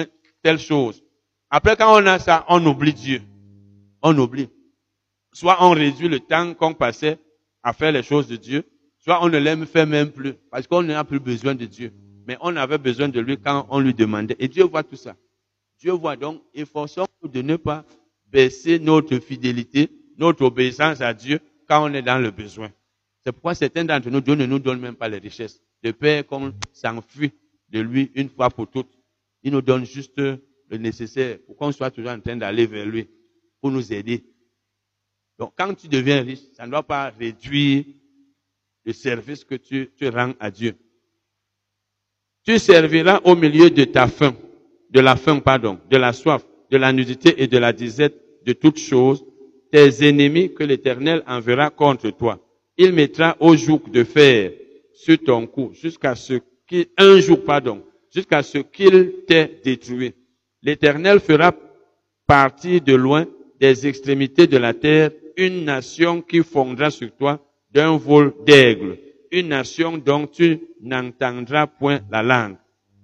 telle 0.43 0.59
chose. 0.59 1.03
Après, 1.49 1.75
quand 1.75 2.01
on 2.01 2.05
a 2.05 2.19
ça, 2.19 2.45
on 2.49 2.65
oublie 2.65 2.93
Dieu. 2.93 3.21
On 4.01 4.17
oublie. 4.17 4.49
Soit 5.33 5.57
on 5.61 5.71
réduit 5.71 6.09
le 6.09 6.19
temps 6.19 6.53
qu'on 6.53 6.73
passait 6.73 7.17
à 7.63 7.73
faire 7.73 7.91
les 7.91 8.03
choses 8.03 8.27
de 8.27 8.35
Dieu, 8.35 8.63
soit 8.99 9.23
on 9.23 9.29
ne 9.29 9.37
l'aime 9.37 9.65
fait 9.65 9.85
même 9.85 10.11
plus 10.11 10.33
parce 10.51 10.67
qu'on 10.67 10.83
n'a 10.83 11.03
plus 11.03 11.19
besoin 11.19 11.55
de 11.55 11.65
Dieu. 11.65 11.93
Mais 12.27 12.37
on 12.41 12.55
avait 12.55 12.77
besoin 12.77 13.09
de 13.09 13.19
lui 13.19 13.37
quand 13.37 13.65
on 13.69 13.79
lui 13.79 13.93
demandait. 13.93 14.35
Et 14.39 14.47
Dieu 14.47 14.63
voit 14.63 14.83
tout 14.83 14.95
ça. 14.95 15.15
Dieu 15.79 15.91
voit 15.91 16.15
donc, 16.15 16.41
efforçons-nous 16.53 17.29
de 17.29 17.41
ne 17.41 17.55
pas 17.55 17.83
baisser 18.27 18.79
notre 18.79 19.17
fidélité, 19.17 19.89
notre 20.17 20.45
obéissance 20.45 21.01
à 21.01 21.13
Dieu 21.13 21.39
quand 21.67 21.89
on 21.89 21.93
est 21.93 22.01
dans 22.01 22.19
le 22.19 22.31
besoin. 22.31 22.69
C'est 23.23 23.31
pourquoi 23.31 23.55
certains 23.55 23.85
d'entre 23.85 24.09
nous, 24.09 24.21
Dieu 24.21 24.35
ne 24.35 24.45
nous 24.45 24.59
donne 24.59 24.79
même 24.79 24.95
pas 24.95 25.09
les 25.09 25.19
richesses. 25.19 25.61
De 25.83 25.91
peur 25.91 26.25
qu'on 26.25 26.53
s'enfuit 26.73 27.31
de 27.69 27.79
lui 27.79 28.11
une 28.15 28.29
fois 28.29 28.49
pour 28.49 28.69
toutes. 28.69 28.91
Il 29.43 29.51
nous 29.51 29.61
donne 29.61 29.85
juste 29.85 30.17
le 30.17 30.77
nécessaire 30.77 31.37
pour 31.45 31.55
qu'on 31.55 31.71
soit 31.71 31.91
toujours 31.91 32.11
en 32.11 32.19
train 32.19 32.35
d'aller 32.35 32.65
vers 32.65 32.85
lui, 32.85 33.07
pour 33.59 33.71
nous 33.71 33.91
aider. 33.93 34.23
Donc, 35.37 35.53
quand 35.57 35.73
tu 35.73 35.87
deviens 35.87 36.21
riche, 36.21 36.41
ça 36.53 36.65
ne 36.65 36.71
doit 36.71 36.83
pas 36.83 37.09
réduire 37.09 37.85
le 38.85 38.93
service 38.93 39.43
que 39.43 39.55
tu, 39.55 39.89
tu 39.95 40.07
rends 40.07 40.33
à 40.39 40.51
Dieu. 40.51 40.75
Tu 42.43 42.57
serviras 42.59 43.21
au 43.23 43.35
milieu 43.35 43.69
de 43.69 43.83
ta 43.83 44.07
faim 44.07 44.35
de 44.91 44.99
la 44.99 45.15
faim, 45.15 45.39
pardon, 45.39 45.79
de 45.89 45.97
la 45.97 46.13
soif, 46.13 46.45
de 46.69 46.77
la 46.77 46.91
nudité 46.91 47.41
et 47.41 47.47
de 47.47 47.57
la 47.57 47.73
disette 47.73 48.15
de 48.45 48.53
toutes 48.53 48.77
choses, 48.77 49.25
tes 49.71 50.07
ennemis 50.07 50.53
que 50.53 50.63
l'Éternel 50.63 51.23
enverra 51.25 51.69
contre 51.69 52.09
toi. 52.11 52.39
Il 52.77 52.93
mettra 52.93 53.35
au 53.39 53.55
joug 53.55 53.81
de 53.91 54.03
fer 54.03 54.53
sur 54.93 55.17
ton 55.19 55.47
cou 55.47 55.71
jusqu'à 55.73 56.15
ce 56.15 56.39
qu'il, 56.67 56.87
un 56.97 57.19
jour, 57.19 57.43
pardon, 57.43 57.83
jusqu'à 58.13 58.43
ce 58.43 58.59
qu'il 58.59 59.25
t'ait 59.27 59.59
détruit. 59.63 60.13
L'Éternel 60.61 61.19
fera 61.19 61.53
partir 62.27 62.81
de 62.81 62.93
loin 62.93 63.25
des 63.59 63.87
extrémités 63.87 64.47
de 64.47 64.57
la 64.57 64.73
terre 64.73 65.11
une 65.37 65.65
nation 65.65 66.21
qui 66.21 66.43
fondra 66.43 66.89
sur 66.89 67.11
toi 67.15 67.39
d'un 67.71 67.97
vol 67.97 68.33
d'aigle, 68.45 68.97
une 69.31 69.49
nation 69.49 69.97
dont 69.97 70.27
tu 70.27 70.59
n'entendras 70.81 71.67
point 71.67 72.01
la 72.11 72.21
langue 72.21 72.57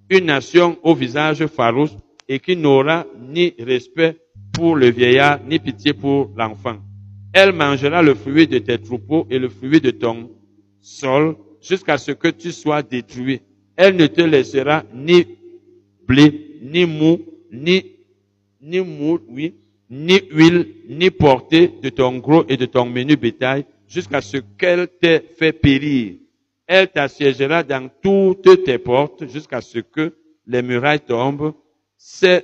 une 0.10 0.26
nation 0.26 0.78
au 0.84 0.96
visage 0.96 1.46
farouche 1.48 1.92
et 2.28 2.40
qui 2.40 2.56
n'aura 2.56 3.06
ni 3.20 3.54
respect 3.60 4.18
pour 4.54 4.76
le 4.76 4.90
vieillard, 4.90 5.40
ni 5.44 5.60
pitié 5.60 5.94
pour 5.94 6.32
l'enfant. 6.36 6.78
Elle 7.40 7.54
mangera 7.54 8.02
le 8.02 8.16
fruit 8.16 8.48
de 8.48 8.58
tes 8.58 8.80
troupeaux 8.80 9.28
et 9.30 9.38
le 9.38 9.48
fruit 9.48 9.80
de 9.80 9.92
ton 9.92 10.32
sol 10.82 11.36
jusqu'à 11.62 12.00
ce 12.00 12.12
que 12.12 12.30
tu 12.30 12.52
sois 12.52 12.82
détruit. 12.82 13.42
Elle 13.76 13.96
ne 13.96 14.08
te 14.08 14.22
laissera 14.22 14.84
ni 14.92 15.24
blé, 16.08 16.58
ni 16.64 16.84
mou, 16.88 17.20
ni, 17.52 17.92
ni 18.60 18.80
mou, 18.80 19.20
oui, 19.30 19.54
ni 19.88 20.20
huile, 20.32 20.68
ni 20.90 21.12
portée 21.12 21.74
de 21.80 21.90
ton 21.90 22.18
gros 22.18 22.44
et 22.50 22.58
de 22.58 22.66
ton 22.66 22.88
menu 22.88 23.16
bétail, 23.16 23.66
jusqu'à 23.88 24.22
ce 24.22 24.38
qu'elle 24.58 24.88
t'ait 24.88 25.24
fait 25.38 25.54
périr. 25.54 26.16
Elle 26.66 26.88
t'assiégera 26.88 27.62
dans 27.62 27.88
toutes 28.02 28.64
tes 28.64 28.80
portes, 28.80 29.30
jusqu'à 29.32 29.62
ce 29.62 29.78
que 29.78 30.12
les 30.48 30.64
murailles 30.64 31.02
tombent. 31.02 31.54
Ces, 32.00 32.42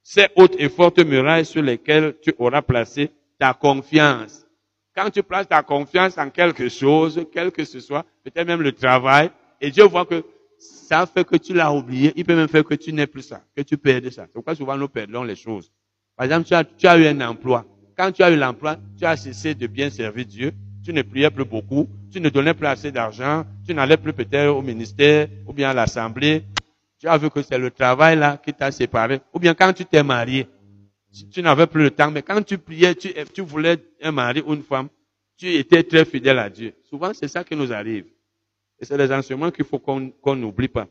ces 0.00 0.28
hautes 0.36 0.54
et 0.60 0.68
fortes 0.68 1.04
murailles 1.04 1.44
sur 1.44 1.62
lesquelles 1.62 2.14
tu 2.22 2.32
auras 2.38 2.62
placé 2.62 3.10
ta 3.42 3.54
confiance. 3.54 4.46
Quand 4.94 5.10
tu 5.10 5.20
places 5.24 5.48
ta 5.48 5.64
confiance 5.64 6.16
en 6.16 6.30
quelque 6.30 6.68
chose, 6.68 7.26
quel 7.32 7.50
que 7.50 7.64
ce 7.64 7.80
soit, 7.80 8.06
peut-être 8.22 8.46
même 8.46 8.62
le 8.62 8.70
travail, 8.70 9.32
et 9.60 9.72
Dieu 9.72 9.82
voit 9.82 10.04
que 10.04 10.22
ça 10.58 11.06
fait 11.06 11.24
que 11.24 11.34
tu 11.34 11.52
l'as 11.52 11.72
oublié, 11.72 12.12
il 12.14 12.24
peut 12.24 12.36
même 12.36 12.46
faire 12.46 12.62
que 12.62 12.74
tu 12.74 12.92
n'aies 12.92 13.08
plus 13.08 13.22
ça, 13.22 13.40
que 13.56 13.62
tu 13.62 13.76
perdes 13.76 14.08
ça. 14.10 14.26
C'est 14.26 14.32
pourquoi 14.32 14.54
souvent 14.54 14.76
nous 14.76 14.86
perdons 14.86 15.24
les 15.24 15.34
choses. 15.34 15.72
Par 16.16 16.26
exemple, 16.26 16.46
tu 16.46 16.54
as, 16.54 16.62
tu 16.62 16.86
as 16.86 16.96
eu 16.96 17.06
un 17.08 17.20
emploi. 17.20 17.64
Quand 17.96 18.12
tu 18.12 18.22
as 18.22 18.30
eu 18.30 18.36
l'emploi, 18.36 18.76
tu 18.96 19.04
as 19.04 19.16
cessé 19.16 19.56
de 19.56 19.66
bien 19.66 19.90
servir 19.90 20.24
Dieu. 20.24 20.52
Tu 20.84 20.92
ne 20.92 21.02
priais 21.02 21.30
plus 21.30 21.44
beaucoup. 21.44 21.88
Tu 22.12 22.20
ne 22.20 22.28
donnais 22.28 22.54
plus 22.54 22.68
assez 22.68 22.92
d'argent. 22.92 23.44
Tu 23.66 23.74
n'allais 23.74 23.96
plus 23.96 24.12
peut-être 24.12 24.54
au 24.54 24.62
ministère 24.62 25.26
ou 25.48 25.52
bien 25.52 25.70
à 25.70 25.74
l'assemblée. 25.74 26.44
Tu 27.00 27.08
as 27.08 27.18
vu 27.18 27.28
que 27.28 27.42
c'est 27.42 27.58
le 27.58 27.72
travail 27.72 28.16
là 28.16 28.36
qui 28.36 28.52
t'a 28.52 28.70
séparé. 28.70 29.20
Ou 29.34 29.40
bien 29.40 29.54
quand 29.54 29.72
tu 29.72 29.84
t'es 29.84 30.04
marié, 30.04 30.46
tu, 31.30 31.42
n'avais 31.42 31.66
plus 31.66 31.84
le 31.84 31.90
temps. 31.90 32.10
Mais 32.10 32.22
quand 32.22 32.42
tu 32.42 32.58
priais, 32.58 32.94
tu, 32.94 33.12
tu 33.32 33.42
voulais 33.42 33.76
un 34.02 34.12
mari 34.12 34.42
ou 34.46 34.54
une 34.54 34.62
femme, 34.62 34.88
tu 35.36 35.52
étais 35.54 35.82
très 35.82 36.04
fidèle 36.04 36.38
à 36.38 36.48
Dieu. 36.48 36.72
Souvent, 36.88 37.12
c'est 37.12 37.28
ça 37.28 37.44
qui 37.44 37.56
nous 37.56 37.72
arrive. 37.72 38.04
Et 38.80 38.84
c'est 38.84 38.96
des 38.96 39.12
enseignements 39.12 39.50
qu'il 39.50 39.64
faut 39.64 39.78
qu'on 39.78 40.36
n'oublie 40.36 40.68
pas. 40.68 40.88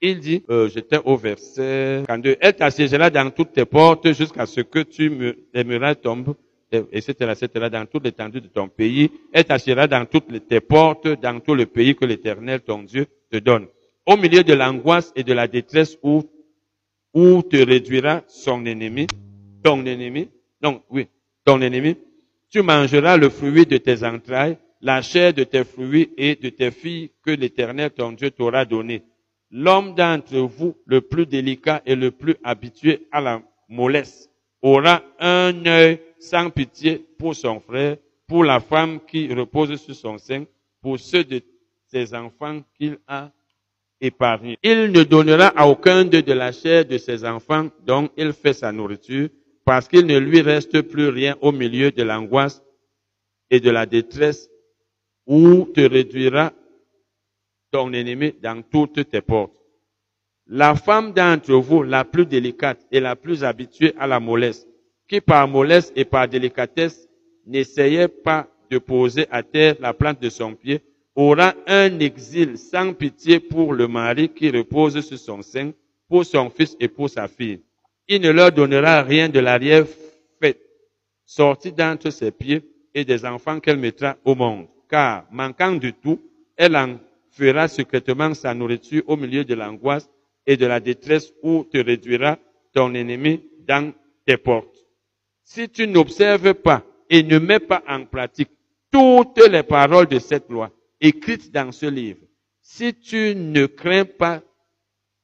Il 0.00 0.18
dit, 0.18 0.42
euh, 0.50 0.68
j'étais 0.68 0.98
au 1.04 1.16
verset 1.16 2.02
42, 2.06 2.36
elle 2.40 2.56
t'assiégera 2.56 3.08
dans 3.08 3.30
toutes 3.30 3.52
tes 3.52 3.64
portes 3.64 4.12
jusqu'à 4.12 4.46
ce 4.46 4.60
que 4.60 4.80
tu 4.80 5.36
les 5.54 5.64
murailles 5.64 5.96
tombent, 5.96 6.34
etc., 6.72 7.12
etc., 7.20 7.68
dans 7.70 7.86
toute 7.86 8.04
l'étendue 8.04 8.40
de 8.40 8.48
ton 8.48 8.68
pays. 8.68 9.10
Elle 9.32 9.44
t'assiégera 9.44 9.86
dans 9.86 10.04
toutes 10.04 10.48
tes 10.48 10.60
portes, 10.60 11.06
dans 11.20 11.38
tout 11.38 11.54
le 11.54 11.66
pays 11.66 11.94
que 11.94 12.04
l'Éternel, 12.04 12.62
ton 12.62 12.82
Dieu, 12.82 13.06
te 13.30 13.38
donne. 13.38 13.68
Au 14.04 14.16
milieu 14.16 14.42
de 14.42 14.54
l'angoisse 14.54 15.12
et 15.14 15.22
de 15.22 15.32
la 15.32 15.46
détresse 15.46 15.96
où, 16.02 16.24
où 17.14 17.42
te 17.42 17.56
réduira 17.56 18.22
son 18.28 18.64
ennemi, 18.66 19.06
ton 19.62 19.84
ennemi, 19.84 20.28
non, 20.62 20.82
oui, 20.90 21.08
ton 21.44 21.60
ennemi, 21.60 21.96
tu 22.50 22.62
mangeras 22.62 23.16
le 23.16 23.28
fruit 23.28 23.66
de 23.66 23.78
tes 23.78 24.04
entrailles, 24.04 24.58
la 24.80 25.02
chair 25.02 25.32
de 25.32 25.44
tes 25.44 25.64
fruits 25.64 26.10
et 26.16 26.36
de 26.36 26.48
tes 26.48 26.70
filles 26.70 27.10
que 27.22 27.30
l'Éternel, 27.30 27.90
ton 27.90 28.12
Dieu, 28.12 28.30
t'aura 28.30 28.64
donné 28.64 29.02
l'homme 29.52 29.94
d'entre 29.94 30.38
vous 30.38 30.74
le 30.86 31.02
plus 31.02 31.26
délicat 31.26 31.82
et 31.84 31.94
le 31.94 32.10
plus 32.10 32.36
habitué 32.42 33.06
à 33.12 33.20
la 33.20 33.42
mollesse 33.68 34.30
aura 34.62 35.02
un 35.20 35.64
œil 35.66 36.00
sans 36.18 36.50
pitié 36.50 37.04
pour 37.18 37.34
son 37.34 37.60
frère, 37.60 37.96
pour 38.26 38.44
la 38.44 38.60
femme 38.60 39.00
qui 39.06 39.32
repose 39.32 39.76
sur 39.80 39.94
son 39.94 40.18
sein, 40.18 40.44
pour 40.80 40.98
ceux 40.98 41.24
de 41.24 41.42
ses 41.86 42.14
enfants 42.14 42.62
qu'il 42.78 42.98
a 43.06 43.30
Il 44.02 44.90
ne 44.90 45.04
donnera 45.04 45.46
à 45.56 45.68
aucun 45.68 46.04
d'eux 46.04 46.22
de 46.22 46.32
la 46.32 46.50
chair 46.50 46.84
de 46.84 46.98
ses 46.98 47.24
enfants 47.24 47.68
dont 47.86 48.08
il 48.16 48.32
fait 48.32 48.52
sa 48.52 48.72
nourriture, 48.72 49.28
parce 49.64 49.86
qu'il 49.86 50.06
ne 50.06 50.18
lui 50.18 50.40
reste 50.40 50.82
plus 50.82 51.08
rien 51.08 51.36
au 51.40 51.52
milieu 51.52 51.92
de 51.92 52.02
l'angoisse 52.02 52.60
et 53.48 53.60
de 53.60 53.70
la 53.70 53.86
détresse, 53.86 54.50
où 55.24 55.66
te 55.72 55.80
réduira 55.80 56.52
ton 57.70 57.92
ennemi 57.92 58.34
dans 58.42 58.60
toutes 58.62 59.08
tes 59.08 59.20
portes. 59.20 59.54
La 60.48 60.74
femme 60.74 61.12
d'entre 61.12 61.54
vous, 61.54 61.84
la 61.84 62.04
plus 62.04 62.26
délicate 62.26 62.84
et 62.90 62.98
la 62.98 63.14
plus 63.14 63.44
habituée 63.44 63.94
à 64.00 64.08
la 64.08 64.18
mollesse, 64.18 64.66
qui 65.06 65.20
par 65.20 65.46
mollesse 65.46 65.92
et 65.94 66.04
par 66.04 66.26
délicatesse 66.26 67.08
n'essayait 67.46 68.08
pas 68.08 68.48
de 68.68 68.78
poser 68.78 69.28
à 69.30 69.44
terre 69.44 69.76
la 69.78 69.94
plante 69.94 70.20
de 70.20 70.28
son 70.28 70.54
pied, 70.54 70.80
aura 71.14 71.54
un 71.66 71.98
exil 72.00 72.56
sans 72.56 72.94
pitié 72.94 73.40
pour 73.40 73.74
le 73.74 73.88
mari 73.88 74.28
qui 74.30 74.50
repose 74.50 75.00
sur 75.00 75.18
son 75.18 75.42
sein, 75.42 75.72
pour 76.08 76.24
son 76.24 76.50
fils 76.50 76.76
et 76.80 76.88
pour 76.88 77.10
sa 77.10 77.28
fille. 77.28 77.60
Il 78.08 78.20
ne 78.20 78.30
leur 78.30 78.52
donnera 78.52 79.02
rien 79.02 79.28
de 79.28 79.38
l'arrière 79.38 79.86
fait, 80.40 80.58
sorti 81.24 81.72
d'entre 81.72 82.10
ses 82.10 82.30
pieds 82.30 82.62
et 82.94 83.04
des 83.04 83.24
enfants 83.24 83.60
qu'elle 83.60 83.78
mettra 83.78 84.16
au 84.24 84.34
monde. 84.34 84.66
Car, 84.88 85.24
manquant 85.30 85.72
de 85.72 85.90
tout, 85.90 86.20
elle 86.56 86.76
en 86.76 86.98
fera 87.30 87.68
secrètement 87.68 88.34
sa 88.34 88.54
nourriture 88.54 89.02
au 89.06 89.16
milieu 89.16 89.44
de 89.44 89.54
l'angoisse 89.54 90.10
et 90.46 90.56
de 90.56 90.66
la 90.66 90.80
détresse 90.80 91.32
où 91.42 91.64
te 91.64 91.78
réduira 91.78 92.38
ton 92.74 92.92
ennemi 92.94 93.40
dans 93.66 93.92
tes 94.26 94.36
portes. 94.36 94.86
Si 95.44 95.68
tu 95.68 95.86
n'observes 95.86 96.54
pas 96.54 96.82
et 97.08 97.22
ne 97.22 97.38
mets 97.38 97.60
pas 97.60 97.82
en 97.88 98.04
pratique 98.04 98.50
toutes 98.90 99.40
les 99.48 99.62
paroles 99.62 100.06
de 100.06 100.18
cette 100.18 100.48
loi 100.50 100.70
écrites 101.02 101.52
dans 101.52 101.72
ce 101.72 101.86
livre, 101.86 102.20
si 102.62 102.94
tu 102.94 103.34
ne 103.34 103.66
crains 103.66 104.06
pas 104.06 104.40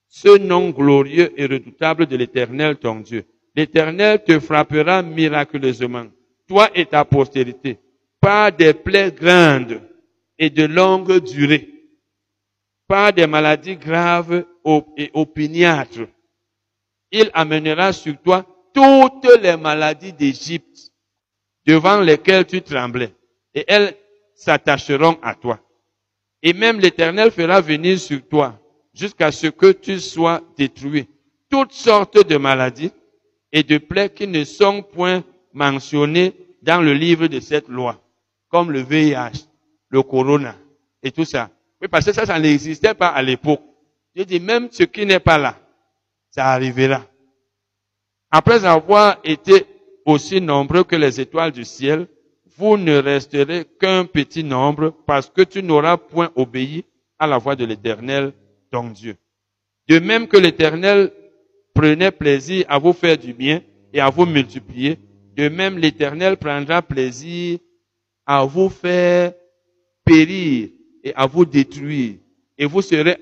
ce 0.08 0.36
nom 0.36 0.70
glorieux 0.70 1.32
et 1.40 1.46
redoutable 1.46 2.06
de 2.06 2.16
l'Éternel 2.16 2.76
ton 2.76 3.00
Dieu, 3.00 3.24
l'Éternel 3.54 4.22
te 4.24 4.38
frappera 4.38 5.02
miraculeusement, 5.02 6.06
toi 6.46 6.68
et 6.74 6.84
ta 6.84 7.04
postérité, 7.04 7.78
par 8.20 8.52
des 8.52 8.74
plaies 8.74 9.12
grandes 9.12 9.80
et 10.38 10.50
de 10.50 10.64
longue 10.64 11.20
durée 11.24 11.78
par 12.88 13.12
des 13.12 13.26
maladies 13.26 13.76
graves 13.76 14.44
et 14.96 15.10
opiniâtres. 15.12 16.08
Il 17.12 17.30
amènera 17.34 17.92
sur 17.92 18.20
toi 18.22 18.44
toutes 18.74 19.28
les 19.40 19.56
maladies 19.56 20.12
d'Égypte 20.12 20.90
devant 21.66 22.00
lesquelles 22.00 22.46
tu 22.46 22.62
tremblais, 22.62 23.14
et 23.54 23.64
elles 23.68 23.94
s'attacheront 24.34 25.18
à 25.22 25.34
toi. 25.34 25.60
Et 26.42 26.52
même 26.52 26.80
l'Éternel 26.80 27.30
fera 27.30 27.60
venir 27.60 27.98
sur 27.98 28.26
toi 28.26 28.58
jusqu'à 28.94 29.32
ce 29.32 29.48
que 29.48 29.72
tu 29.72 29.98
sois 29.98 30.40
détruit 30.56 31.08
toutes 31.50 31.72
sortes 31.72 32.26
de 32.28 32.36
maladies 32.36 32.92
et 33.52 33.62
de 33.62 33.78
plaies 33.78 34.10
qui 34.10 34.26
ne 34.26 34.44
sont 34.44 34.82
point 34.82 35.24
mentionnées 35.52 36.34
dans 36.62 36.82
le 36.82 36.92
livre 36.92 37.26
de 37.26 37.40
cette 37.40 37.68
loi, 37.68 38.00
comme 38.48 38.70
le 38.70 38.80
VIH, 38.80 39.46
le 39.88 40.02
corona 40.02 40.54
et 41.02 41.10
tout 41.10 41.24
ça. 41.24 41.50
Oui, 41.80 41.88
parce 41.88 42.04
que 42.04 42.12
ça, 42.12 42.26
ça 42.26 42.38
n'existait 42.38 42.94
pas 42.94 43.08
à 43.08 43.22
l'époque. 43.22 43.62
Je 44.14 44.22
dis, 44.24 44.40
même 44.40 44.68
ce 44.70 44.82
qui 44.82 45.06
n'est 45.06 45.20
pas 45.20 45.38
là, 45.38 45.58
ça 46.30 46.46
arrivera. 46.46 47.04
Après 48.30 48.64
avoir 48.64 49.18
été 49.24 49.64
aussi 50.04 50.40
nombreux 50.40 50.84
que 50.84 50.96
les 50.96 51.20
étoiles 51.20 51.52
du 51.52 51.64
ciel, 51.64 52.06
vous 52.58 52.76
ne 52.76 52.96
resterez 52.96 53.64
qu'un 53.78 54.04
petit 54.04 54.42
nombre 54.42 54.92
parce 55.06 55.30
que 55.30 55.42
tu 55.42 55.62
n'auras 55.62 55.96
point 55.96 56.32
obéi 56.34 56.84
à 57.16 57.26
la 57.28 57.38
voix 57.38 57.54
de 57.54 57.64
l'éternel, 57.64 58.32
ton 58.72 58.90
Dieu. 58.90 59.16
De 59.88 60.00
même 60.00 60.26
que 60.26 60.36
l'éternel 60.36 61.12
prenait 61.72 62.10
plaisir 62.10 62.64
à 62.68 62.78
vous 62.78 62.92
faire 62.92 63.16
du 63.16 63.32
bien 63.32 63.62
et 63.92 64.00
à 64.00 64.10
vous 64.10 64.26
multiplier, 64.26 64.98
de 65.36 65.48
même 65.48 65.78
l'éternel 65.78 66.36
prendra 66.36 66.82
plaisir 66.82 67.60
à 68.26 68.44
vous 68.44 68.68
faire 68.68 69.32
périr 70.04 70.70
et 71.04 71.14
à 71.14 71.26
vous 71.26 71.44
détruire. 71.44 72.16
Et 72.58 72.66
vous 72.66 72.82
serez 72.82 73.16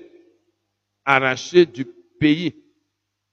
arrachés 1.05 1.67
du 1.67 1.85
pays 2.19 2.55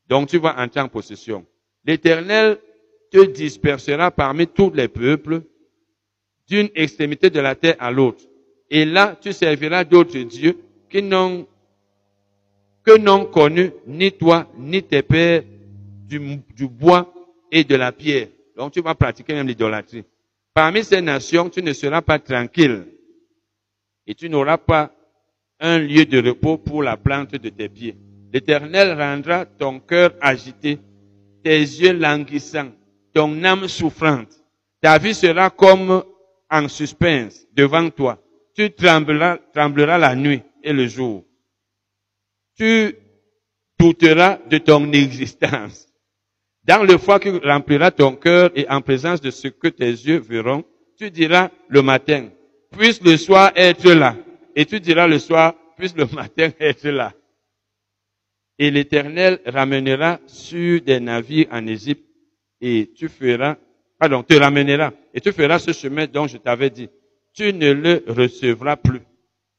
dont 0.07 0.27
tu 0.27 0.37
vas 0.37 0.61
entrer 0.61 0.81
en 0.81 0.89
possession. 0.89 1.47
L'Éternel 1.87 2.59
te 3.11 3.25
dispersera 3.25 4.11
parmi 4.11 4.47
tous 4.47 4.71
les 4.71 4.89
peuples 4.89 5.43
d'une 6.49 6.69
extrémité 6.75 7.31
de 7.31 7.41
la 7.41 7.55
terre 7.55 7.77
à 7.79 7.91
l'autre. 7.91 8.25
Et 8.71 8.85
là, 8.85 9.17
tu 9.21 9.33
serviras 9.33 9.85
d'autres 9.85 10.19
dieux 10.19 10.59
qui 10.91 11.03
n'ont 11.03 11.47
que 12.85 12.99
n'ont 12.99 13.25
connu 13.25 13.71
ni 13.87 14.13
toi, 14.13 14.47
ni 14.59 14.83
tes 14.83 15.03
pères 15.03 15.43
du, 16.07 16.21
du 16.55 16.69
bois 16.69 17.13
et 17.51 17.65
de 17.65 17.77
la 17.77 17.93
pierre. 17.93 18.29
Donc 18.57 18.73
tu 18.73 18.83
vas 18.83 18.95
pratiquer 18.95 19.33
même 19.33 19.49
l'idolâtrie. 19.49 20.05
Parmi 20.53 20.85
ces 20.85 21.01
nations, 21.01 21.49
tu 21.49 21.63
ne 21.63 21.73
seras 21.73 22.03
pas 22.03 22.19
tranquille 22.19 22.85
et 24.07 24.15
tu 24.15 24.29
n'auras 24.29 24.59
pas 24.59 24.93
un 25.61 25.79
lieu 25.79 26.05
de 26.05 26.21
repos 26.21 26.59
pour 26.59 26.83
la 26.83 26.97
plante 26.97 27.33
de 27.33 27.49
tes 27.49 27.69
pieds. 27.69 27.97
L'Éternel 28.33 28.93
rendra 29.01 29.47
ton 29.47 29.81
cœur 29.81 30.13
agité, 30.21 30.79
tes 31.43 31.59
yeux 31.59 31.93
languissants, 31.93 32.73
ton 33.15 33.43
âme 33.45 33.67
souffrante. 33.69 34.29
Ta 34.81 34.99
vie 34.99 35.15
sera 35.15 35.51
comme 35.51 36.03
en 36.51 36.69
suspense 36.69 37.47
devant 37.53 37.91
toi. 37.91 38.23
Tu 38.55 38.71
trembleras, 38.71 39.39
trembleras 39.53 39.99
la 39.99 40.15
nuit 40.15 40.43
et 40.63 40.73
le 40.73 40.87
jour. 40.87 41.25
Tu 42.57 42.97
douteras 43.79 44.39
de 44.49 44.59
ton 44.59 44.93
existence. 44.93 45.89
Dans 46.65 46.83
le 46.83 46.97
foie 46.97 47.21
qui 47.21 47.31
remplira 47.31 47.91
ton 47.91 48.17
cœur 48.17 48.51
et 48.55 48.69
en 48.69 48.81
présence 48.81 49.21
de 49.21 49.31
ce 49.31 49.49
que 49.49 49.69
tes 49.69 49.91
yeux 49.91 50.19
verront, 50.19 50.65
tu 50.97 51.11
diras 51.11 51.51
le 51.69 51.83
matin, 51.83 52.31
puisse 52.71 53.03
le 53.03 53.17
soir 53.17 53.53
être 53.55 53.91
là, 53.93 54.17
et 54.57 54.65
tu 54.65 54.81
diras 54.81 55.07
le 55.07 55.19
soir, 55.19 55.55
puisse 55.77 55.95
le 55.95 56.07
matin 56.15 56.51
être 56.59 56.89
là. 56.89 57.13
Et 58.59 58.71
l'Éternel 58.71 59.41
ramènera 59.45 60.21
sur 60.27 60.81
des 60.81 61.01
navires 61.01 61.49
en 61.51 61.67
Égypte 61.67 62.05
et 62.61 62.93
tu 62.95 63.09
feras, 63.09 63.57
pardon, 64.09 64.23
te 64.23 64.35
ramènera 64.35 64.93
et 65.15 65.21
tu 65.21 65.33
feras 65.33 65.59
ce 65.59 65.73
chemin 65.73 66.07
dont 66.07 66.27
je 66.27 66.37
t'avais 66.37 66.71
dit. 66.71 66.89
Tu 67.33 67.53
ne 67.53 67.73
le 67.73 68.05
recevras 68.07 68.77
plus. 68.77 69.01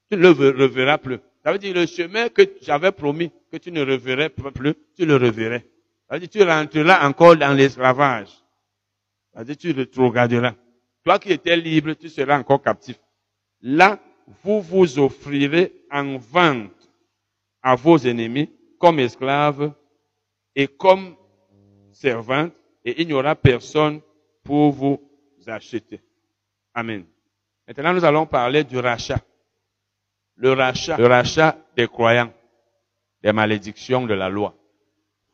Tu 0.09 0.17
ne 0.17 0.21
le 0.21 0.29
reverras 0.29 0.97
plus. 0.97 1.17
Ça 1.43 1.51
veut 1.51 1.57
dire 1.57 1.75
le 1.75 1.85
chemin 1.85 2.29
que 2.29 2.43
j'avais 2.61 2.91
promis 2.91 3.31
que 3.51 3.57
tu 3.57 3.71
ne 3.71 3.81
reverrais 3.81 4.29
plus, 4.29 4.75
tu 4.95 5.05
le 5.05 5.15
reverrais. 5.15 5.65
Ça 6.07 6.15
veut 6.15 6.19
dire 6.19 6.29
tu 6.29 6.43
rentreras 6.43 7.07
encore 7.07 7.35
dans 7.35 7.53
l'esclavage. 7.53 8.29
Ça 9.33 9.43
veut 9.43 9.55
dire 9.55 9.87
tu 9.91 9.99
regarderas. 9.99 10.53
Toi 11.03 11.19
qui 11.19 11.31
étais 11.31 11.57
libre, 11.57 11.93
tu 11.93 12.09
seras 12.09 12.37
encore 12.37 12.61
captif. 12.61 12.99
Là, 13.61 13.99
vous 14.43 14.61
vous 14.61 14.99
offrirez 14.99 15.73
en 15.91 16.17
vente 16.17 16.71
à 17.61 17.75
vos 17.75 17.97
ennemis 17.97 18.49
comme 18.79 18.99
esclaves 18.99 19.71
et 20.55 20.67
comme 20.67 21.15
servantes, 21.91 22.53
et 22.83 23.01
il 23.01 23.07
n'y 23.07 23.13
aura 23.13 23.35
personne 23.35 24.01
pour 24.45 24.71
vous 24.71 25.01
acheter. 25.47 25.99
Amen. 26.73 27.05
Maintenant, 27.67 27.93
nous 27.93 28.05
allons 28.05 28.25
parler 28.25 28.63
du 28.63 28.77
rachat. 28.77 29.19
Le 30.37 30.53
rachat, 30.53 30.97
le 30.97 31.07
rachat 31.07 31.57
des 31.75 31.87
croyants, 31.87 32.31
des 33.23 33.33
malédictions 33.33 34.05
de 34.05 34.13
la 34.13 34.29
loi. 34.29 34.53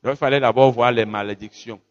il 0.04 0.16
fallait 0.16 0.40
d'abord 0.40 0.72
voir 0.72 0.92
les 0.92 1.06
malédictions. 1.06 1.82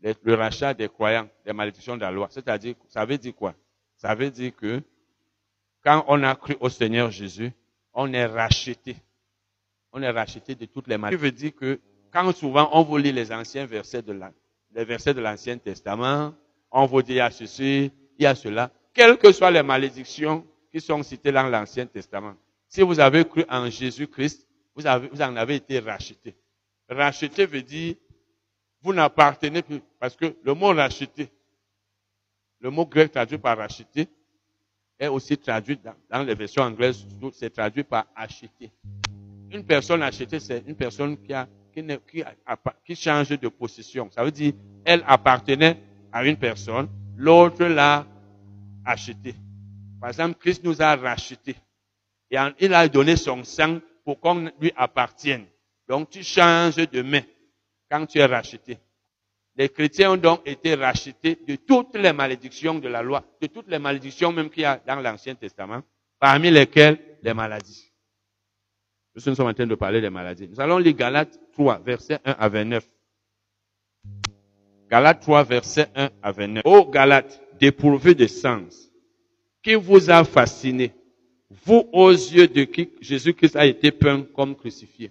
Le 0.00 0.34
rachat 0.34 0.74
des 0.74 0.88
croyants, 0.88 1.28
des 1.44 1.52
malédictions 1.52 1.96
de 1.96 2.02
la 2.02 2.10
loi. 2.10 2.28
C'est-à-dire, 2.30 2.74
ça 2.88 3.04
veut 3.04 3.18
dire 3.18 3.34
quoi? 3.34 3.54
Ça 3.96 4.14
veut 4.14 4.30
dire 4.30 4.54
que 4.54 4.80
quand 5.84 6.04
on 6.08 6.22
a 6.22 6.34
cru 6.36 6.56
au 6.60 6.68
Seigneur 6.68 7.10
Jésus, 7.10 7.52
on 7.92 8.12
est 8.12 8.26
racheté. 8.26 8.96
On 9.92 10.00
est 10.00 10.10
racheté 10.10 10.54
de 10.54 10.66
toutes 10.66 10.86
les 10.86 10.96
malédictions. 10.96 11.20
Ça 11.20 11.30
veut 11.30 11.36
dire 11.36 11.54
que 11.54 11.80
quand 12.12 12.32
souvent 12.32 12.70
on 12.72 12.82
vous 12.82 12.96
lit 12.96 13.12
les 13.12 13.32
anciens 13.32 13.66
versets 13.66 14.02
de 14.02 14.12
les 14.78 14.84
versets 14.84 15.12
de 15.12 15.20
l'Ancien 15.20 15.58
Testament, 15.58 16.32
on 16.70 16.86
vous 16.86 17.02
dit 17.02 17.14
il 17.14 17.16
y 17.16 17.20
a 17.20 17.32
ceci, 17.32 17.90
il 18.16 18.22
y 18.22 18.26
a 18.26 18.36
cela, 18.36 18.70
quelles 18.94 19.18
que 19.18 19.32
soient 19.32 19.50
les 19.50 19.64
malédictions 19.64 20.46
qui 20.70 20.80
sont 20.80 21.02
citées 21.02 21.32
dans 21.32 21.48
l'Ancien 21.48 21.84
Testament. 21.86 22.34
Si 22.68 22.82
vous 22.82 23.00
avez 23.00 23.24
cru 23.24 23.44
en 23.48 23.68
Jésus-Christ, 23.68 24.46
vous, 24.76 24.86
en 24.86 25.36
avez 25.36 25.56
été 25.56 25.80
racheté. 25.80 26.36
Racheté 26.88 27.44
veut 27.44 27.62
dire, 27.62 27.96
vous 28.80 28.92
n'appartenez 28.92 29.62
plus, 29.62 29.80
parce 29.98 30.14
que 30.14 30.36
le 30.44 30.54
mot 30.54 30.68
racheté, 30.68 31.28
le 32.60 32.70
mot 32.70 32.86
grec 32.86 33.10
traduit 33.10 33.38
par 33.38 33.58
racheté, 33.58 34.06
est 34.96 35.08
aussi 35.08 35.36
traduit 35.36 35.80
dans, 36.08 36.22
les 36.22 36.36
versions 36.36 36.62
anglaises, 36.62 37.04
c'est 37.32 37.50
traduit 37.50 37.82
par 37.82 38.06
acheter. 38.14 38.70
Une 39.50 39.64
personne 39.64 40.04
achetée, 40.04 40.38
c'est 40.38 40.62
une 40.68 40.76
personne 40.76 41.20
qui, 41.20 41.34
a, 41.34 41.48
qui, 42.84 42.96
change 42.96 43.30
de 43.30 43.48
position. 43.48 44.10
Ça 44.10 44.24
veut 44.24 44.30
dire, 44.30 44.52
elle 44.84 45.02
appartenait 45.06 45.78
à 46.12 46.24
une 46.24 46.36
personne, 46.36 46.88
l'autre 47.16 47.64
l'a 47.64 48.06
achetée. 48.84 49.34
Par 50.00 50.10
exemple, 50.10 50.38
Christ 50.38 50.64
nous 50.64 50.80
a 50.80 50.96
rachetés. 50.96 51.56
Et 52.30 52.36
il 52.60 52.74
a 52.74 52.88
donné 52.88 53.16
son 53.16 53.42
sang 53.44 53.78
pour 54.04 54.20
qu'on 54.20 54.50
lui 54.60 54.72
appartienne. 54.76 55.46
Donc 55.88 56.10
tu 56.10 56.22
changes 56.22 56.76
de 56.76 57.02
main 57.02 57.22
quand 57.90 58.06
tu 58.06 58.18
es 58.18 58.24
racheté. 58.24 58.78
Les 59.56 59.70
chrétiens 59.70 60.12
ont 60.12 60.16
donc 60.16 60.42
été 60.46 60.74
rachetés 60.74 61.36
de 61.46 61.56
toutes 61.56 61.96
les 61.96 62.12
malédictions 62.12 62.78
de 62.78 62.88
la 62.88 63.02
loi, 63.02 63.24
de 63.40 63.48
toutes 63.48 63.68
les 63.68 63.78
malédictions 63.78 64.30
même 64.30 64.50
qu'il 64.50 64.62
y 64.62 64.66
a 64.66 64.80
dans 64.86 64.96
l'Ancien 64.96 65.34
Testament, 65.34 65.82
parmi 66.20 66.50
lesquelles 66.50 67.18
les 67.22 67.34
maladies. 67.34 67.90
Nous 69.14 69.20
sommes 69.34 69.48
en 69.48 69.52
train 69.52 69.66
de 69.66 69.74
parler 69.74 70.00
des 70.00 70.10
maladies. 70.10 70.48
Nous 70.48 70.60
allons 70.60 70.78
lire 70.78 70.94
Galates 70.94 71.40
3, 71.58 71.80
versets 71.80 72.20
1 72.24 72.36
à 72.38 72.48
29. 72.48 72.86
Galates 74.88 75.20
3, 75.22 75.42
versets 75.42 75.88
1 75.94 76.10
à 76.22 76.30
29. 76.32 76.62
Ô 76.64 76.84
Galates, 76.86 77.42
dépourvu 77.58 78.14
de 78.14 78.28
sens, 78.28 78.92
qui 79.60 79.74
vous 79.74 80.08
a 80.08 80.22
fasciné, 80.22 80.94
vous 81.50 81.88
aux 81.92 82.10
yeux 82.10 82.46
de 82.46 82.62
qui 82.62 82.90
Jésus-Christ 83.00 83.56
a 83.56 83.66
été 83.66 83.90
peint 83.90 84.22
comme 84.36 84.54
crucifié. 84.54 85.10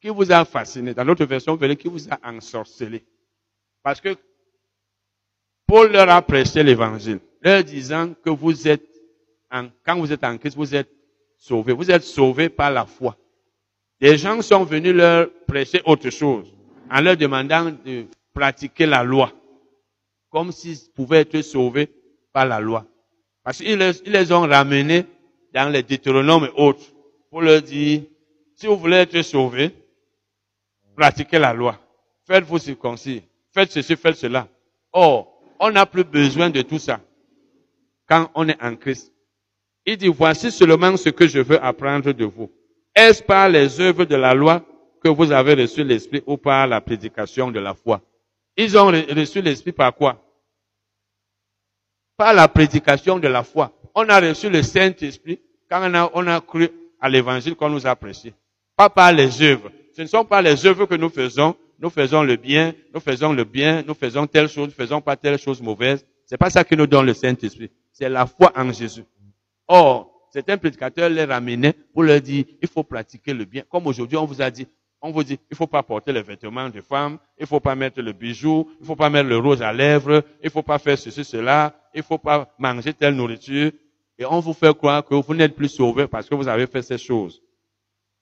Qui 0.00 0.08
vous 0.08 0.32
a 0.32 0.44
fasciné. 0.46 0.94
Dans 0.94 1.04
notre 1.04 1.26
version, 1.26 1.52
vous 1.52 1.58
verrez 1.58 1.76
qui 1.76 1.88
vous 1.88 2.08
a 2.08 2.18
ensorcelé. 2.24 3.04
Parce 3.82 4.00
que 4.00 4.16
Paul 5.66 5.92
leur 5.92 6.08
a 6.08 6.22
prêché 6.22 6.62
l'évangile, 6.62 7.20
leur 7.42 7.62
disant 7.62 8.14
que 8.24 8.30
vous 8.30 8.66
êtes, 8.66 8.88
en, 9.50 9.68
quand 9.84 9.98
vous 9.98 10.10
êtes 10.10 10.24
en 10.24 10.38
Christ, 10.38 10.56
vous 10.56 10.74
êtes 10.74 10.90
sauvés. 11.36 11.74
Vous 11.74 11.90
êtes 11.90 12.04
sauvés 12.04 12.48
par 12.48 12.70
la 12.70 12.86
foi. 12.86 13.18
Des 14.00 14.16
gens 14.16 14.40
sont 14.42 14.64
venus 14.64 14.94
leur 14.94 15.28
prêcher 15.46 15.82
autre 15.84 16.10
chose, 16.10 16.52
en 16.90 17.00
leur 17.00 17.16
demandant 17.16 17.72
de 17.84 18.06
pratiquer 18.32 18.86
la 18.86 19.02
loi, 19.02 19.32
comme 20.30 20.52
s'ils 20.52 20.90
pouvaient 20.94 21.20
être 21.20 21.42
sauvés 21.42 21.90
par 22.32 22.46
la 22.46 22.60
loi. 22.60 22.84
Parce 23.42 23.58
qu'ils 23.58 23.78
les, 23.78 24.32
ont 24.32 24.46
ramenés 24.46 25.04
dans 25.52 25.68
les 25.70 25.82
Deutéronomes 25.82 26.44
et 26.44 26.60
autres, 26.60 26.84
pour 27.30 27.42
leur 27.42 27.62
dire, 27.62 28.02
si 28.54 28.66
vous 28.66 28.76
voulez 28.76 28.98
être 28.98 29.22
sauvés, 29.22 29.74
pratiquez 30.96 31.38
la 31.38 31.52
loi. 31.52 31.78
Faites-vous 32.26 32.58
circoncis 32.58 33.22
faites 33.58 33.72
ceci, 33.72 33.96
faites 33.96 34.16
cela. 34.16 34.46
Or, 34.92 35.42
on 35.58 35.70
n'a 35.70 35.84
plus 35.86 36.04
besoin 36.04 36.50
de 36.50 36.62
tout 36.62 36.78
ça 36.78 37.00
quand 38.08 38.30
on 38.34 38.48
est 38.48 38.62
en 38.62 38.76
Christ. 38.76 39.12
Il 39.84 39.96
dit, 39.96 40.08
voici 40.08 40.50
seulement 40.52 40.96
ce 40.96 41.08
que 41.08 41.26
je 41.26 41.40
veux 41.40 41.62
apprendre 41.62 42.12
de 42.12 42.24
vous. 42.24 42.50
Est-ce 42.98 43.22
par 43.22 43.48
les 43.48 43.80
œuvres 43.80 44.04
de 44.04 44.16
la 44.16 44.34
loi 44.34 44.60
que 45.00 45.08
vous 45.08 45.30
avez 45.30 45.54
reçu 45.54 45.84
l'Esprit 45.84 46.20
ou 46.26 46.36
par 46.36 46.66
la 46.66 46.80
prédication 46.80 47.48
de 47.48 47.60
la 47.60 47.72
foi? 47.72 48.00
Ils 48.56 48.76
ont 48.76 48.86
reçu 48.86 49.40
l'Esprit 49.40 49.70
par 49.70 49.94
quoi? 49.94 50.20
Par 52.16 52.34
la 52.34 52.48
prédication 52.48 53.20
de 53.20 53.28
la 53.28 53.44
foi. 53.44 53.70
On 53.94 54.08
a 54.08 54.18
reçu 54.18 54.50
le 54.50 54.64
Saint-Esprit 54.64 55.38
quand 55.70 55.88
on 56.12 56.26
a, 56.26 56.40
cru 56.40 56.68
à 57.00 57.08
l'évangile 57.08 57.54
qu'on 57.54 57.68
nous 57.68 57.86
a 57.86 57.94
prêché. 57.94 58.34
Pas 58.74 58.90
par 58.90 59.12
les 59.12 59.42
œuvres. 59.42 59.70
Ce 59.94 60.02
ne 60.02 60.08
sont 60.08 60.24
pas 60.24 60.42
les 60.42 60.66
œuvres 60.66 60.86
que 60.86 60.96
nous 60.96 61.08
faisons, 61.08 61.54
nous 61.78 61.90
faisons 61.90 62.24
le 62.24 62.34
bien, 62.34 62.74
nous 62.92 62.98
faisons 62.98 63.32
le 63.32 63.44
bien, 63.44 63.84
nous 63.86 63.94
faisons 63.94 64.26
telle 64.26 64.48
chose, 64.48 64.70
nous 64.70 64.74
faisons 64.74 65.00
pas 65.00 65.14
telle 65.14 65.38
chose 65.38 65.62
mauvaise. 65.62 66.04
C'est 66.26 66.36
pas 66.36 66.50
ça 66.50 66.64
qui 66.64 66.76
nous 66.76 66.88
donne 66.88 67.06
le 67.06 67.14
Saint-Esprit. 67.14 67.70
C'est 67.92 68.08
la 68.08 68.26
foi 68.26 68.52
en 68.56 68.72
Jésus. 68.72 69.04
Or, 69.68 70.17
certains 70.38 70.56
prédicateurs 70.56 71.08
les 71.08 71.24
ramenaient 71.24 71.74
pour 71.92 72.04
leur 72.04 72.20
dire, 72.20 72.44
il 72.62 72.68
faut 72.68 72.84
pratiquer 72.84 73.34
le 73.34 73.44
bien. 73.44 73.64
Comme 73.68 73.86
aujourd'hui, 73.88 74.16
on 74.16 74.24
vous 74.24 74.40
a 74.40 74.50
dit, 74.50 74.68
on 75.02 75.10
vous 75.10 75.24
dit, 75.24 75.38
il 75.50 75.56
faut 75.56 75.66
pas 75.66 75.82
porter 75.82 76.12
les 76.12 76.22
vêtements 76.22 76.68
de 76.68 76.80
femmes, 76.80 77.18
il 77.38 77.46
faut 77.46 77.58
pas 77.58 77.74
mettre 77.74 78.00
le 78.00 78.12
bijou, 78.12 78.68
il 78.80 78.86
faut 78.86 78.94
pas 78.94 79.10
mettre 79.10 79.28
le 79.28 79.38
rose 79.38 79.62
à 79.62 79.72
lèvres, 79.72 80.22
il 80.42 80.50
faut 80.50 80.62
pas 80.62 80.78
faire 80.78 80.96
ceci, 80.96 81.24
cela, 81.24 81.74
il 81.92 82.04
faut 82.04 82.18
pas 82.18 82.48
manger 82.58 82.94
telle 82.94 83.14
nourriture. 83.14 83.72
Et 84.16 84.24
on 84.24 84.38
vous 84.38 84.52
fait 84.52 84.76
croire 84.76 85.04
que 85.04 85.14
vous 85.14 85.34
n'êtes 85.34 85.56
plus 85.56 85.68
sauvés 85.68 86.06
parce 86.06 86.28
que 86.28 86.34
vous 86.36 86.46
avez 86.46 86.68
fait 86.68 86.82
ces 86.82 86.98
choses. 86.98 87.42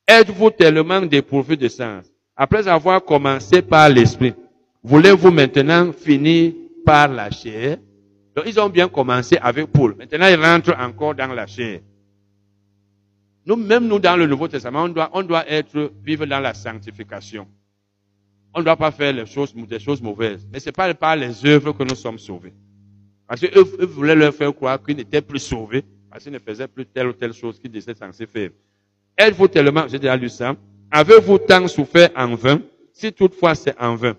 Êtes-vous 0.08 0.50
tellement 0.50 1.02
dépourvu 1.02 1.56
de 1.56 1.68
sens? 1.68 2.06
Après 2.34 2.66
avoir 2.66 3.04
commencé 3.04 3.60
par 3.60 3.90
l'esprit, 3.90 4.34
voulez-vous 4.82 5.30
maintenant 5.30 5.92
finir 5.92 6.52
par 6.84 7.08
la 7.08 7.30
chair? 7.30 7.76
Donc 8.34 8.44
ils 8.46 8.60
ont 8.60 8.68
bien 8.68 8.88
commencé 8.88 9.36
avec 9.38 9.66
Paul. 9.66 9.96
Maintenant 9.96 10.28
ils 10.28 10.42
rentrent 10.42 10.76
encore 10.78 11.14
dans 11.14 11.32
la 11.32 11.46
chair. 11.46 11.80
Nous, 13.46 13.56
même 13.56 13.86
nous 13.86 14.00
dans 14.00 14.16
le 14.16 14.26
Nouveau 14.26 14.48
Testament, 14.48 14.84
on 14.84 14.88
doit, 14.88 15.10
on 15.12 15.22
doit 15.22 15.48
être, 15.48 15.92
vivre 16.02 16.26
dans 16.26 16.40
la 16.40 16.52
sanctification. 16.52 17.46
On 18.52 18.58
ne 18.58 18.64
doit 18.64 18.76
pas 18.76 18.90
faire 18.90 19.12
les 19.12 19.26
choses, 19.26 19.54
des 19.54 19.78
choses 19.78 20.02
mauvaises. 20.02 20.46
Mais 20.52 20.58
c'est 20.58 20.72
pas 20.72 20.92
par 20.94 21.14
les 21.14 21.46
œuvres 21.46 21.72
que 21.72 21.84
nous 21.84 21.94
sommes 21.94 22.18
sauvés. 22.18 22.52
Parce 23.28 23.40
qu'eux 23.40 23.76
eux 23.80 23.86
voulaient 23.86 24.16
leur 24.16 24.34
faire 24.34 24.54
croire 24.54 24.82
qu'ils 24.82 24.96
n'étaient 24.96 25.20
plus 25.22 25.38
sauvés 25.38 25.84
parce 26.10 26.24
qu'ils 26.24 26.32
ne 26.32 26.38
faisaient 26.38 26.68
plus 26.68 26.86
telle 26.86 27.08
ou 27.08 27.12
telle 27.12 27.32
chose 27.32 27.60
qu'ils 27.60 27.76
étaient 27.76 27.94
censés 27.94 28.26
faire. 28.26 28.50
Êtes-vous 29.18 29.48
tellement, 29.48 29.86
j'ai 29.88 29.98
déjà 29.98 30.16
lu 30.16 30.28
ça, 30.28 30.56
Avez-vous 30.90 31.38
tant 31.38 31.66
souffert 31.66 32.10
en 32.16 32.34
vain, 32.34 32.60
si 32.92 33.12
toutefois 33.12 33.54
c'est 33.54 33.78
en 33.80 33.96
vain? 33.96 34.16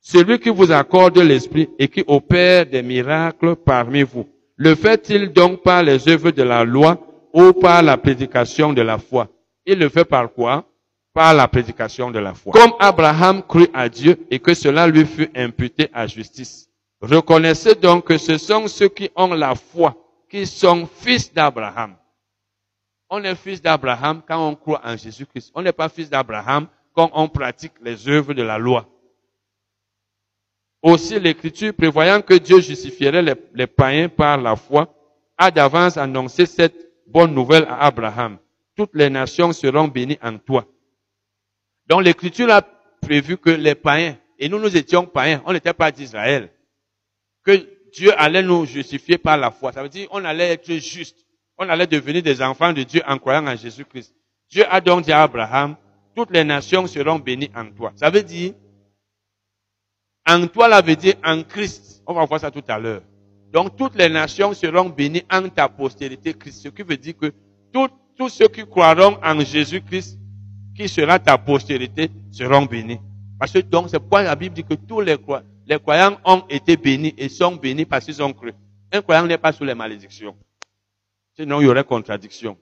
Celui 0.00 0.38
qui 0.38 0.50
vous 0.50 0.70
accorde 0.70 1.18
l'esprit 1.18 1.68
et 1.78 1.88
qui 1.88 2.04
opère 2.06 2.66
des 2.66 2.82
miracles 2.82 3.56
parmi 3.56 4.02
vous, 4.02 4.28
le 4.56 4.74
fait-il 4.74 5.32
donc 5.32 5.62
par 5.62 5.82
les 5.82 6.08
œuvres 6.08 6.30
de 6.30 6.42
la 6.42 6.64
loi 6.64 6.98
ou 7.32 7.52
par 7.52 7.82
la 7.82 7.96
prédication 7.96 8.72
de 8.72 8.82
la 8.82 8.98
foi? 8.98 9.28
Il 9.66 9.78
le 9.78 9.88
fait 9.88 10.04
par 10.04 10.32
quoi? 10.32 10.64
Par 11.12 11.34
la 11.34 11.48
prédication 11.48 12.10
de 12.10 12.18
la 12.18 12.34
foi. 12.34 12.52
Comme 12.52 12.72
Abraham 12.78 13.42
crut 13.42 13.70
à 13.74 13.88
Dieu 13.88 14.26
et 14.30 14.38
que 14.38 14.54
cela 14.54 14.86
lui 14.86 15.04
fut 15.04 15.30
imputé 15.34 15.88
à 15.92 16.06
justice. 16.06 16.68
Reconnaissez 17.00 17.74
donc 17.74 18.04
que 18.04 18.18
ce 18.18 18.38
sont 18.38 18.68
ceux 18.68 18.88
qui 18.88 19.10
ont 19.16 19.34
la 19.34 19.54
foi 19.54 19.96
qui 20.30 20.46
sont 20.46 20.86
fils 20.86 21.32
d'Abraham. 21.32 21.96
On 23.10 23.22
est 23.24 23.34
fils 23.34 23.60
d'Abraham 23.60 24.22
quand 24.26 24.48
on 24.48 24.54
croit 24.54 24.80
en 24.84 24.96
Jésus-Christ. 24.96 25.50
On 25.54 25.62
n'est 25.62 25.72
pas 25.72 25.88
fils 25.88 26.08
d'Abraham 26.08 26.68
quand 26.94 27.10
on 27.12 27.28
pratique 27.28 27.72
les 27.82 28.08
œuvres 28.08 28.32
de 28.32 28.42
la 28.42 28.56
loi. 28.56 28.86
Aussi, 30.82 31.18
l'Écriture, 31.18 31.74
prévoyant 31.74 32.22
que 32.22 32.34
Dieu 32.34 32.60
justifierait 32.60 33.22
les, 33.52 33.66
païens 33.66 34.08
par 34.08 34.40
la 34.40 34.56
foi, 34.56 34.94
a 35.36 35.50
d'avance 35.50 35.96
annoncé 35.96 36.46
cette 36.46 36.89
bonne 37.12 37.34
nouvelle 37.34 37.64
à 37.64 37.86
Abraham. 37.86 38.38
Toutes 38.76 38.94
les 38.94 39.10
nations 39.10 39.52
seront 39.52 39.88
bénies 39.88 40.18
en 40.22 40.38
toi. 40.38 40.66
Donc 41.86 42.02
l'écriture 42.02 42.50
a 42.50 42.62
prévu 43.00 43.36
que 43.36 43.50
les 43.50 43.74
païens, 43.74 44.16
et 44.38 44.48
nous 44.48 44.58
nous 44.58 44.76
étions 44.76 45.06
païens, 45.06 45.42
on 45.44 45.52
n'était 45.52 45.74
pas 45.74 45.90
d'Israël, 45.90 46.50
que 47.44 47.68
Dieu 47.92 48.12
allait 48.16 48.42
nous 48.42 48.64
justifier 48.64 49.18
par 49.18 49.36
la 49.36 49.50
foi. 49.50 49.72
Ça 49.72 49.82
veut 49.82 49.88
dire 49.88 50.08
on 50.12 50.24
allait 50.24 50.50
être 50.52 50.72
juste. 50.74 51.26
On 51.58 51.68
allait 51.68 51.86
devenir 51.86 52.22
des 52.22 52.40
enfants 52.40 52.72
de 52.72 52.82
Dieu 52.84 53.02
en 53.06 53.18
croyant 53.18 53.46
en 53.46 53.56
Jésus-Christ. 53.56 54.14
Dieu 54.48 54.64
a 54.70 54.80
donc 54.80 55.04
dit 55.04 55.12
à 55.12 55.22
Abraham, 55.22 55.76
toutes 56.14 56.30
les 56.30 56.44
nations 56.44 56.86
seront 56.86 57.18
bénies 57.18 57.50
en 57.54 57.70
toi. 57.70 57.92
Ça 57.96 58.08
veut 58.08 58.22
dire, 58.22 58.54
en 60.26 60.46
toi, 60.46 60.70
ça 60.70 60.80
veut 60.80 60.96
dire 60.96 61.14
en 61.24 61.42
Christ. 61.42 62.02
On 62.06 62.14
va 62.14 62.24
voir 62.24 62.40
ça 62.40 62.50
tout 62.50 62.64
à 62.66 62.78
l'heure. 62.78 63.02
Donc 63.52 63.76
toutes 63.76 63.96
les 63.96 64.08
nations 64.08 64.54
seront 64.54 64.88
bénies 64.88 65.24
en 65.30 65.48
ta 65.48 65.68
postérité 65.68 66.34
Christ. 66.34 66.62
Ce 66.62 66.68
qui 66.68 66.82
veut 66.82 66.96
dire 66.96 67.14
que 67.16 67.32
tous 67.72 68.28
ceux 68.28 68.48
qui 68.48 68.64
croiront 68.64 69.18
en 69.22 69.40
Jésus-Christ, 69.40 70.18
qui 70.76 70.88
sera 70.88 71.18
ta 71.18 71.36
postérité, 71.36 72.10
seront 72.30 72.66
bénis. 72.66 73.00
Parce 73.38 73.52
que 73.52 73.58
donc 73.58 73.88
c'est 73.90 73.98
pourquoi 73.98 74.22
la 74.22 74.36
Bible 74.36 74.54
dit 74.54 74.64
que 74.64 74.74
tous 74.74 75.00
les, 75.00 75.16
les 75.66 75.78
croyants 75.78 76.18
ont 76.24 76.44
été 76.48 76.76
bénis 76.76 77.14
et 77.16 77.28
sont 77.28 77.56
bénis 77.56 77.86
parce 77.86 78.04
qu'ils 78.04 78.22
ont 78.22 78.32
cru. 78.32 78.52
Un 78.92 79.02
croyant 79.02 79.26
n'est 79.26 79.38
pas 79.38 79.52
sous 79.52 79.64
les 79.64 79.74
malédictions. 79.74 80.36
Sinon 81.34 81.60
il 81.60 81.64
y 81.64 81.68
aurait 81.68 81.84
contradiction. 81.84 82.56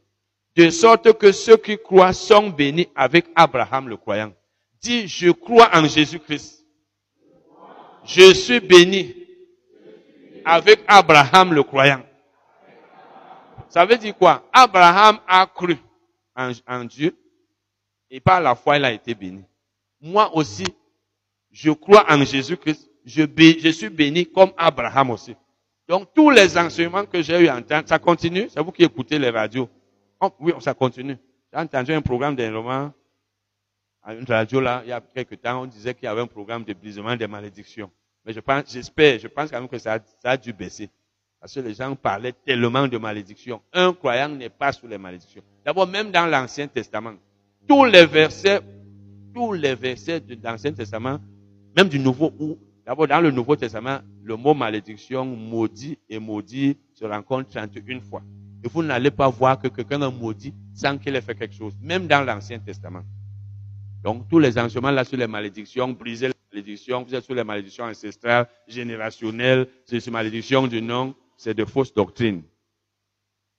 De 0.56 0.70
sorte 0.70 1.12
que 1.18 1.32
ceux 1.32 1.56
qui 1.56 1.76
croient 1.76 2.12
sont 2.12 2.48
bénis 2.50 2.88
avec 2.94 3.26
Abraham 3.34 3.88
le 3.88 3.96
croyant. 3.96 4.32
Dis, 4.80 5.06
je 5.06 5.30
crois 5.30 5.68
en 5.74 5.84
Jésus-Christ. 5.86 6.64
Je 8.04 8.32
suis 8.32 8.60
béni 8.60 9.14
avec 10.48 10.80
Abraham 10.88 11.52
le 11.52 11.62
croyant. 11.62 12.02
Ça 13.68 13.84
veut 13.84 13.98
dire 13.98 14.16
quoi? 14.16 14.48
Abraham 14.50 15.18
a 15.28 15.46
cru 15.46 15.76
en, 16.34 16.84
Dieu 16.84 17.14
et 18.10 18.18
par 18.18 18.40
la 18.40 18.54
foi 18.54 18.78
il 18.78 18.84
a 18.86 18.92
été 18.92 19.14
béni. 19.14 19.44
Moi 20.00 20.34
aussi, 20.34 20.64
je 21.50 21.70
crois 21.70 22.10
en 22.10 22.24
Jésus-Christ. 22.24 22.88
Je, 23.04 23.24
je, 23.62 23.68
suis 23.68 23.90
béni 23.90 24.24
comme 24.24 24.52
Abraham 24.56 25.10
aussi. 25.10 25.36
Donc 25.86 26.14
tous 26.14 26.30
les 26.30 26.56
enseignements 26.56 27.04
que 27.04 27.20
j'ai 27.20 27.40
eu 27.40 27.48
à 27.48 27.56
entendre, 27.56 27.86
ça 27.86 27.98
continue? 27.98 28.48
C'est 28.48 28.60
vous 28.62 28.72
qui 28.72 28.84
écoutez 28.84 29.18
les 29.18 29.30
radios. 29.30 29.68
Oh, 30.20 30.30
oui, 30.40 30.52
ça 30.60 30.72
continue. 30.72 31.16
J'ai 31.52 31.58
entendu 31.58 31.92
un 31.92 32.02
programme 32.02 32.34
d'enlèvement 32.36 32.92
à 34.02 34.14
une 34.14 34.24
radio 34.24 34.60
là, 34.60 34.80
il 34.84 34.88
y 34.88 34.92
a 34.92 35.00
quelques 35.00 35.42
temps, 35.42 35.62
on 35.62 35.66
disait 35.66 35.92
qu'il 35.92 36.04
y 36.04 36.08
avait 36.08 36.22
un 36.22 36.26
programme 36.26 36.64
de 36.64 36.72
brisement 36.72 37.16
des 37.16 37.26
malédictions. 37.26 37.90
Mais 38.28 38.34
je 38.34 38.40
pense, 38.40 38.64
j'espère, 38.70 39.18
je 39.18 39.26
pense 39.26 39.50
quand 39.50 39.58
même 39.58 39.70
que 39.70 39.78
ça, 39.78 39.98
a 40.22 40.36
dû 40.36 40.52
baisser. 40.52 40.90
Parce 41.40 41.54
que 41.54 41.60
les 41.60 41.72
gens 41.72 41.96
parlaient 41.96 42.34
tellement 42.44 42.86
de 42.86 42.98
malédictions. 42.98 43.62
Un 43.72 43.94
croyant 43.94 44.28
n'est 44.28 44.50
pas 44.50 44.70
sous 44.70 44.86
les 44.86 44.98
malédictions. 44.98 45.40
D'abord, 45.64 45.86
même 45.86 46.10
dans 46.10 46.26
l'Ancien 46.26 46.68
Testament, 46.68 47.14
tous 47.66 47.86
les 47.86 48.04
versets, 48.04 48.60
tous 49.34 49.54
les 49.54 49.74
versets 49.74 50.20
de 50.20 50.36
l'Ancien 50.44 50.72
Testament, 50.72 51.20
même 51.74 51.88
du 51.88 51.98
Nouveau, 51.98 52.34
ou 52.38 52.58
d'abord 52.84 53.08
dans 53.08 53.22
le 53.22 53.30
Nouveau 53.30 53.56
Testament, 53.56 54.00
le 54.22 54.36
mot 54.36 54.52
malédiction, 54.52 55.24
maudit 55.24 55.98
et 56.10 56.18
maudit 56.18 56.76
se 56.92 57.06
rencontre 57.06 57.48
31 57.48 58.00
fois. 58.00 58.20
Et 58.62 58.68
vous 58.68 58.82
n'allez 58.82 59.10
pas 59.10 59.30
voir 59.30 59.58
que 59.58 59.68
quelqu'un 59.68 60.02
a 60.02 60.10
maudit 60.10 60.52
sans 60.74 60.98
qu'il 60.98 61.16
ait 61.16 61.22
fait 61.22 61.34
quelque 61.34 61.54
chose, 61.54 61.72
même 61.80 62.06
dans 62.06 62.22
l'Ancien 62.22 62.58
Testament. 62.58 63.04
Donc, 64.04 64.28
tous 64.28 64.38
les 64.38 64.58
enseignements 64.58 64.90
là 64.90 65.04
sur 65.04 65.16
les 65.16 65.26
malédictions, 65.26 65.88
briser 65.88 66.30
malédiction, 66.52 67.02
vous 67.02 67.14
êtes 67.14 67.24
sur 67.24 67.34
les 67.34 67.44
malédictions 67.44 67.84
ancestrales, 67.84 68.48
générationnelles, 68.66 69.66
c'est 69.84 70.00
sur 70.00 70.12
malédiction 70.12 70.66
du 70.66 70.80
nom, 70.80 71.14
c'est 71.36 71.54
de 71.54 71.64
fausses 71.64 71.92
doctrines. 71.92 72.42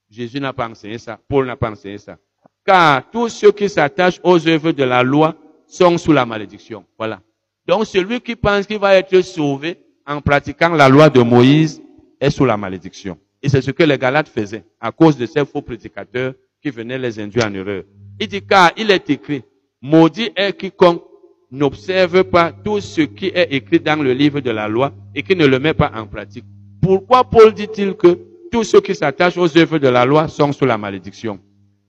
Jésus 0.09 0.39
n'a 0.39 0.53
pas 0.53 0.67
enseigné 0.67 0.97
ça, 0.97 1.19
Paul 1.27 1.45
n'a 1.45 1.55
pas 1.55 1.71
enseigné 1.71 1.97
ça. 1.97 2.17
Car 2.65 3.09
tous 3.09 3.29
ceux 3.29 3.51
qui 3.51 3.69
s'attachent 3.69 4.19
aux 4.23 4.47
œuvres 4.47 4.71
de 4.71 4.83
la 4.83 5.03
loi 5.03 5.35
sont 5.67 5.97
sous 5.97 6.11
la 6.11 6.25
malédiction. 6.25 6.85
Voilà. 6.97 7.21
Donc 7.67 7.85
celui 7.85 8.19
qui 8.21 8.35
pense 8.35 8.65
qu'il 8.65 8.79
va 8.79 8.95
être 8.95 9.21
sauvé 9.21 9.77
en 10.05 10.21
pratiquant 10.21 10.69
la 10.69 10.89
loi 10.89 11.09
de 11.09 11.21
Moïse 11.21 11.81
est 12.19 12.31
sous 12.31 12.45
la 12.45 12.57
malédiction. 12.57 13.17
Et 13.41 13.49
c'est 13.49 13.61
ce 13.61 13.71
que 13.71 13.83
les 13.83 13.97
Galates 13.97 14.27
faisaient 14.27 14.65
à 14.81 14.91
cause 14.91 15.15
de 15.15 15.25
ces 15.25 15.45
faux 15.45 15.61
prédicateurs 15.61 16.33
qui 16.61 16.71
venaient 16.71 16.97
les 16.97 17.19
induire 17.19 17.45
en 17.45 17.53
erreur. 17.53 17.83
Il 18.19 18.27
dit 18.27 18.41
car 18.41 18.71
il 18.75 18.91
est 18.91 19.09
écrit, 19.09 19.43
maudit 19.81 20.31
est 20.35 20.53
quiconque 20.53 21.03
n'observe 21.51 22.23
pas 22.25 22.51
tout 22.51 22.79
ce 22.79 23.01
qui 23.01 23.27
est 23.27 23.53
écrit 23.53 23.79
dans 23.79 24.01
le 24.01 24.13
livre 24.13 24.39
de 24.39 24.51
la 24.51 24.67
loi 24.67 24.93
et 25.15 25.23
qui 25.23 25.35
ne 25.35 25.45
le 25.45 25.59
met 25.59 25.73
pas 25.73 25.91
en 25.95 26.05
pratique. 26.05 26.45
Pourquoi 26.81 27.23
Paul 27.23 27.53
dit-il 27.53 27.95
que 27.95 28.19
tous 28.51 28.63
ceux 28.63 28.81
qui 28.81 28.95
s'attachent 28.95 29.37
aux 29.37 29.57
œuvres 29.57 29.79
de 29.79 29.87
la 29.87 30.05
loi 30.05 30.27
sont 30.27 30.51
sous 30.51 30.65
la 30.65 30.77
malédiction? 30.77 31.39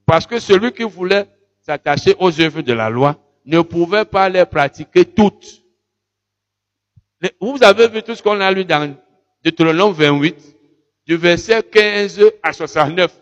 Parce 0.06 0.26
que 0.26 0.40
celui 0.40 0.72
qui 0.72 0.82
voulait 0.82 1.26
s'attacher 1.60 2.14
aux 2.18 2.40
œuvres 2.40 2.62
de 2.62 2.72
la 2.72 2.90
loi 2.90 3.16
ne 3.44 3.60
pouvait 3.60 4.04
pas 4.04 4.28
les 4.28 4.44
pratiquer 4.44 5.04
toutes. 5.04 5.62
Vous 7.40 7.58
avez 7.62 7.88
vu 7.88 8.02
tout 8.02 8.14
ce 8.14 8.22
qu'on 8.22 8.40
a 8.40 8.50
lu 8.50 8.64
dans 8.64 8.96
Deutéronome 9.44 9.92
28, 9.92 10.56
du 11.06 11.16
verset 11.16 11.62
15 11.62 12.20
à 12.42 12.52
69. 12.52 13.14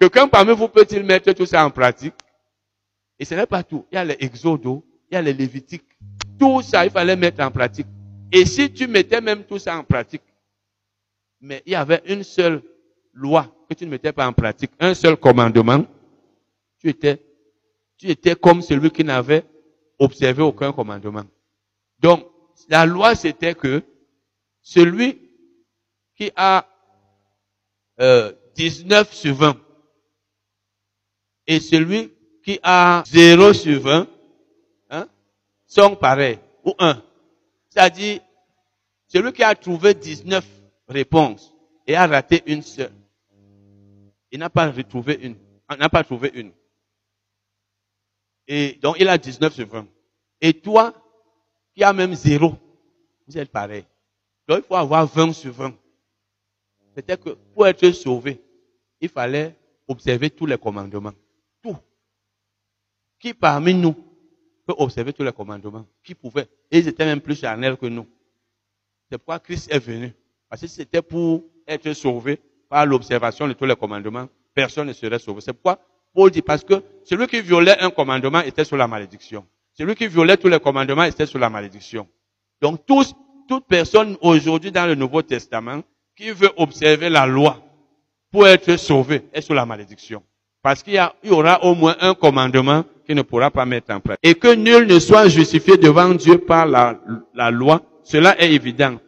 Quelqu'un 0.00 0.28
parmi 0.28 0.54
vous 0.54 0.68
peut-il 0.68 1.04
mettre 1.04 1.32
tout 1.32 1.46
ça 1.46 1.64
en 1.64 1.70
pratique? 1.70 2.14
Et 3.18 3.24
ce 3.24 3.34
n'est 3.34 3.46
pas 3.46 3.62
tout. 3.62 3.84
Il 3.92 3.94
y 3.94 3.98
a 3.98 4.04
les 4.04 4.16
exodos, 4.20 4.84
il 5.12 5.16
y 5.16 5.18
a 5.18 5.22
les 5.22 5.34
lévitiques. 5.34 5.84
Tout 6.38 6.62
ça, 6.62 6.86
il 6.86 6.90
fallait 6.90 7.16
mettre 7.16 7.44
en 7.44 7.50
pratique. 7.50 7.86
Et 8.32 8.46
si 8.46 8.72
tu 8.72 8.86
mettais 8.86 9.20
même 9.20 9.44
tout 9.44 9.58
ça 9.58 9.76
en 9.76 9.84
pratique, 9.84 10.22
mais 11.38 11.62
il 11.66 11.72
y 11.72 11.74
avait 11.74 12.02
une 12.06 12.24
seule 12.24 12.62
loi 13.12 13.46
que 13.68 13.74
tu 13.74 13.84
ne 13.84 13.90
mettais 13.90 14.12
pas 14.12 14.26
en 14.26 14.32
pratique, 14.32 14.70
un 14.80 14.94
seul 14.94 15.18
commandement, 15.18 15.84
tu 16.78 16.88
étais, 16.88 17.20
tu 17.98 18.08
étais 18.08 18.34
comme 18.34 18.62
celui 18.62 18.90
qui 18.90 19.04
n'avait 19.04 19.44
observé 19.98 20.42
aucun 20.42 20.72
commandement. 20.72 21.24
Donc, 21.98 22.26
la 22.70 22.86
loi 22.86 23.14
c'était 23.14 23.54
que 23.54 23.82
celui 24.62 25.18
qui 26.16 26.30
a 26.36 26.66
euh, 28.00 28.32
19 28.54 29.12
sur 29.12 29.34
20 29.34 29.56
et 31.46 31.60
celui 31.60 32.10
qui 32.42 32.58
a 32.62 33.02
0 33.06 33.52
sur 33.52 33.78
20 33.82 34.08
sont 35.72 35.96
pareils, 35.96 36.38
ou 36.64 36.74
un. 36.78 37.02
C'est-à-dire, 37.70 38.20
celui 39.06 39.32
qui 39.32 39.42
a 39.42 39.54
trouvé 39.54 39.94
19 39.94 40.44
réponses 40.88 41.54
et 41.86 41.96
a 41.96 42.06
raté 42.06 42.42
une 42.46 42.62
seule, 42.62 42.92
il 44.30 44.38
n'a 44.38 44.50
pas 44.50 44.70
retrouvé 44.70 45.18
une, 45.22 45.36
n'a 45.78 45.88
pas 45.88 46.04
trouvé 46.04 46.30
une. 46.34 46.52
Et 48.46 48.78
donc, 48.82 48.96
il 48.98 49.08
a 49.08 49.16
19 49.16 49.54
sur 49.54 49.66
20. 49.66 49.86
Et 50.42 50.52
toi, 50.52 50.92
qui 51.74 51.82
as 51.82 51.92
même 51.92 52.14
zéro, 52.14 52.54
vous 53.26 53.38
êtes 53.38 53.50
pareil. 53.50 53.84
Donc, 54.46 54.58
il 54.58 54.64
faut 54.64 54.76
avoir 54.76 55.06
20 55.06 55.32
sur 55.32 55.52
20. 55.52 55.74
C'est-à-dire 56.94 57.18
que 57.18 57.30
pour 57.30 57.66
être 57.66 57.90
sauvé, 57.92 58.42
il 59.00 59.08
fallait 59.08 59.56
observer 59.88 60.28
tous 60.28 60.44
les 60.44 60.58
commandements. 60.58 61.14
Tout. 61.62 61.78
Qui 63.18 63.32
parmi 63.32 63.72
nous 63.72 64.11
peut 64.66 64.74
observer 64.76 65.12
tous 65.12 65.22
les 65.22 65.32
commandements. 65.32 65.86
Qui 66.02 66.14
pouvait. 66.14 66.46
Ils 66.70 66.86
étaient 66.88 67.04
même 67.04 67.20
plus 67.20 67.40
charnels 67.40 67.76
que 67.76 67.86
nous. 67.86 68.06
C'est 69.10 69.18
pourquoi 69.18 69.38
Christ 69.38 69.70
est 69.70 69.78
venu. 69.78 70.12
Parce 70.48 70.62
que 70.62 70.68
c'était 70.68 71.02
pour 71.02 71.44
être 71.66 71.92
sauvé 71.92 72.40
par 72.68 72.86
l'observation 72.86 73.46
de 73.48 73.52
tous 73.52 73.66
les 73.66 73.76
commandements, 73.76 74.28
personne 74.54 74.88
ne 74.88 74.92
serait 74.92 75.18
sauvé. 75.18 75.40
C'est 75.40 75.52
pourquoi 75.52 75.78
Paul 76.14 76.30
dit, 76.30 76.42
parce 76.42 76.64
que 76.64 76.82
celui 77.04 77.26
qui 77.26 77.40
violait 77.40 77.78
un 77.80 77.90
commandement 77.90 78.40
était 78.40 78.64
sous 78.64 78.76
la 78.76 78.86
malédiction. 78.86 79.46
Celui 79.74 79.94
qui 79.94 80.06
violait 80.06 80.36
tous 80.36 80.48
les 80.48 80.60
commandements 80.60 81.04
était 81.04 81.26
sous 81.26 81.38
la 81.38 81.48
malédiction. 81.48 82.06
Donc 82.60 82.84
tous, 82.86 83.14
toute 83.48 83.66
personne 83.66 84.16
aujourd'hui 84.20 84.70
dans 84.70 84.86
le 84.86 84.94
Nouveau 84.94 85.22
Testament 85.22 85.82
qui 86.14 86.30
veut 86.30 86.50
observer 86.56 87.08
la 87.08 87.26
loi 87.26 87.62
pour 88.30 88.46
être 88.46 88.76
sauvé 88.76 89.22
est 89.32 89.40
sous 89.40 89.54
la 89.54 89.64
malédiction. 89.64 90.22
Parce 90.62 90.82
qu'il 90.82 90.94
y, 90.94 91.30
aura 91.30 91.64
au 91.64 91.74
moins 91.74 91.96
un 92.00 92.14
commandement 92.14 92.84
qui 93.04 93.14
ne 93.14 93.22
pourra 93.22 93.50
pas 93.50 93.66
mettre 93.66 93.92
en 93.92 94.00
place. 94.00 94.18
Et 94.22 94.34
que 94.34 94.54
nul 94.54 94.86
ne 94.86 94.98
soit 95.00 95.28
justifié 95.28 95.76
devant 95.76 96.10
Dieu 96.10 96.38
par 96.38 96.66
la, 96.66 97.00
la 97.34 97.50
loi, 97.50 97.82
cela 98.04 98.40
est 98.40 98.52
évident. 98.52 98.98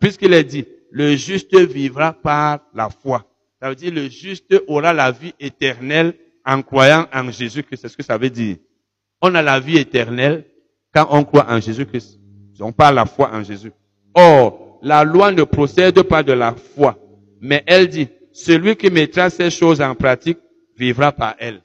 Puisqu'il 0.00 0.32
est 0.32 0.44
dit, 0.44 0.64
le 0.92 1.16
juste 1.16 1.56
vivra 1.58 2.12
par 2.12 2.60
la 2.72 2.88
foi. 2.88 3.24
Ça 3.60 3.68
veut 3.68 3.74
dire 3.74 3.92
le 3.92 4.08
juste 4.08 4.54
aura 4.68 4.92
la 4.92 5.10
vie 5.10 5.34
éternelle 5.40 6.14
en 6.44 6.62
croyant 6.62 7.06
en 7.12 7.30
Jésus-Christ. 7.30 7.80
C'est 7.82 7.88
ce 7.88 7.96
que 7.96 8.04
ça 8.04 8.16
veut 8.16 8.30
dire. 8.30 8.56
On 9.20 9.34
a 9.34 9.42
la 9.42 9.58
vie 9.58 9.78
éternelle 9.78 10.44
quand 10.94 11.08
on 11.10 11.24
croit 11.24 11.46
en 11.48 11.60
Jésus-Christ. 11.60 12.20
On 12.60 12.72
parle 12.72 12.94
la 12.94 13.06
foi 13.06 13.30
en 13.32 13.42
Jésus. 13.42 13.72
Or, 14.14 14.78
la 14.82 15.04
loi 15.04 15.32
ne 15.32 15.42
procède 15.42 16.00
pas 16.02 16.22
de 16.22 16.32
la 16.32 16.54
foi, 16.54 16.96
mais 17.40 17.62
elle 17.66 17.88
dit, 17.88 18.08
celui 18.32 18.76
qui 18.76 18.90
mettra 18.90 19.30
ces 19.30 19.50
choses 19.50 19.80
en 19.80 19.94
pratique 19.94 20.38
vivra 20.76 21.12
par 21.12 21.34
elle. 21.38 21.62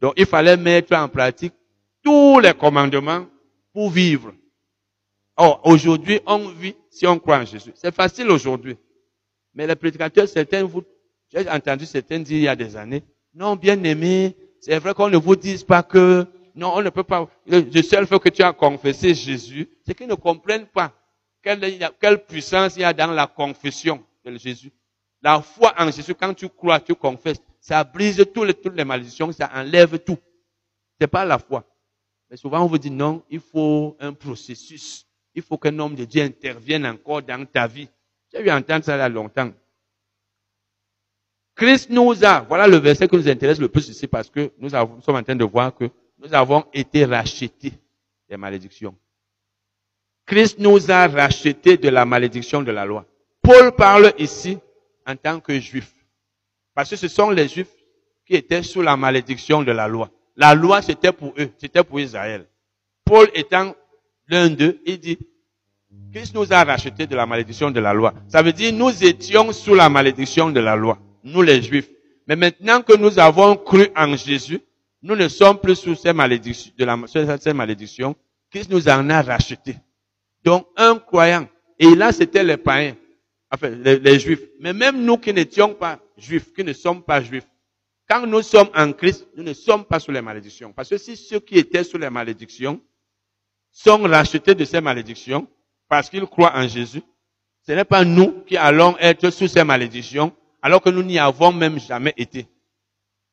Donc 0.00 0.14
il 0.16 0.26
fallait 0.26 0.56
mettre 0.56 0.96
en 0.96 1.08
pratique 1.08 1.54
tous 2.02 2.40
les 2.40 2.54
commandements 2.54 3.26
pour 3.72 3.90
vivre. 3.90 4.34
Or, 5.36 5.60
aujourd'hui, 5.64 6.20
on 6.26 6.48
vit 6.48 6.76
si 6.90 7.06
on 7.06 7.18
croit 7.18 7.38
en 7.38 7.44
Jésus. 7.44 7.72
C'est 7.74 7.94
facile 7.94 8.30
aujourd'hui. 8.30 8.76
Mais 9.54 9.66
les 9.66 9.74
prédicateurs, 9.74 10.28
certains 10.28 10.62
vous, 10.62 10.82
J'ai 11.32 11.48
entendu 11.48 11.86
certains 11.86 12.20
dire 12.20 12.36
il 12.36 12.42
y 12.42 12.48
a 12.48 12.54
des 12.54 12.76
années, 12.76 13.02
non, 13.34 13.56
bien 13.56 13.82
aimé, 13.82 14.36
c'est 14.60 14.78
vrai 14.78 14.94
qu'on 14.94 15.08
ne 15.08 15.16
vous 15.16 15.34
dise 15.34 15.64
pas 15.64 15.82
que, 15.82 16.26
non, 16.54 16.72
on 16.74 16.82
ne 16.82 16.90
peut 16.90 17.02
pas, 17.02 17.28
le 17.46 17.82
seul 17.82 18.06
fait 18.06 18.18
que 18.20 18.28
tu 18.28 18.42
as 18.42 18.52
confessé 18.52 19.14
Jésus, 19.14 19.68
c'est 19.84 19.94
qu'ils 19.94 20.06
ne 20.06 20.14
comprennent 20.14 20.66
pas 20.66 20.92
quelle, 21.42 21.60
quelle 22.00 22.24
puissance 22.24 22.76
il 22.76 22.82
y 22.82 22.84
a 22.84 22.92
dans 22.92 23.10
la 23.10 23.26
confession 23.26 24.04
de 24.24 24.36
Jésus. 24.38 24.72
La 25.20 25.42
foi 25.42 25.74
en 25.76 25.90
Jésus, 25.90 26.14
quand 26.14 26.32
tu 26.34 26.48
crois, 26.48 26.78
tu 26.78 26.94
confesses, 26.94 27.42
ça 27.64 27.82
brise 27.82 28.22
toutes 28.34 28.46
les, 28.46 28.52
toutes 28.52 28.76
les 28.76 28.84
malédictions, 28.84 29.32
ça 29.32 29.50
enlève 29.54 29.98
tout. 30.00 30.18
C'est 31.00 31.06
pas 31.06 31.24
la 31.24 31.38
foi. 31.38 31.64
Mais 32.30 32.36
souvent, 32.36 32.62
on 32.62 32.66
vous 32.66 32.76
dit 32.76 32.90
non, 32.90 33.22
il 33.30 33.40
faut 33.40 33.96
un 34.00 34.12
processus. 34.12 35.06
Il 35.34 35.40
faut 35.40 35.56
qu'un 35.56 35.78
homme 35.78 35.94
de 35.94 36.04
Dieu 36.04 36.22
intervienne 36.22 36.84
encore 36.84 37.22
dans 37.22 37.42
ta 37.46 37.66
vie. 37.66 37.88
J'ai 38.30 38.42
eu 38.42 38.50
entendre 38.50 38.84
ça 38.84 39.02
a 39.02 39.08
longtemps. 39.08 39.50
Christ 41.56 41.88
nous 41.88 42.22
a, 42.22 42.40
voilà 42.40 42.66
le 42.66 42.76
verset 42.76 43.08
qui 43.08 43.16
nous 43.16 43.28
intéresse 43.28 43.58
le 43.58 43.68
plus 43.68 43.88
ici 43.88 44.06
parce 44.08 44.28
que 44.28 44.52
nous, 44.58 44.74
avons, 44.74 44.96
nous 44.96 45.02
sommes 45.02 45.16
en 45.16 45.22
train 45.22 45.36
de 45.36 45.44
voir 45.44 45.74
que 45.74 45.88
nous 46.18 46.34
avons 46.34 46.66
été 46.70 47.06
rachetés 47.06 47.72
des 48.28 48.36
malédictions. 48.36 48.94
Christ 50.26 50.58
nous 50.58 50.90
a 50.90 51.08
rachetés 51.08 51.78
de 51.78 51.88
la 51.88 52.04
malédiction 52.04 52.62
de 52.62 52.72
la 52.72 52.84
loi. 52.84 53.06
Paul 53.40 53.72
parle 53.74 54.12
ici 54.18 54.58
en 55.06 55.16
tant 55.16 55.40
que 55.40 55.58
juif. 55.58 56.03
Parce 56.74 56.90
que 56.90 56.96
ce 56.96 57.08
sont 57.08 57.30
les 57.30 57.48
juifs 57.48 57.68
qui 58.26 58.34
étaient 58.34 58.62
sous 58.62 58.82
la 58.82 58.96
malédiction 58.96 59.62
de 59.62 59.72
la 59.72 59.86
loi. 59.86 60.10
La 60.36 60.54
loi, 60.54 60.82
c'était 60.82 61.12
pour 61.12 61.32
eux, 61.38 61.50
c'était 61.58 61.84
pour 61.84 62.00
Israël. 62.00 62.46
Paul 63.04 63.28
étant 63.34 63.74
l'un 64.28 64.50
d'eux, 64.50 64.80
il 64.84 64.98
dit, 64.98 65.18
Christ 66.12 66.34
nous 66.34 66.52
a 66.52 66.64
rachetés 66.64 67.06
de 67.06 67.14
la 67.14 67.26
malédiction 67.26 67.70
de 67.70 67.78
la 67.80 67.92
loi. 67.92 68.14
Ça 68.28 68.42
veut 68.42 68.52
dire, 68.52 68.72
nous 68.72 69.04
étions 69.04 69.52
sous 69.52 69.74
la 69.74 69.88
malédiction 69.88 70.50
de 70.50 70.60
la 70.60 70.74
loi, 70.74 70.98
nous 71.22 71.42
les 71.42 71.62
juifs. 71.62 71.88
Mais 72.26 72.36
maintenant 72.36 72.82
que 72.82 72.96
nous 72.96 73.18
avons 73.18 73.56
cru 73.56 73.88
en 73.94 74.16
Jésus, 74.16 74.60
nous 75.02 75.14
ne 75.14 75.28
sommes 75.28 75.58
plus 75.58 75.76
sous 75.76 75.94
ces 75.94 76.12
malédictions, 76.12 76.72
de 76.76 76.84
la. 76.84 76.96
Christ 78.50 78.70
nous 78.70 78.88
en 78.88 79.10
a 79.10 79.22
rachetés. 79.22 79.76
Donc, 80.42 80.66
un 80.76 80.98
croyant, 80.98 81.46
et 81.78 81.94
là, 81.94 82.12
c'était 82.12 82.42
les 82.42 82.56
païens, 82.56 82.96
enfin, 83.50 83.68
les 83.68 84.18
juifs. 84.18 84.40
Mais 84.60 84.72
même 84.72 85.04
nous 85.04 85.18
qui 85.18 85.32
n'étions 85.32 85.74
pas 85.74 85.98
juifs, 86.16 86.52
qui 86.52 86.64
ne 86.64 86.72
sommes 86.72 87.02
pas 87.02 87.22
juifs, 87.22 87.46
quand 88.08 88.26
nous 88.26 88.42
sommes 88.42 88.68
en 88.74 88.92
Christ, 88.92 89.26
nous 89.36 89.42
ne 89.42 89.54
sommes 89.54 89.84
pas 89.84 89.98
sous 89.98 90.10
les 90.12 90.20
malédictions. 90.20 90.72
Parce 90.72 90.90
que 90.90 90.98
si 90.98 91.16
ceux 91.16 91.40
qui 91.40 91.58
étaient 91.58 91.84
sous 91.84 91.96
les 91.96 92.10
malédictions 92.10 92.80
sont 93.70 94.02
rachetés 94.02 94.54
de 94.54 94.64
ces 94.64 94.80
malédictions, 94.80 95.48
parce 95.88 96.10
qu'ils 96.10 96.26
croient 96.26 96.52
en 96.54 96.68
Jésus, 96.68 97.02
ce 97.66 97.72
n'est 97.72 97.84
pas 97.84 98.04
nous 98.04 98.42
qui 98.44 98.56
allons 98.56 98.96
être 98.98 99.30
sous 99.30 99.48
ces 99.48 99.64
malédictions, 99.64 100.32
alors 100.60 100.82
que 100.82 100.90
nous 100.90 101.02
n'y 101.02 101.18
avons 101.18 101.52
même 101.52 101.78
jamais 101.80 102.12
été. 102.16 102.46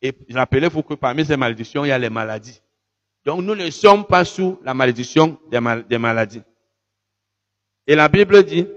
Et 0.02 0.14
rappelez-vous 0.32 0.84
que 0.84 0.94
parmi 0.94 1.26
ces 1.26 1.38
malédictions, 1.38 1.84
il 1.86 1.90
y 1.90 1.92
a 1.92 2.00
les 2.00 2.10
maladies. 2.10 2.62
Donc 3.26 3.42
nous 3.42 3.56
ne 3.56 3.70
sommes 3.70 4.06
pas 4.06 4.26
sous 4.26 4.58
la 4.64 4.74
malédiction 4.74 5.38
des, 5.52 5.60
des 5.88 5.98
maladies. 5.98 6.42
Et 7.86 7.96
la 7.96 8.08
Bible 8.08 8.44
dit, 8.44 8.68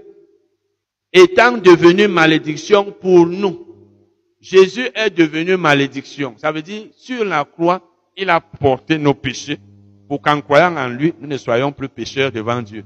étant 1.13 1.53
devenu 1.57 2.07
malédiction 2.07 2.91
pour 2.91 3.25
nous, 3.25 3.64
Jésus 4.45 4.91
est 4.93 5.09
devenu 5.09 5.57
malédiction. 5.57 6.35
Ça 6.37 6.51
veut 6.51 6.61
dire, 6.61 6.83
sur 6.95 7.25
la 7.25 7.43
croix, 7.45 7.81
il 8.15 8.29
a 8.29 8.39
porté 8.39 8.99
nos 8.99 9.15
péchés 9.15 9.57
pour 10.07 10.21
qu'en 10.21 10.39
croyant 10.39 10.77
en 10.77 10.87
lui, 10.87 11.15
nous 11.19 11.27
ne 11.27 11.35
soyons 11.35 11.71
plus 11.71 11.89
pécheurs 11.89 12.31
devant 12.31 12.61
Dieu. 12.61 12.85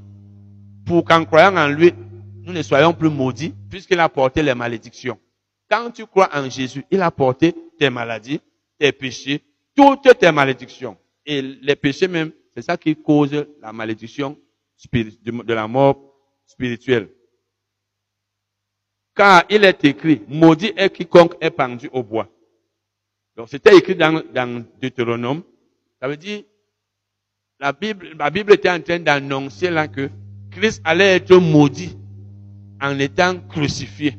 Pour 0.86 1.04
qu'en 1.04 1.26
croyant 1.26 1.58
en 1.58 1.68
lui, 1.68 1.92
nous 2.44 2.54
ne 2.54 2.62
soyons 2.62 2.94
plus 2.94 3.10
maudits, 3.10 3.54
puisqu'il 3.70 4.00
a 4.00 4.08
porté 4.08 4.42
les 4.42 4.56
malédictions. 4.56 5.20
Quand 5.70 5.92
tu 5.92 6.06
crois 6.06 6.30
en 6.34 6.50
Jésus, 6.50 6.86
il 6.90 7.02
a 7.02 7.12
porté 7.12 7.54
tes 7.78 7.90
maladies, 7.90 8.40
tes 8.80 8.94
péchés, 8.94 9.44
toutes 9.76 10.18
tes 10.18 10.32
malédictions. 10.32 10.96
Et 11.26 11.42
les 11.42 11.76
péchés 11.76 12.08
même, 12.08 12.32
c'est 12.56 12.62
ça 12.62 12.78
qui 12.78 12.96
cause 12.96 13.46
la 13.62 13.74
malédiction 13.74 14.38
de 14.94 15.54
la 15.54 15.68
mort 15.68 15.98
spirituelle. 16.46 17.10
Car 19.20 19.44
il 19.50 19.66
est 19.66 19.84
écrit, 19.84 20.22
maudit 20.30 20.72
est 20.78 20.90
quiconque 20.92 21.34
est 21.42 21.50
pendu 21.50 21.90
au 21.92 22.02
bois. 22.04 22.30
Donc 23.36 23.50
c'était 23.50 23.76
écrit 23.76 23.94
dans, 23.94 24.24
Deutéronome. 24.82 25.44
Ça 26.02 26.08
veut 26.08 26.16
dire, 26.16 26.44
la 27.60 27.74
Bible, 27.74 28.16
la 28.18 28.30
Bible 28.30 28.54
était 28.54 28.70
en 28.70 28.80
train 28.80 28.98
d'annoncer 28.98 29.72
là 29.72 29.90
que 29.90 30.10
Christ 30.52 30.82
allait 30.86 31.18
être 31.18 31.36
maudit 31.36 31.98
en 32.82 32.98
étant 32.98 33.38
crucifié. 33.50 34.18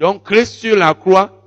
Donc 0.00 0.24
Christ 0.24 0.54
sur 0.54 0.74
la 0.74 0.92
croix 0.94 1.40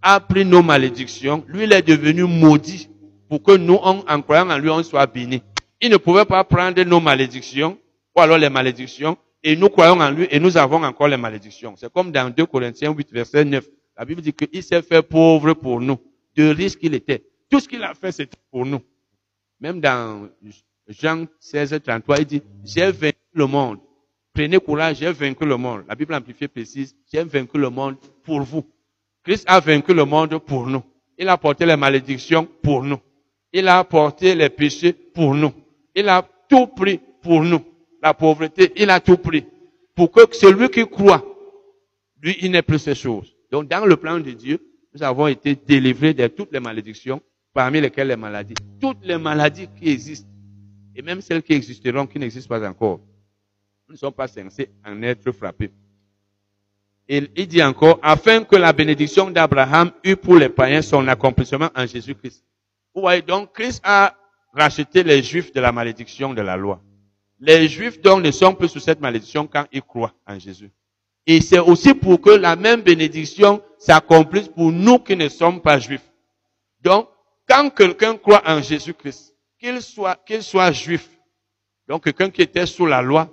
a 0.00 0.20
pris 0.20 0.44
nos 0.44 0.62
malédictions. 0.62 1.44
Lui, 1.48 1.64
il 1.64 1.72
est 1.72 1.82
devenu 1.82 2.22
maudit 2.22 2.88
pour 3.28 3.42
que 3.42 3.56
nous, 3.56 3.74
en 3.74 4.22
croyant 4.22 4.48
en 4.50 4.58
lui, 4.58 4.70
on 4.70 4.84
soit 4.84 5.04
bénis. 5.08 5.42
Il 5.80 5.90
ne 5.90 5.96
pouvait 5.96 6.26
pas 6.26 6.44
prendre 6.44 6.80
nos 6.84 7.00
malédictions, 7.00 7.76
ou 8.14 8.20
alors 8.20 8.38
les 8.38 8.50
malédictions, 8.50 9.18
et 9.42 9.56
nous 9.56 9.68
croyons 9.68 10.00
en 10.00 10.10
lui 10.10 10.26
et 10.30 10.38
nous 10.38 10.56
avons 10.56 10.82
encore 10.82 11.08
les 11.08 11.16
malédictions. 11.16 11.74
C'est 11.76 11.92
comme 11.92 12.12
dans 12.12 12.30
2 12.30 12.46
Corinthiens 12.46 12.92
8, 12.92 13.12
verset 13.12 13.44
9. 13.44 13.66
La 13.96 14.04
Bible 14.04 14.20
dit 14.20 14.32
qu'il 14.32 14.62
s'est 14.62 14.82
fait 14.82 15.02
pauvre 15.02 15.54
pour 15.54 15.80
nous. 15.80 15.98
De 16.36 16.48
risque 16.48 16.78
qu'il 16.78 16.94
était. 16.94 17.24
Tout 17.50 17.60
ce 17.60 17.68
qu'il 17.68 17.82
a 17.82 17.94
fait, 17.94 18.12
c'était 18.12 18.38
pour 18.50 18.64
nous. 18.64 18.80
Même 19.60 19.80
dans 19.80 20.28
Jean 20.88 21.26
16, 21.38 21.80
33, 21.84 22.18
il 22.20 22.24
dit, 22.26 22.42
j'ai 22.64 22.90
vaincu 22.92 23.16
le 23.32 23.46
monde. 23.46 23.78
Prenez 24.32 24.58
courage, 24.58 24.98
j'ai 24.98 25.10
vaincu 25.10 25.44
le 25.44 25.56
monde. 25.56 25.84
La 25.88 25.94
Bible 25.94 26.14
amplifiée 26.14 26.48
précise, 26.48 26.94
j'ai 27.12 27.24
vaincu 27.24 27.58
le 27.58 27.68
monde 27.68 27.96
pour 28.22 28.42
vous. 28.42 28.64
Christ 29.24 29.44
a 29.48 29.58
vaincu 29.58 29.92
le 29.92 30.04
monde 30.04 30.38
pour 30.38 30.66
nous. 30.66 30.82
Il 31.18 31.28
a 31.28 31.36
porté 31.36 31.66
les 31.66 31.76
malédictions 31.76 32.46
pour 32.62 32.84
nous. 32.84 33.00
Il 33.52 33.66
a 33.68 33.82
porté 33.84 34.34
les 34.34 34.48
péchés 34.48 34.92
pour 34.92 35.34
nous. 35.34 35.52
Il 35.94 36.08
a 36.08 36.26
tout 36.48 36.68
pris 36.68 37.00
pour 37.20 37.42
nous 37.42 37.60
la 38.02 38.14
pauvreté, 38.14 38.72
il 38.76 38.90
a 38.90 39.00
tout 39.00 39.16
pris. 39.16 39.44
Pour 39.94 40.10
que 40.10 40.22
celui 40.32 40.68
qui 40.70 40.86
croit, 40.86 41.24
lui, 42.22 42.36
il 42.40 42.50
n'ait 42.50 42.62
plus 42.62 42.78
ces 42.78 42.94
choses. 42.94 43.34
Donc, 43.50 43.68
dans 43.68 43.84
le 43.84 43.96
plan 43.96 44.18
de 44.18 44.30
Dieu, 44.30 44.58
nous 44.94 45.02
avons 45.02 45.26
été 45.26 45.54
délivrés 45.54 46.14
de 46.14 46.26
toutes 46.26 46.52
les 46.52 46.60
malédictions, 46.60 47.20
parmi 47.52 47.80
lesquelles 47.80 48.08
les 48.08 48.16
maladies. 48.16 48.54
Toutes 48.80 49.04
les 49.04 49.18
maladies 49.18 49.68
qui 49.76 49.90
existent, 49.90 50.28
et 50.94 51.02
même 51.02 51.20
celles 51.20 51.42
qui 51.42 51.52
existeront, 51.52 52.06
qui 52.06 52.18
n'existent 52.18 52.48
pas 52.48 52.68
encore. 52.68 53.00
Nous 53.88 53.94
ne 53.94 53.98
sommes 53.98 54.12
pas 54.12 54.28
censés 54.28 54.70
en 54.84 55.02
être 55.02 55.32
frappés. 55.32 55.70
Il 57.08 57.48
dit 57.48 57.62
encore, 57.62 57.98
afin 58.02 58.44
que 58.44 58.54
la 58.54 58.72
bénédiction 58.72 59.30
d'Abraham 59.30 59.90
eût 60.04 60.14
pour 60.14 60.36
les 60.36 60.48
païens 60.48 60.80
son 60.80 61.08
accomplissement 61.08 61.68
en 61.74 61.84
Jésus-Christ. 61.84 62.44
Vous 62.94 63.00
voyez, 63.00 63.22
donc 63.22 63.52
Christ 63.52 63.80
a 63.82 64.14
racheté 64.52 65.02
les 65.02 65.22
Juifs 65.22 65.52
de 65.52 65.60
la 65.60 65.72
malédiction 65.72 66.32
de 66.34 66.40
la 66.40 66.56
loi. 66.56 66.80
Les 67.40 67.68
Juifs 67.68 68.00
donc 68.00 68.22
ne 68.22 68.30
sont 68.30 68.54
plus 68.54 68.68
sous 68.68 68.80
cette 68.80 69.00
malédiction 69.00 69.46
quand 69.46 69.64
ils 69.72 69.82
croient 69.82 70.12
en 70.26 70.38
Jésus. 70.38 70.70
Et 71.26 71.40
c'est 71.40 71.58
aussi 71.58 71.94
pour 71.94 72.20
que 72.20 72.30
la 72.30 72.54
même 72.54 72.82
bénédiction 72.82 73.62
s'accomplisse 73.78 74.48
pour 74.48 74.70
nous 74.70 74.98
qui 74.98 75.16
ne 75.16 75.28
sommes 75.28 75.60
pas 75.60 75.78
juifs. 75.78 76.10
Donc, 76.82 77.08
quand 77.48 77.70
quelqu'un 77.70 78.16
croit 78.16 78.42
en 78.46 78.60
Jésus-Christ, 78.60 79.34
qu'il 79.58 79.80
soit, 79.80 80.16
qu'il 80.26 80.42
soit 80.42 80.72
juif, 80.72 81.08
donc 81.88 82.04
quelqu'un 82.04 82.30
qui 82.30 82.42
était 82.42 82.66
sous 82.66 82.86
la 82.86 83.02
loi 83.02 83.28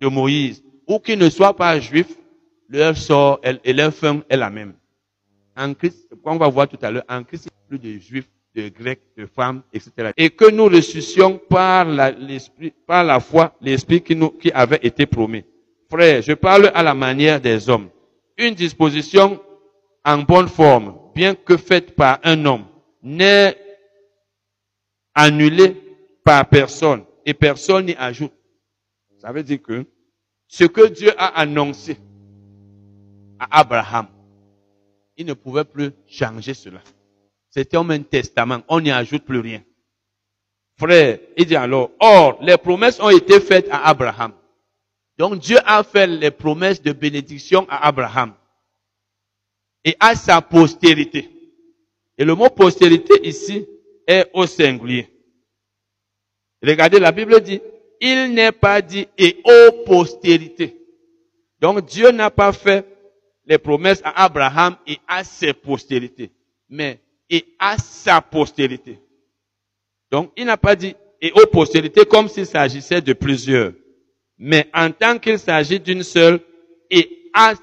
de 0.00 0.08
Moïse, 0.08 0.62
ou 0.86 0.98
qui 0.98 1.16
ne 1.16 1.28
soit 1.28 1.54
pas 1.54 1.78
juif, 1.80 2.06
leur 2.68 2.96
sort 2.96 3.40
et 3.42 3.72
leur 3.72 3.94
fin 3.94 4.22
est 4.28 4.36
la 4.36 4.50
même. 4.50 4.74
En 5.56 5.74
Christ, 5.74 6.08
on 6.24 6.36
va 6.36 6.48
voir 6.48 6.68
tout 6.68 6.78
à 6.82 6.90
l'heure, 6.90 7.04
en 7.08 7.24
Christ, 7.24 7.46
il 7.46 7.48
n'y 7.48 7.56
a 7.56 7.68
plus 7.68 7.94
de 7.94 7.98
juifs, 7.98 8.28
de 8.58 8.68
grecs, 8.68 9.02
de 9.16 9.26
femmes, 9.26 9.62
etc. 9.72 10.10
Et 10.16 10.30
que 10.30 10.50
nous 10.50 10.64
ressuscions 10.64 11.38
par 11.38 11.84
l'esprit, 11.84 12.72
par 12.86 13.04
la 13.04 13.20
foi, 13.20 13.54
l'esprit 13.60 14.00
qui 14.02 14.16
nous, 14.16 14.30
qui 14.30 14.50
avait 14.50 14.80
été 14.82 15.06
promis. 15.06 15.44
Frère, 15.88 16.22
je 16.22 16.32
parle 16.32 16.72
à 16.74 16.82
la 16.82 16.94
manière 16.94 17.40
des 17.40 17.68
hommes. 17.68 17.88
Une 18.36 18.54
disposition 18.54 19.40
en 20.04 20.18
bonne 20.18 20.48
forme, 20.48 20.98
bien 21.14 21.34
que 21.34 21.56
faite 21.56 21.94
par 21.94 22.18
un 22.24 22.44
homme, 22.44 22.64
n'est 23.02 23.56
annulée 25.14 25.76
par 26.24 26.48
personne 26.48 27.04
et 27.24 27.34
personne 27.34 27.86
n'y 27.86 27.94
ajoute. 27.94 28.32
Ça 29.18 29.30
veut 29.30 29.44
dire 29.44 29.62
que 29.62 29.84
ce 30.48 30.64
que 30.64 30.88
Dieu 30.88 31.12
a 31.16 31.40
annoncé 31.40 31.96
à 33.38 33.60
Abraham, 33.60 34.08
il 35.16 35.26
ne 35.26 35.34
pouvait 35.34 35.64
plus 35.64 35.90
changer 36.08 36.54
cela. 36.54 36.80
C'était 37.58 37.76
comme 37.76 37.90
un 37.90 38.02
testament. 38.02 38.62
On 38.68 38.80
n'y 38.80 38.92
ajoute 38.92 39.24
plus 39.24 39.40
rien. 39.40 39.64
Frère, 40.78 41.18
il 41.36 41.44
dit 41.44 41.56
alors, 41.56 41.90
or, 41.98 42.38
les 42.40 42.56
promesses 42.56 43.00
ont 43.00 43.10
été 43.10 43.40
faites 43.40 43.66
à 43.68 43.88
Abraham. 43.88 44.32
Donc 45.16 45.40
Dieu 45.40 45.58
a 45.64 45.82
fait 45.82 46.06
les 46.06 46.30
promesses 46.30 46.80
de 46.80 46.92
bénédiction 46.92 47.66
à 47.68 47.88
Abraham 47.88 48.32
et 49.84 49.96
à 49.98 50.14
sa 50.14 50.40
postérité. 50.40 51.28
Et 52.16 52.24
le 52.24 52.36
mot 52.36 52.48
postérité 52.48 53.26
ici 53.26 53.66
est 54.06 54.30
au 54.34 54.46
singulier. 54.46 55.08
Regardez, 56.62 57.00
la 57.00 57.10
Bible 57.10 57.40
dit, 57.40 57.60
il 58.00 58.34
n'est 58.34 58.52
pas 58.52 58.80
dit 58.80 59.08
et 59.18 59.42
aux 59.44 59.84
postérités. 59.84 60.76
Donc 61.60 61.84
Dieu 61.86 62.12
n'a 62.12 62.30
pas 62.30 62.52
fait 62.52 62.86
les 63.46 63.58
promesses 63.58 64.00
à 64.04 64.22
Abraham 64.26 64.76
et 64.86 64.98
à 65.08 65.24
ses 65.24 65.52
postérités, 65.52 66.30
mais 66.68 67.00
et 67.30 67.44
à 67.58 67.76
sa 67.78 68.20
postérité. 68.20 69.00
Donc, 70.10 70.32
il 70.36 70.46
n'a 70.46 70.56
pas 70.56 70.76
dit 70.76 70.94
et 71.20 71.32
aux 71.32 71.46
postérités 71.46 72.04
comme 72.04 72.28
s'il 72.28 72.46
s'agissait 72.46 73.00
de 73.00 73.12
plusieurs, 73.12 73.72
mais 74.38 74.68
en 74.72 74.90
tant 74.90 75.18
qu'il 75.18 75.38
s'agit 75.38 75.80
d'une 75.80 76.02
seule 76.02 76.40
et 76.90 77.30
à 77.34 77.54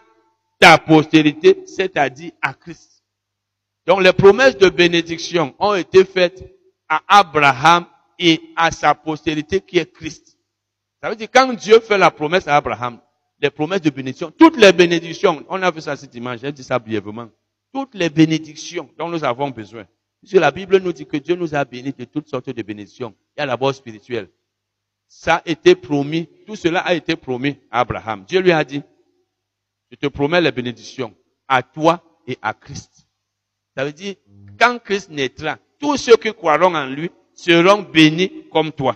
ta 0.59 0.77
postérité, 0.77 1.63
c'est-à-dire 1.65 2.31
à 2.41 2.53
Christ. 2.53 3.03
Donc, 3.85 4.01
les 4.01 4.13
promesses 4.13 4.57
de 4.57 4.69
bénédiction 4.69 5.55
ont 5.59 5.75
été 5.75 6.03
faites 6.03 6.43
à 6.89 7.01
Abraham 7.07 7.85
et 8.19 8.41
à 8.55 8.71
sa 8.71 8.93
postérité 8.93 9.61
qui 9.61 9.77
est 9.77 9.91
Christ. 9.91 10.37
Ça 11.01 11.09
veut 11.09 11.15
dire 11.15 11.27
quand 11.31 11.53
Dieu 11.53 11.79
fait 11.79 11.97
la 11.97 12.11
promesse 12.11 12.47
à 12.47 12.55
Abraham, 12.55 12.99
les 13.39 13.49
promesses 13.49 13.81
de 13.81 13.89
bénédiction, 13.89 14.31
toutes 14.31 14.57
les 14.57 14.71
bénédictions, 14.71 15.45
on 15.49 15.61
a 15.61 15.71
vu 15.71 15.81
ça 15.81 15.95
cette 15.95 16.15
image, 16.15 16.39
j'ai 16.41 16.51
dit 16.51 16.63
ça 16.63 16.79
brièvement, 16.79 17.29
toutes 17.75 17.95
les 17.95 18.09
bénédictions 18.09 18.89
dont 18.97 19.09
nous 19.09 19.25
avons 19.25 19.49
besoin. 19.49 19.85
Puisque 20.21 20.37
la 20.37 20.49
Bible 20.49 20.77
nous 20.77 20.93
dit 20.93 21.05
que 21.05 21.17
Dieu 21.17 21.35
nous 21.35 21.53
a 21.55 21.65
bénis 21.65 21.91
de 21.91 22.05
toutes 22.05 22.29
sortes 22.29 22.49
de 22.49 22.61
bénédictions. 22.61 23.13
Il 23.35 23.41
y 23.41 23.43
a 23.43 23.47
d'abord 23.47 23.75
spirituelle. 23.75 24.29
Ça 25.09 25.35
a 25.35 25.41
été 25.45 25.75
promis, 25.75 26.29
tout 26.47 26.55
cela 26.55 26.79
a 26.79 26.93
été 26.93 27.17
promis 27.17 27.57
à 27.69 27.81
Abraham. 27.81 28.23
Dieu 28.23 28.39
lui 28.39 28.53
a 28.53 28.63
dit, 28.63 28.81
je 29.91 29.97
te 29.97 30.07
promets 30.07 30.39
les 30.39 30.53
bénédictions 30.53 31.13
à 31.49 31.61
toi 31.63 32.01
et 32.25 32.37
à 32.41 32.53
Christ. 32.53 33.09
Ça 33.75 33.83
veut 33.83 33.91
dire, 33.91 34.15
quand 34.57 34.79
Christ 34.79 35.09
naîtra, 35.09 35.57
tous 35.77 35.97
ceux 35.97 36.15
qui 36.15 36.33
croiront 36.33 36.73
en 36.73 36.85
lui 36.85 37.11
seront 37.33 37.81
bénis 37.81 38.45
comme 38.53 38.71
toi. 38.71 38.95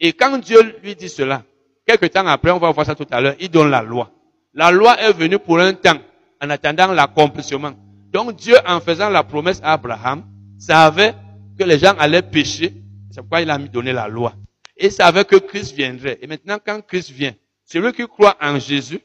Et 0.00 0.12
quand 0.12 0.38
Dieu 0.38 0.76
lui 0.82 0.96
dit 0.96 1.08
cela, 1.08 1.44
quelques 1.86 2.10
temps 2.10 2.26
après, 2.26 2.50
on 2.50 2.58
va 2.58 2.72
voir 2.72 2.84
ça 2.84 2.96
tout 2.96 3.06
à 3.12 3.20
l'heure, 3.20 3.36
il 3.38 3.48
donne 3.48 3.70
la 3.70 3.82
loi. 3.82 4.10
La 4.54 4.72
loi 4.72 5.00
est 5.00 5.12
venue 5.12 5.38
pour 5.38 5.60
un 5.60 5.72
temps, 5.74 6.00
en 6.42 6.50
attendant 6.50 6.92
l'accomplissement. 6.92 7.74
Donc 8.12 8.36
Dieu, 8.36 8.56
en 8.66 8.80
faisant 8.80 9.10
la 9.10 9.22
promesse 9.22 9.60
à 9.62 9.74
Abraham, 9.74 10.24
savait 10.58 11.14
que 11.58 11.64
les 11.64 11.78
gens 11.78 11.94
allaient 11.98 12.22
pécher. 12.22 12.74
C'est 13.10 13.20
pourquoi 13.20 13.40
il 13.40 13.50
a 13.50 13.58
mis 13.58 13.68
donné 13.68 13.92
la 13.92 14.08
loi. 14.08 14.34
Et 14.76 14.90
savait 14.90 15.24
que 15.24 15.36
Christ 15.36 15.74
viendrait. 15.74 16.18
Et 16.22 16.26
maintenant, 16.26 16.58
quand 16.64 16.80
Christ 16.86 17.10
vient, 17.10 17.34
celui 17.64 17.92
qui 17.92 18.06
croit 18.06 18.36
en 18.40 18.58
Jésus, 18.58 19.00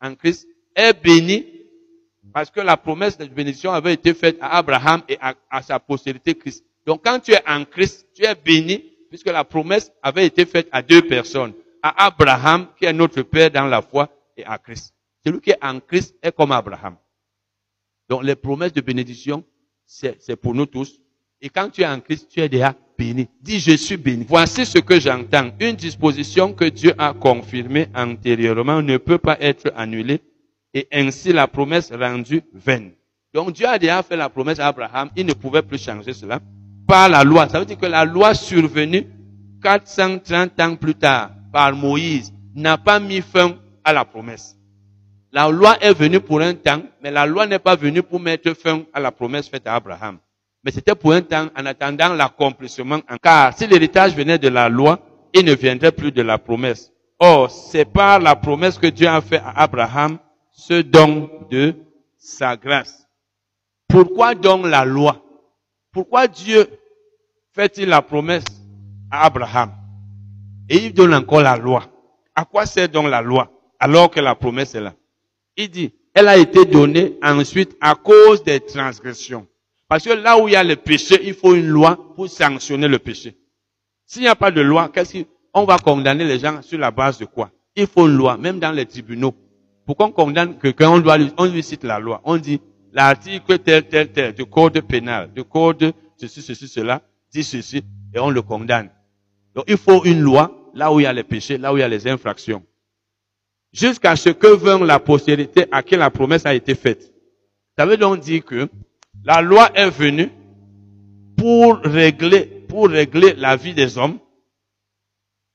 en 0.00 0.14
Christ, 0.14 0.46
est 0.76 0.92
béni 0.92 1.46
parce 2.32 2.50
que 2.50 2.60
la 2.60 2.76
promesse 2.76 3.16
de 3.16 3.26
bénédiction 3.26 3.72
avait 3.72 3.94
été 3.94 4.12
faite 4.12 4.36
à 4.40 4.56
Abraham 4.58 5.02
et 5.08 5.16
à, 5.20 5.34
à 5.50 5.62
sa 5.62 5.78
postérité 5.78 6.34
Christ. 6.34 6.64
Donc 6.86 7.04
quand 7.04 7.20
tu 7.20 7.32
es 7.32 7.42
en 7.48 7.64
Christ, 7.64 8.06
tu 8.14 8.24
es 8.24 8.34
béni 8.34 8.84
puisque 9.08 9.30
la 9.30 9.44
promesse 9.44 9.92
avait 10.02 10.26
été 10.26 10.44
faite 10.44 10.68
à 10.72 10.82
deux 10.82 11.02
personnes. 11.02 11.52
À 11.82 12.06
Abraham, 12.06 12.66
qui 12.78 12.86
est 12.86 12.92
notre 12.92 13.22
Père 13.22 13.50
dans 13.50 13.66
la 13.66 13.82
foi, 13.82 14.08
et 14.36 14.44
à 14.44 14.58
Christ. 14.58 14.94
Celui 15.24 15.40
qui 15.40 15.50
est 15.50 15.64
en 15.64 15.80
Christ 15.80 16.14
est 16.22 16.32
comme 16.32 16.52
Abraham. 16.52 16.96
Donc 18.08 18.22
les 18.22 18.36
promesses 18.36 18.72
de 18.72 18.80
bénédiction, 18.80 19.44
c'est 19.86 20.36
pour 20.36 20.54
nous 20.54 20.66
tous. 20.66 21.00
Et 21.40 21.48
quand 21.48 21.68
tu 21.70 21.82
es 21.82 21.86
en 21.86 22.00
Christ, 22.00 22.28
tu 22.30 22.40
es 22.40 22.48
déjà 22.48 22.74
béni. 22.96 23.28
Dis, 23.40 23.60
je 23.60 23.76
suis 23.76 23.96
béni. 23.96 24.24
Voici 24.28 24.64
ce 24.64 24.78
que 24.78 24.98
j'entends. 24.98 25.50
Une 25.60 25.76
disposition 25.76 26.52
que 26.52 26.64
Dieu 26.64 26.94
a 26.96 27.12
confirmée 27.12 27.88
antérieurement 27.94 28.80
ne 28.82 28.96
peut 28.96 29.18
pas 29.18 29.36
être 29.40 29.72
annulée 29.76 30.20
et 30.72 30.88
ainsi 30.92 31.32
la 31.32 31.46
promesse 31.46 31.92
rendue 31.92 32.42
vaine. 32.52 32.92
Donc 33.32 33.52
Dieu 33.52 33.66
a 33.66 33.78
déjà 33.78 34.02
fait 34.02 34.16
la 34.16 34.28
promesse 34.28 34.58
à 34.58 34.68
Abraham. 34.68 35.10
Il 35.16 35.26
ne 35.26 35.34
pouvait 35.34 35.62
plus 35.62 35.82
changer 35.82 36.12
cela 36.12 36.40
par 36.86 37.08
la 37.08 37.24
loi. 37.24 37.48
Ça 37.48 37.58
veut 37.58 37.66
dire 37.66 37.78
que 37.78 37.86
la 37.86 38.04
loi 38.04 38.34
survenue 38.34 39.06
430 39.62 40.60
ans 40.60 40.76
plus 40.76 40.94
tard 40.94 41.30
par 41.52 41.74
Moïse 41.74 42.32
n'a 42.54 42.78
pas 42.78 43.00
mis 43.00 43.20
fin 43.20 43.56
à 43.82 43.92
la 43.92 44.04
promesse. 44.04 44.56
La 45.34 45.48
loi 45.48 45.76
est 45.80 45.92
venue 45.92 46.20
pour 46.20 46.40
un 46.40 46.54
temps, 46.54 46.80
mais 47.02 47.10
la 47.10 47.26
loi 47.26 47.44
n'est 47.44 47.58
pas 47.58 47.74
venue 47.74 48.04
pour 48.04 48.20
mettre 48.20 48.54
fin 48.54 48.84
à 48.92 49.00
la 49.00 49.10
promesse 49.10 49.48
faite 49.48 49.66
à 49.66 49.74
Abraham. 49.74 50.18
Mais 50.62 50.70
c'était 50.70 50.94
pour 50.94 51.12
un 51.12 51.22
temps 51.22 51.48
en 51.58 51.66
attendant 51.66 52.14
l'accomplissement. 52.14 53.00
Car 53.20 53.52
si 53.52 53.66
l'héritage 53.66 54.14
venait 54.14 54.38
de 54.38 54.46
la 54.46 54.68
loi, 54.68 55.00
il 55.32 55.44
ne 55.44 55.52
viendrait 55.52 55.90
plus 55.90 56.12
de 56.12 56.22
la 56.22 56.38
promesse. 56.38 56.92
Or, 57.18 57.50
c'est 57.50 57.84
par 57.84 58.20
la 58.20 58.36
promesse 58.36 58.78
que 58.78 58.86
Dieu 58.86 59.08
a 59.08 59.20
fait 59.20 59.40
à 59.40 59.62
Abraham 59.62 60.18
ce 60.52 60.82
don 60.82 61.28
de 61.50 61.74
sa 62.16 62.56
grâce. 62.56 63.04
Pourquoi 63.88 64.36
donc 64.36 64.66
la 64.66 64.84
loi? 64.84 65.20
Pourquoi 65.92 66.28
Dieu 66.28 66.64
fait-il 67.52 67.88
la 67.88 68.02
promesse 68.02 68.44
à 69.10 69.26
Abraham? 69.26 69.72
Et 70.68 70.76
il 70.76 70.94
donne 70.94 71.12
encore 71.12 71.42
la 71.42 71.56
loi. 71.56 71.82
À 72.36 72.44
quoi 72.44 72.66
sert 72.66 72.88
donc 72.88 73.08
la 73.08 73.20
loi 73.20 73.50
alors 73.80 74.12
que 74.12 74.20
la 74.20 74.36
promesse 74.36 74.76
est 74.76 74.80
là? 74.80 74.94
Il 75.56 75.70
dit, 75.70 75.92
elle 76.14 76.28
a 76.28 76.36
été 76.36 76.64
donnée 76.64 77.18
ensuite 77.22 77.76
à 77.80 77.94
cause 77.94 78.42
des 78.42 78.60
transgressions. 78.60 79.46
Parce 79.88 80.04
que 80.04 80.10
là 80.10 80.38
où 80.38 80.48
il 80.48 80.52
y 80.52 80.56
a 80.56 80.64
le 80.64 80.76
péché, 80.76 81.20
il 81.24 81.34
faut 81.34 81.54
une 81.54 81.66
loi 81.66 81.98
pour 82.14 82.28
sanctionner 82.28 82.88
le 82.88 82.98
péché. 82.98 83.36
S'il 84.06 84.22
n'y 84.22 84.28
a 84.28 84.36
pas 84.36 84.50
de 84.50 84.60
loi, 84.60 84.90
qu'est-ce 84.92 85.24
qu'on 85.52 85.64
va 85.64 85.78
condamner 85.78 86.24
les 86.24 86.38
gens 86.38 86.62
sur 86.62 86.78
la 86.78 86.90
base 86.90 87.18
de 87.18 87.24
quoi? 87.24 87.50
Il 87.76 87.86
faut 87.86 88.06
une 88.06 88.16
loi, 88.16 88.36
même 88.36 88.58
dans 88.58 88.72
les 88.72 88.86
tribunaux. 88.86 89.34
Pourquoi 89.86 90.06
on 90.06 90.12
condamne 90.12 90.58
quelqu'un, 90.58 90.90
on, 90.90 90.98
doit, 91.00 91.18
on 91.36 91.46
lui 91.46 91.62
cite 91.62 91.84
la 91.84 91.98
loi. 91.98 92.20
On 92.24 92.36
dit 92.36 92.60
l'article 92.92 93.58
tel, 93.58 93.86
tel, 93.88 94.12
tel, 94.12 94.34
du 94.34 94.46
code 94.46 94.80
pénal, 94.80 95.32
du 95.32 95.44
code 95.44 95.92
ceci, 96.16 96.42
ceci, 96.42 96.68
cela, 96.68 97.02
dit 97.32 97.44
ceci, 97.44 97.82
et 98.14 98.18
on 98.18 98.30
le 98.30 98.42
condamne. 98.42 98.90
Donc 99.54 99.64
il 99.68 99.76
faut 99.76 100.04
une 100.04 100.20
loi 100.20 100.70
là 100.74 100.92
où 100.92 101.00
il 101.00 101.02
y 101.02 101.06
a 101.06 101.12
les 101.12 101.24
péchés, 101.24 101.58
là 101.58 101.72
où 101.72 101.76
il 101.76 101.80
y 101.80 101.82
a 101.82 101.88
les 101.88 102.06
infractions 102.08 102.62
jusqu'à 103.74 104.14
ce 104.16 104.30
que 104.30 104.46
vint 104.46 104.78
la 104.86 105.00
postérité 105.00 105.66
à 105.70 105.82
qui 105.82 105.96
la 105.96 106.08
promesse 106.08 106.46
a 106.46 106.54
été 106.54 106.74
faite. 106.74 107.12
Ça 107.76 107.84
veut 107.84 107.96
donc 107.96 108.20
dire 108.20 108.44
que 108.44 108.68
la 109.24 109.42
loi 109.42 109.68
est 109.74 109.90
venue 109.90 110.30
pour 111.36 111.78
régler, 111.78 112.44
pour 112.68 112.88
régler 112.88 113.34
la 113.36 113.56
vie 113.56 113.74
des 113.74 113.98
hommes, 113.98 114.18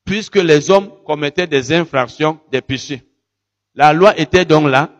puisque 0.06 0.36
les 0.36 0.70
hommes 0.70 0.90
commettaient 1.06 1.48
des 1.48 1.72
infractions, 1.72 2.40
des 2.52 2.62
péchés. 2.62 3.02
La 3.74 3.94
loi 3.94 4.20
était 4.20 4.46
donc 4.46 4.68
là 4.68 4.92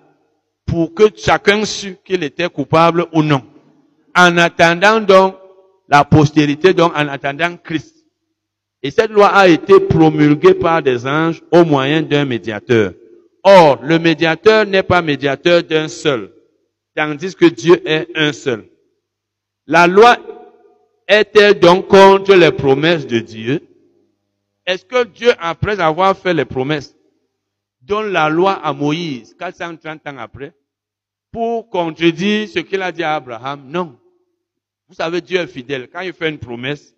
pour 0.66 0.94
que 0.94 1.04
chacun 1.18 1.66
sût 1.66 1.98
qu'il 2.06 2.24
était 2.24 2.50
coupable 2.50 3.06
ou 3.12 3.22
non. 3.22 3.44
En 4.16 4.38
attendant 4.38 5.02
donc 5.02 5.36
la 5.90 6.06
postérité, 6.06 6.74
donc 6.74 6.94
en 6.96 7.08
attendant 7.08 7.58
Christ. 7.58 7.96
Et 8.82 8.92
cette 8.92 9.12
loi 9.12 9.28
a 9.28 9.50
été 9.50 9.80
promulguée 9.80 10.54
par 10.54 10.82
des 10.82 11.06
anges 11.06 11.42
au 11.52 11.66
moyen 11.66 12.02
d'un 12.02 12.24
médiateur. 12.24 12.94
Or, 13.44 13.80
le 13.82 14.00
médiateur 14.00 14.66
n'est 14.66 14.84
pas 14.84 15.02
médiateur 15.02 15.64
d'un 15.64 15.88
seul, 15.88 16.32
tandis 16.96 17.36
que 17.36 17.46
Dieu 17.46 17.82
est 17.88 18.08
un 18.16 18.34
seul. 18.34 18.68
La 19.66 19.88
loi 19.88 20.18
est-elle 21.08 21.60
donc 21.60 21.88
contre 21.88 22.36
les 22.36 22.52
promesses 22.52 23.08
de 23.08 23.20
Dieu? 23.20 23.62
Est-ce 24.66 24.86
que 24.86 25.06
Dieu, 25.06 25.32
après 25.40 25.80
avoir 25.80 26.18
fait 26.18 26.34
les 26.34 26.46
promesses, 26.46 26.96
donne 27.82 28.12
la 28.12 28.30
loi 28.30 28.54
à 28.54 28.74
Moïse 28.74 29.36
430 29.40 30.08
ans 30.08 30.18
après 30.18 30.54
pour 31.32 31.70
contredire 31.70 32.48
ce 32.48 32.60
qu'il 32.60 32.82
a 32.82 32.92
dit 32.92 33.04
à 33.04 33.16
Abraham? 33.16 33.64
Non. 33.68 33.98
Vous 34.88 34.96
savez, 34.96 35.22
Dieu 35.22 35.40
est 35.40 35.48
fidèle. 35.48 35.88
Quand 35.88 36.02
il 36.02 36.14
fait 36.14 36.30
une 36.30 36.40
promesse, 36.40 36.96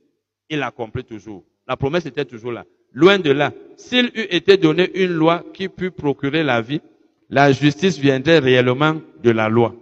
il 0.49 0.59
l'accomplit 0.59 1.03
toujours. 1.03 1.43
La 1.67 1.77
promesse 1.77 2.05
était 2.05 2.25
toujours 2.25 2.51
là. 2.51 2.65
Loin 2.93 3.19
de 3.19 3.31
là. 3.31 3.53
S'il 3.77 4.07
eût 4.07 4.27
été 4.29 4.57
donné 4.57 4.91
une 5.03 5.13
loi 5.13 5.43
qui 5.53 5.69
pût 5.69 5.91
procurer 5.91 6.43
la 6.43 6.61
vie, 6.61 6.81
la 7.29 7.51
justice 7.51 7.97
viendrait 7.97 8.39
réellement 8.39 8.95
de 9.23 9.31
la 9.31 9.49
loi. 9.49 9.73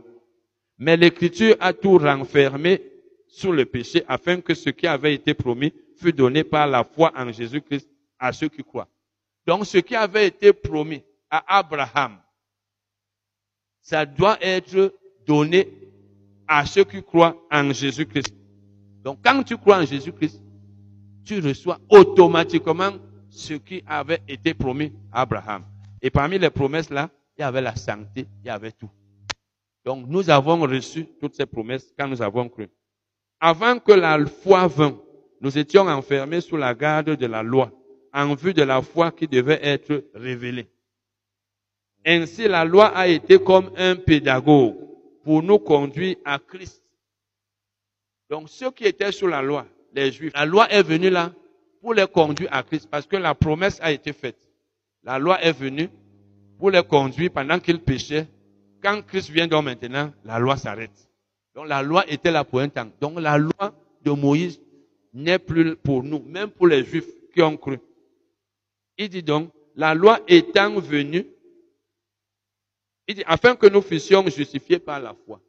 Mais 0.78 0.96
l'écriture 0.96 1.56
a 1.60 1.74
tout 1.74 1.98
renfermé 1.98 2.82
sous 3.28 3.52
le 3.52 3.66
péché 3.66 4.04
afin 4.08 4.42
que 4.42 4.54
ce 4.54 4.70
qui 4.70 4.88
avait 4.88 5.14
été 5.14 5.34
promis 5.34 5.74
fût 5.98 6.14
donné 6.14 6.44
par 6.44 6.68
la 6.68 6.84
foi 6.84 7.12
en 7.16 7.32
Jésus-Christ 7.32 7.90
à 8.18 8.32
ceux 8.32 8.50
qui 8.50 8.64
croient. 8.64 8.88
Donc 9.46 9.66
ce 9.66 9.80
qui 9.80 9.96
avait 9.96 10.28
été 10.28 10.54
promis 10.54 11.02
à 11.30 11.60
Abraham, 11.60 12.18
ça 13.82 14.06
doit 14.06 14.38
être 14.42 14.94
donné 15.26 15.68
à 16.48 16.66
ceux 16.66 16.84
qui 16.84 17.04
croient 17.04 17.36
en 17.52 17.74
Jésus-Christ. 17.74 18.34
Donc 19.04 19.20
quand 19.24 19.44
tu 19.44 19.58
crois 19.58 19.80
en 19.80 19.86
Jésus-Christ, 19.86 20.42
tu 21.30 21.40
reçois 21.42 21.78
automatiquement 21.90 22.94
ce 23.30 23.54
qui 23.54 23.84
avait 23.86 24.20
été 24.28 24.56
promis 24.56 24.92
à 25.12 25.22
Abraham. 25.22 25.64
Et 26.02 26.10
parmi 26.10 26.40
les 26.40 26.50
promesses 26.50 26.90
là, 26.90 27.12
il 27.38 27.42
y 27.42 27.44
avait 27.44 27.62
la 27.62 27.76
santé, 27.76 28.26
il 28.44 28.48
y 28.48 28.50
avait 28.50 28.72
tout. 28.72 28.90
Donc 29.86 30.08
nous 30.08 30.28
avons 30.32 30.60
reçu 30.62 31.06
toutes 31.20 31.36
ces 31.36 31.46
promesses 31.46 31.94
quand 31.96 32.08
nous 32.08 32.24
avons 32.24 32.50
cru. 32.50 32.68
Avant 33.40 33.78
que 33.78 33.92
la 33.92 34.26
foi 34.26 34.66
vint, 34.66 35.00
nous 35.40 35.56
étions 35.56 35.88
enfermés 35.88 36.42
sous 36.42 36.58
la 36.58 36.74
garde 36.74 37.12
de 37.12 37.26
la 37.28 37.44
loi, 37.44 37.72
en 38.12 38.34
vue 38.34 38.56
de 38.56 38.64
la 38.64 38.82
foi 38.82 39.12
qui 39.12 39.28
devait 39.28 39.60
être 39.62 40.06
révélée. 40.16 40.68
Ainsi, 42.08 42.48
la 42.48 42.66
loi 42.66 42.88
a 42.88 43.08
été 43.08 43.38
comme 43.38 43.70
un 43.78 43.98
pédagogue 43.98 44.78
pour 45.24 45.44
nous 45.44 45.60
conduire 45.60 46.16
à 46.26 46.40
Christ. 46.40 46.84
Donc 48.32 48.50
ceux 48.50 48.72
qui 48.72 48.86
étaient 48.86 49.12
sous 49.12 49.28
la 49.28 49.44
loi, 49.44 49.68
La 49.94 50.46
loi 50.46 50.70
est 50.70 50.84
venue 50.84 51.10
là 51.10 51.32
pour 51.82 51.94
les 51.94 52.08
conduire 52.08 52.50
à 52.52 52.64
Christ 52.64 52.88
parce 52.90 53.08
que 53.08 53.16
la 53.16 53.34
promesse 53.36 53.80
a 53.82 53.92
été 53.92 54.14
faite. 54.14 54.38
La 55.04 55.18
loi 55.18 55.42
est 55.42 55.54
venue 55.54 55.90
pour 56.58 56.72
les 56.72 56.84
conduire 56.84 57.32
pendant 57.32 57.60
qu'ils 57.60 57.82
péchaient 57.82 58.28
quand 58.82 59.02
Christ 59.06 59.30
vient 59.30 59.48
donc 59.48 59.66
maintenant, 59.66 60.12
la 60.24 60.40
loi 60.40 60.58
s'arrête. 60.58 61.10
Donc 61.56 61.68
la 61.68 61.82
loi 61.82 62.06
était 62.08 62.32
là 62.32 62.44
pour 62.44 62.60
un 62.60 62.70
temps. 62.70 62.90
Donc 63.02 63.20
la 63.20 63.38
loi 63.38 63.74
de 64.04 64.12
Moïse 64.12 64.62
n'est 65.14 65.40
plus 65.40 65.76
pour 65.76 66.04
nous, 66.04 66.20
même 66.20 66.50
pour 66.50 66.68
les 66.68 66.84
Juifs 66.84 67.10
qui 67.34 67.42
ont 67.42 67.58
cru. 67.58 67.80
Il 68.98 69.10
dit 69.10 69.24
donc, 69.24 69.52
la 69.76 69.94
loi 69.94 70.20
étant 70.28 70.80
venue, 70.80 71.26
il 73.08 73.16
dit, 73.16 73.24
afin 73.26 73.56
que 73.56 73.68
nous 73.68 73.82
fussions 73.82 74.26
justifiés 74.28 74.80
par 74.80 75.00
la 75.00 75.16
foi. 75.26 75.42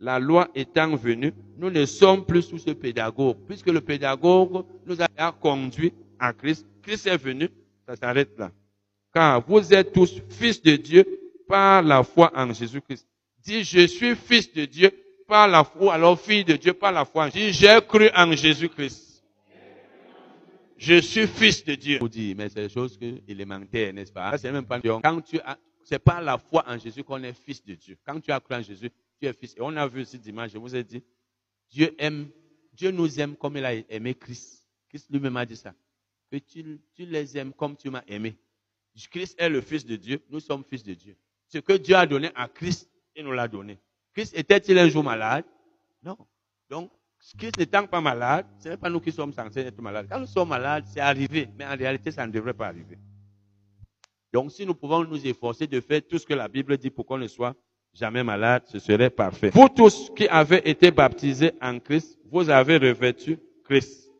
La 0.00 0.18
loi 0.18 0.48
étant 0.54 0.94
venue, 0.94 1.32
nous 1.56 1.70
ne 1.70 1.84
sommes 1.84 2.24
plus 2.24 2.42
sous 2.42 2.58
ce 2.58 2.70
pédagogue, 2.70 3.36
puisque 3.46 3.66
le 3.66 3.80
pédagogue 3.80 4.64
nous 4.86 4.96
a 5.00 5.32
conduit 5.32 5.92
à 6.18 6.32
Christ. 6.32 6.66
Christ 6.82 7.06
est 7.08 7.16
venu, 7.16 7.48
ça 7.86 7.96
s'arrête 7.96 8.38
là. 8.38 8.52
Car 9.12 9.44
vous 9.46 9.74
êtes 9.74 9.92
tous 9.92 10.22
fils 10.28 10.62
de 10.62 10.76
Dieu 10.76 11.04
par 11.48 11.82
la 11.82 12.04
foi 12.04 12.30
en 12.34 12.52
Jésus-Christ. 12.52 13.08
Dis, 13.42 13.64
je 13.64 13.86
suis 13.86 14.14
fils 14.14 14.52
de 14.52 14.66
Dieu 14.66 14.90
par 15.26 15.48
la 15.48 15.64
foi, 15.64 15.94
alors 15.94 16.20
fille 16.20 16.44
de 16.44 16.54
Dieu 16.54 16.74
par 16.74 16.92
la 16.92 17.04
foi. 17.04 17.28
Dis, 17.30 17.52
j'ai 17.52 17.78
cru 17.86 18.08
en 18.14 18.30
Jésus-Christ. 18.32 19.24
Je 20.76 21.00
suis 21.00 21.26
fils 21.26 21.64
de 21.64 21.74
Dieu. 21.74 21.98
Vous 21.98 22.08
dites, 22.08 22.36
mais 22.36 22.48
c'est 22.48 22.62
des 22.62 22.68
choses 22.68 22.96
élémentaires, 23.26 23.92
n'est-ce 23.92 24.12
pas? 24.12 24.38
C'est 24.38 24.52
même 24.52 24.64
pas 24.64 24.80
quand 24.80 25.20
tu 25.22 25.40
as, 25.40 25.58
c'est 25.82 25.98
par 25.98 26.22
la 26.22 26.38
foi 26.38 26.64
en 26.68 26.78
Jésus 26.78 27.02
qu'on 27.02 27.22
est 27.24 27.32
fils 27.32 27.64
de 27.64 27.74
Dieu. 27.74 27.96
Quand 28.06 28.20
tu 28.20 28.30
as 28.30 28.38
cru 28.38 28.54
en 28.54 28.62
Jésus, 28.62 28.90
tu 29.18 29.26
es 29.26 29.32
fils. 29.32 29.54
Et 29.56 29.60
on 29.60 29.76
a 29.76 29.86
vu 29.86 30.04
ce 30.04 30.16
dimanche, 30.16 30.50
je 30.52 30.58
vous 30.58 30.74
ai 30.74 30.84
dit, 30.84 31.02
Dieu 31.70 31.94
aime, 31.98 32.30
Dieu 32.72 32.90
nous 32.90 33.20
aime 33.20 33.36
comme 33.36 33.56
il 33.56 33.64
a 33.64 33.74
aimé 33.74 34.14
Christ. 34.14 34.64
Christ 34.88 35.08
lui-même 35.10 35.36
a 35.36 35.44
dit 35.44 35.56
ça. 35.56 35.74
Que 36.30 36.36
tu, 36.36 36.80
les 36.98 37.38
aimes 37.38 37.52
comme 37.52 37.76
tu 37.76 37.90
m'as 37.90 38.02
aimé. 38.06 38.36
Christ 39.10 39.40
est 39.40 39.48
le 39.48 39.60
fils 39.60 39.84
de 39.84 39.96
Dieu, 39.96 40.20
nous 40.28 40.40
sommes 40.40 40.64
fils 40.64 40.82
de 40.82 40.94
Dieu. 40.94 41.16
Ce 41.46 41.58
que 41.58 41.74
Dieu 41.74 41.94
a 41.94 42.06
donné 42.06 42.30
à 42.34 42.48
Christ, 42.48 42.90
il 43.14 43.24
nous 43.24 43.32
l'a 43.32 43.48
donné. 43.48 43.78
Christ 44.12 44.36
était-il 44.36 44.78
un 44.78 44.88
jour 44.88 45.04
malade? 45.04 45.44
Non. 46.02 46.16
Donc, 46.68 46.90
Christ 47.36 47.58
n'étant 47.58 47.86
pas 47.86 48.00
malade, 48.00 48.46
ce 48.58 48.70
n'est 48.70 48.76
pas 48.76 48.90
nous 48.90 49.00
qui 49.00 49.12
sommes 49.12 49.32
censés 49.32 49.60
être 49.60 49.80
malades. 49.80 50.08
Quand 50.10 50.20
nous 50.20 50.26
sommes 50.26 50.48
malades, 50.48 50.84
c'est 50.86 51.00
arrivé, 51.00 51.48
mais 51.56 51.64
en 51.64 51.76
réalité, 51.76 52.10
ça 52.10 52.26
ne 52.26 52.32
devrait 52.32 52.54
pas 52.54 52.66
arriver. 52.66 52.98
Donc, 54.32 54.52
si 54.52 54.66
nous 54.66 54.74
pouvons 54.74 55.04
nous 55.04 55.26
efforcer 55.26 55.66
de 55.66 55.80
faire 55.80 56.02
tout 56.06 56.18
ce 56.18 56.26
que 56.26 56.34
la 56.34 56.48
Bible 56.48 56.76
dit 56.76 56.90
pour 56.90 57.06
qu'on 57.06 57.18
ne 57.18 57.26
soit 57.28 57.54
jamais 57.98 58.22
malade, 58.22 58.62
ce 58.66 58.78
serait 58.78 59.10
parfait. 59.10 59.50
Vous 59.52 59.68
tous 59.68 60.10
qui 60.16 60.28
avez 60.28 60.68
été 60.68 60.90
baptisés 60.90 61.52
en 61.60 61.78
Christ, 61.78 62.18
vous 62.30 62.48
avez 62.48 62.76
revêtu 62.76 63.38
Christ. 63.64 64.10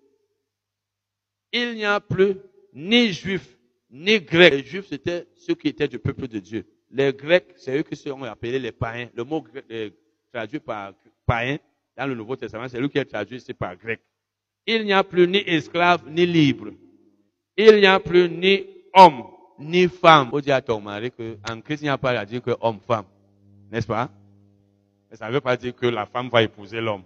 Il 1.53 1.74
n'y 1.74 1.85
a 1.85 2.01
plus 2.01 2.37
ni 2.74 3.12
juif, 3.12 3.57
ni 3.91 4.20
grec. 4.20 4.53
Les 4.53 4.64
juifs, 4.64 4.87
c'était 4.89 5.26
ceux 5.37 5.55
qui 5.55 5.68
étaient 5.68 5.89
du 5.89 5.99
peuple 5.99 6.29
de 6.29 6.39
Dieu. 6.39 6.66
Les 6.91 7.12
grecs, 7.12 7.55
c'est 7.57 7.79
eux 7.79 7.83
qui 7.83 7.97
sont 7.97 8.22
appelés 8.24 8.59
les 8.59 8.72
païens. 8.72 9.09
Le 9.14 9.24
mot 9.24 9.45
euh, 9.70 9.91
traduit 10.33 10.61
par 10.61 10.93
païen 11.26 11.59
dans 11.97 12.07
le 12.07 12.14
Nouveau 12.14 12.37
Testament, 12.37 12.68
c'est 12.68 12.81
lui 12.81 12.89
qui 12.89 12.99
est 12.99 13.05
traduit 13.05 13.41
c'est 13.41 13.55
par 13.55 13.76
grec. 13.76 14.01
Il 14.66 14.85
n'y 14.85 14.93
a 14.93 15.03
plus 15.03 15.26
ni 15.26 15.39
esclave, 15.39 16.03
ni 16.09 16.26
libre. 16.26 16.70
Il 17.57 17.76
n'y 17.76 17.87
a 17.87 17.99
plus 17.99 18.29
ni 18.29 18.66
homme, 18.95 19.24
ni 19.59 19.89
femme. 19.89 20.29
Faut 20.31 20.41
dire 20.41 20.57
à 20.57 20.62
ton 20.62 20.81
mari 20.81 21.11
qu'en 21.11 21.61
Christ, 21.61 21.83
il 21.83 21.87
n'y 21.87 21.91
a 21.91 21.99
pas 21.99 22.11
à 22.11 22.24
dire 22.24 22.43
que 22.43 22.53
homme-femme. 22.61 23.07
N'est-ce 23.71 23.87
pas? 23.87 24.09
Mais 25.11 25.16
ça 25.16 25.29
ne 25.29 25.33
veut 25.33 25.41
pas 25.41 25.57
dire 25.57 25.75
que 25.75 25.87
la 25.87 26.07
femme 26.07 26.29
va 26.29 26.43
épouser 26.43 26.81
l'homme. 26.81 27.05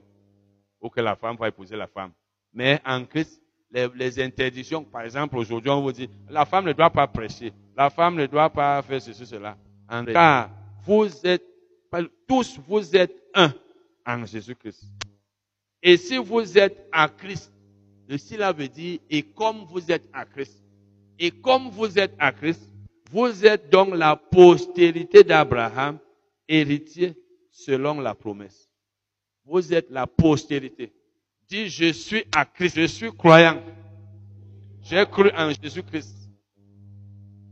Ou 0.80 0.88
que 0.88 1.00
la 1.00 1.16
femme 1.16 1.36
va 1.36 1.48
épouser 1.48 1.76
la 1.76 1.86
femme. 1.86 2.10
Mais 2.52 2.80
en 2.84 3.04
Christ, 3.04 3.40
les, 3.70 3.88
les 3.94 4.20
interdictions, 4.22 4.84
par 4.84 5.02
exemple, 5.02 5.36
aujourd'hui, 5.36 5.70
on 5.70 5.80
vous 5.80 5.92
dit, 5.92 6.08
la 6.28 6.44
femme 6.44 6.66
ne 6.66 6.72
doit 6.72 6.90
pas 6.90 7.06
prêcher. 7.06 7.52
La 7.76 7.88
femme 7.90 8.16
ne 8.16 8.26
doit 8.26 8.50
pas 8.50 8.82
faire 8.82 9.00
ceci, 9.00 9.24
cela. 9.24 9.56
Car 10.06 10.50
vous 10.84 11.08
êtes, 11.26 11.44
tous 12.26 12.58
vous 12.66 12.96
êtes 12.96 13.22
un 13.34 13.52
en 14.06 14.24
Jésus-Christ. 14.24 14.84
Et 15.82 15.96
si 15.96 16.18
vous 16.18 16.58
êtes 16.58 16.86
à 16.92 17.08
Christ, 17.08 17.52
cela 18.16 18.52
veut 18.52 18.68
dire, 18.68 18.98
et 19.08 19.22
comme 19.22 19.64
vous 19.64 19.90
êtes 19.90 20.08
à 20.12 20.24
Christ, 20.24 20.62
et 21.18 21.30
comme 21.30 21.68
vous 21.68 21.98
êtes 21.98 22.14
à 22.18 22.32
Christ, 22.32 22.62
vous 23.10 23.44
êtes 23.44 23.70
donc 23.70 23.94
la 23.94 24.16
postérité 24.16 25.22
d'Abraham, 25.22 25.98
héritier 26.52 27.14
selon 27.50 28.00
la 28.00 28.14
promesse. 28.14 28.70
Vous 29.44 29.72
êtes 29.72 29.90
la 29.90 30.06
postérité. 30.06 30.92
Dis, 31.48 31.68
je 31.68 31.92
suis 31.92 32.24
à 32.34 32.44
Christ, 32.44 32.76
je 32.76 32.86
suis 32.86 33.12
croyant. 33.12 33.60
J'ai 34.82 35.04
cru 35.06 35.30
en 35.36 35.50
Jésus-Christ. 35.50 36.14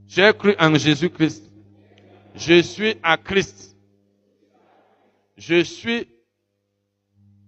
J'ai 0.07 0.33
cru 0.37 0.55
en 0.59 0.75
Jésus-Christ. 0.75 1.51
Je 2.35 2.63
suis 2.63 2.95
à 3.03 3.17
Christ. 3.17 3.77
Je 5.37 5.63
suis 5.63 6.07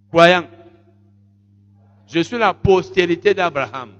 croyant. 0.09 0.47
Je 2.07 2.19
suis 2.19 2.37
la 2.37 2.53
postérité 2.53 3.33
d'Abraham. 3.33 3.93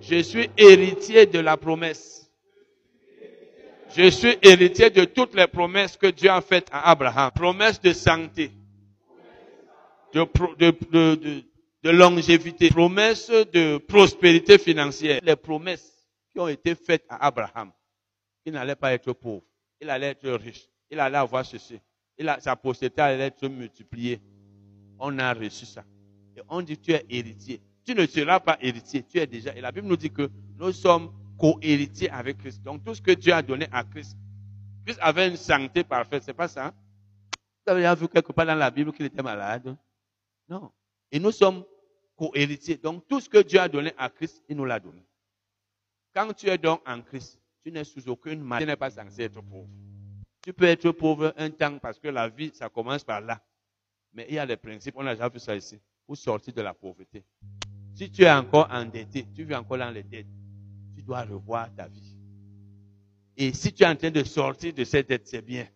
Je 0.00 0.22
suis 0.22 0.48
héritier 0.56 1.26
de 1.26 1.38
la 1.38 1.56
promesse. 1.56 2.25
Je 3.96 4.10
suis 4.10 4.36
héritier 4.42 4.90
de 4.90 5.06
toutes 5.06 5.34
les 5.34 5.46
promesses 5.46 5.96
que 5.96 6.08
Dieu 6.08 6.28
a 6.28 6.42
faites 6.42 6.68
à 6.70 6.90
Abraham. 6.90 7.30
Promesse 7.34 7.80
de 7.80 7.94
santé, 7.94 8.50
de, 10.12 11.90
longévité, 11.90 12.68
promesse 12.68 13.30
de 13.30 13.78
prospérité 13.78 14.58
financière. 14.58 15.20
Les 15.22 15.36
promesses 15.36 15.90
qui 16.30 16.40
ont 16.40 16.48
été 16.48 16.74
faites 16.74 17.06
à 17.08 17.26
Abraham. 17.26 17.72
Il 18.44 18.52
n'allait 18.52 18.76
pas 18.76 18.92
être 18.92 19.14
pauvre. 19.14 19.44
Il 19.80 19.88
allait 19.88 20.08
être 20.08 20.30
riche. 20.30 20.68
Il 20.90 21.00
allait 21.00 21.16
avoir 21.16 21.46
ceci. 21.46 21.80
Il 22.18 22.28
a, 22.28 22.38
sa 22.38 22.54
postérité 22.54 23.00
allait 23.00 23.28
être 23.28 23.48
multipliée. 23.48 24.20
On 24.98 25.18
a 25.18 25.32
reçu 25.32 25.64
ça. 25.64 25.84
Et 26.36 26.42
on 26.50 26.60
dit 26.60 26.76
tu 26.76 26.92
es 26.92 27.06
héritier. 27.08 27.62
Tu 27.86 27.94
ne 27.94 28.04
seras 28.04 28.40
pas 28.40 28.58
héritier. 28.60 29.04
Tu 29.04 29.18
es 29.18 29.26
déjà. 29.26 29.56
Et 29.56 29.62
la 29.62 29.72
Bible 29.72 29.86
nous 29.86 29.96
dit 29.96 30.10
que 30.10 30.28
nous 30.58 30.72
sommes 30.72 31.10
co-héritiers 31.38 32.10
avec 32.10 32.38
Christ. 32.38 32.62
Donc 32.62 32.84
tout 32.84 32.94
ce 32.94 33.02
que 33.02 33.12
Dieu 33.12 33.32
a 33.32 33.42
donné 33.42 33.66
à 33.72 33.84
Christ. 33.84 34.16
Christ 34.84 34.98
avait 35.02 35.28
une 35.28 35.36
santé 35.36 35.84
parfaite. 35.84 36.22
C'est 36.22 36.34
pas 36.34 36.48
ça? 36.48 36.72
Vous 37.66 37.72
avez 37.72 38.00
vu 38.00 38.08
quelque 38.08 38.32
part 38.32 38.46
dans 38.46 38.54
la 38.54 38.70
Bible 38.70 38.92
qu'il 38.92 39.06
était 39.06 39.22
malade? 39.22 39.76
Non. 40.48 40.70
Et 41.10 41.18
nous 41.18 41.32
sommes 41.32 41.64
co-héritiers. 42.16 42.76
Donc 42.76 43.06
tout 43.08 43.20
ce 43.20 43.28
que 43.28 43.38
Dieu 43.38 43.60
a 43.60 43.68
donné 43.68 43.92
à 43.98 44.08
Christ, 44.08 44.42
il 44.48 44.56
nous 44.56 44.64
l'a 44.64 44.78
donné. 44.78 45.04
Quand 46.14 46.32
tu 46.32 46.48
es 46.48 46.56
donc 46.56 46.80
en 46.86 47.02
Christ, 47.02 47.38
tu 47.64 47.72
n'es 47.72 47.84
sous 47.84 48.08
aucune 48.08 48.40
maladie. 48.40 48.64
Tu 48.64 48.70
n'es 48.70 48.76
pas 48.76 48.90
censé 48.90 49.24
être 49.24 49.42
pauvre. 49.42 49.68
Tu 50.42 50.52
peux 50.52 50.64
être 50.64 50.92
pauvre 50.92 51.34
un 51.36 51.50
temps 51.50 51.78
parce 51.78 51.98
que 51.98 52.08
la 52.08 52.28
vie, 52.28 52.52
ça 52.54 52.68
commence 52.68 53.02
par 53.02 53.20
là. 53.20 53.42
Mais 54.14 54.26
il 54.28 54.36
y 54.36 54.38
a 54.38 54.46
des 54.46 54.56
principes, 54.56 54.94
on 54.96 55.06
a 55.06 55.14
déjà 55.14 55.28
vu 55.28 55.40
ça 55.40 55.54
ici, 55.54 55.78
pour 56.06 56.16
sortir 56.16 56.54
de 56.54 56.62
la 56.62 56.72
pauvreté. 56.72 57.24
Si 57.94 58.10
tu 58.10 58.22
es 58.22 58.30
encore 58.30 58.68
endetté, 58.70 59.26
tu 59.34 59.44
vis 59.44 59.54
encore 59.56 59.78
dans 59.78 59.90
les 59.90 60.04
dettes, 60.04 60.26
tu 60.96 61.02
dois 61.02 61.22
revoir 61.22 61.72
ta 61.74 61.86
vie. 61.86 62.16
Et 63.36 63.52
si 63.52 63.72
tu 63.72 63.82
es 63.82 63.86
en 63.86 63.94
train 63.94 64.10
de 64.10 64.24
sortir 64.24 64.72
de 64.72 64.82
ces 64.84 65.02
dettes, 65.02 65.28
c'est 65.28 65.42
bien. 65.42 65.66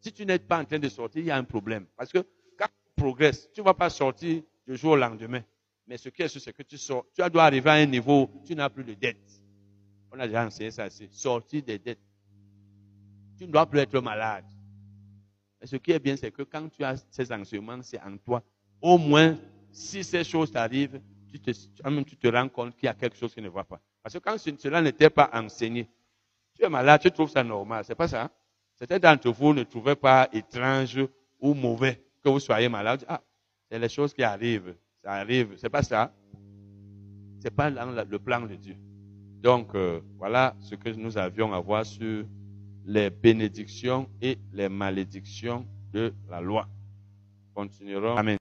Si 0.00 0.12
tu 0.12 0.26
n'es 0.26 0.38
pas 0.38 0.60
en 0.60 0.64
train 0.64 0.78
de 0.78 0.88
sortir, 0.88 1.22
il 1.22 1.26
y 1.26 1.30
a 1.30 1.36
un 1.36 1.44
problème. 1.44 1.86
Parce 1.96 2.10
que 2.12 2.18
quand 2.58 2.66
tu 2.66 2.92
progresses, 2.96 3.50
tu 3.52 3.60
ne 3.60 3.64
vas 3.64 3.74
pas 3.74 3.90
sortir 3.90 4.42
du 4.66 4.76
jour 4.76 4.92
au 4.92 4.96
lendemain. 4.96 5.42
Mais 5.86 5.96
ce 5.96 6.08
qui 6.08 6.22
est 6.22 6.28
sûr, 6.28 6.40
c'est 6.40 6.52
que 6.52 6.62
tu 6.62 6.76
dois 7.30 7.44
arriver 7.44 7.70
à 7.70 7.74
un 7.74 7.86
niveau 7.86 8.30
où 8.34 8.42
tu 8.44 8.54
n'as 8.54 8.68
plus 8.68 8.84
de 8.84 8.94
dettes. 8.94 9.42
On 10.10 10.18
a 10.18 10.26
déjà 10.26 10.44
enseigné 10.44 10.70
ça 10.70 10.86
ici. 10.86 11.08
Sortir 11.10 11.62
des 11.62 11.78
dettes. 11.78 12.00
Tu 13.38 13.46
ne 13.46 13.52
dois 13.52 13.66
plus 13.66 13.80
être 13.80 14.00
malade 14.00 14.44
ce 15.66 15.76
qui 15.76 15.92
est 15.92 15.98
bien, 15.98 16.16
c'est 16.16 16.30
que 16.30 16.42
quand 16.42 16.68
tu 16.68 16.84
as 16.84 17.04
ces 17.10 17.32
enseignements, 17.32 17.82
c'est 17.82 18.00
en 18.00 18.16
toi. 18.18 18.42
Au 18.80 18.98
moins, 18.98 19.38
si 19.72 20.04
ces 20.04 20.24
choses 20.24 20.50
t'arrivent, 20.52 21.00
tu 21.30 21.40
te, 21.40 21.50
tu 21.50 22.16
te 22.16 22.28
rends 22.28 22.48
compte 22.48 22.76
qu'il 22.76 22.86
y 22.86 22.88
a 22.88 22.94
quelque 22.94 23.16
chose 23.16 23.34
qui 23.34 23.40
ne 23.40 23.48
va 23.48 23.64
pas. 23.64 23.80
Parce 24.04 24.12
que 24.12 24.18
quand 24.18 24.36
cela 24.38 24.82
n'était 24.82 25.08
pas 25.08 25.30
enseigné, 25.32 25.88
tu 26.54 26.62
es 26.62 26.68
malade, 26.68 27.00
tu 27.00 27.10
trouves 27.10 27.30
ça 27.30 27.42
normal. 27.42 27.84
C'est 27.86 27.94
pas 27.94 28.06
ça. 28.06 28.30
Certains 28.74 28.98
d'entre 28.98 29.30
vous 29.30 29.54
ne 29.54 29.62
trouvaient 29.62 29.96
pas 29.96 30.28
étrange 30.30 31.00
ou 31.40 31.54
mauvais 31.54 32.04
que 32.22 32.28
vous 32.28 32.38
soyez 32.38 32.68
malade. 32.68 33.02
Ah, 33.08 33.22
c'est 33.70 33.78
les 33.78 33.88
choses 33.88 34.12
qui 34.12 34.22
arrivent. 34.22 34.76
Ça 35.02 35.12
arrive. 35.12 35.54
C'est 35.56 35.70
pas 35.70 35.82
ça. 35.82 36.12
C'est 37.40 37.50
pas 37.50 37.70
dans 37.70 37.86
le 37.92 38.18
plan 38.18 38.42
de 38.42 38.54
Dieu. 38.56 38.76
Donc, 39.42 39.74
euh, 39.74 40.00
voilà 40.18 40.54
ce 40.60 40.74
que 40.74 40.90
nous 40.90 41.16
avions 41.16 41.54
à 41.54 41.60
voir 41.60 41.86
sur 41.86 42.26
les 42.84 43.08
bénédictions 43.08 44.06
et 44.20 44.36
les 44.52 44.68
malédictions 44.68 45.66
de 45.94 46.12
la 46.28 46.42
loi. 46.42 46.68
Continuerons. 47.54 48.16
Amen. 48.16 48.32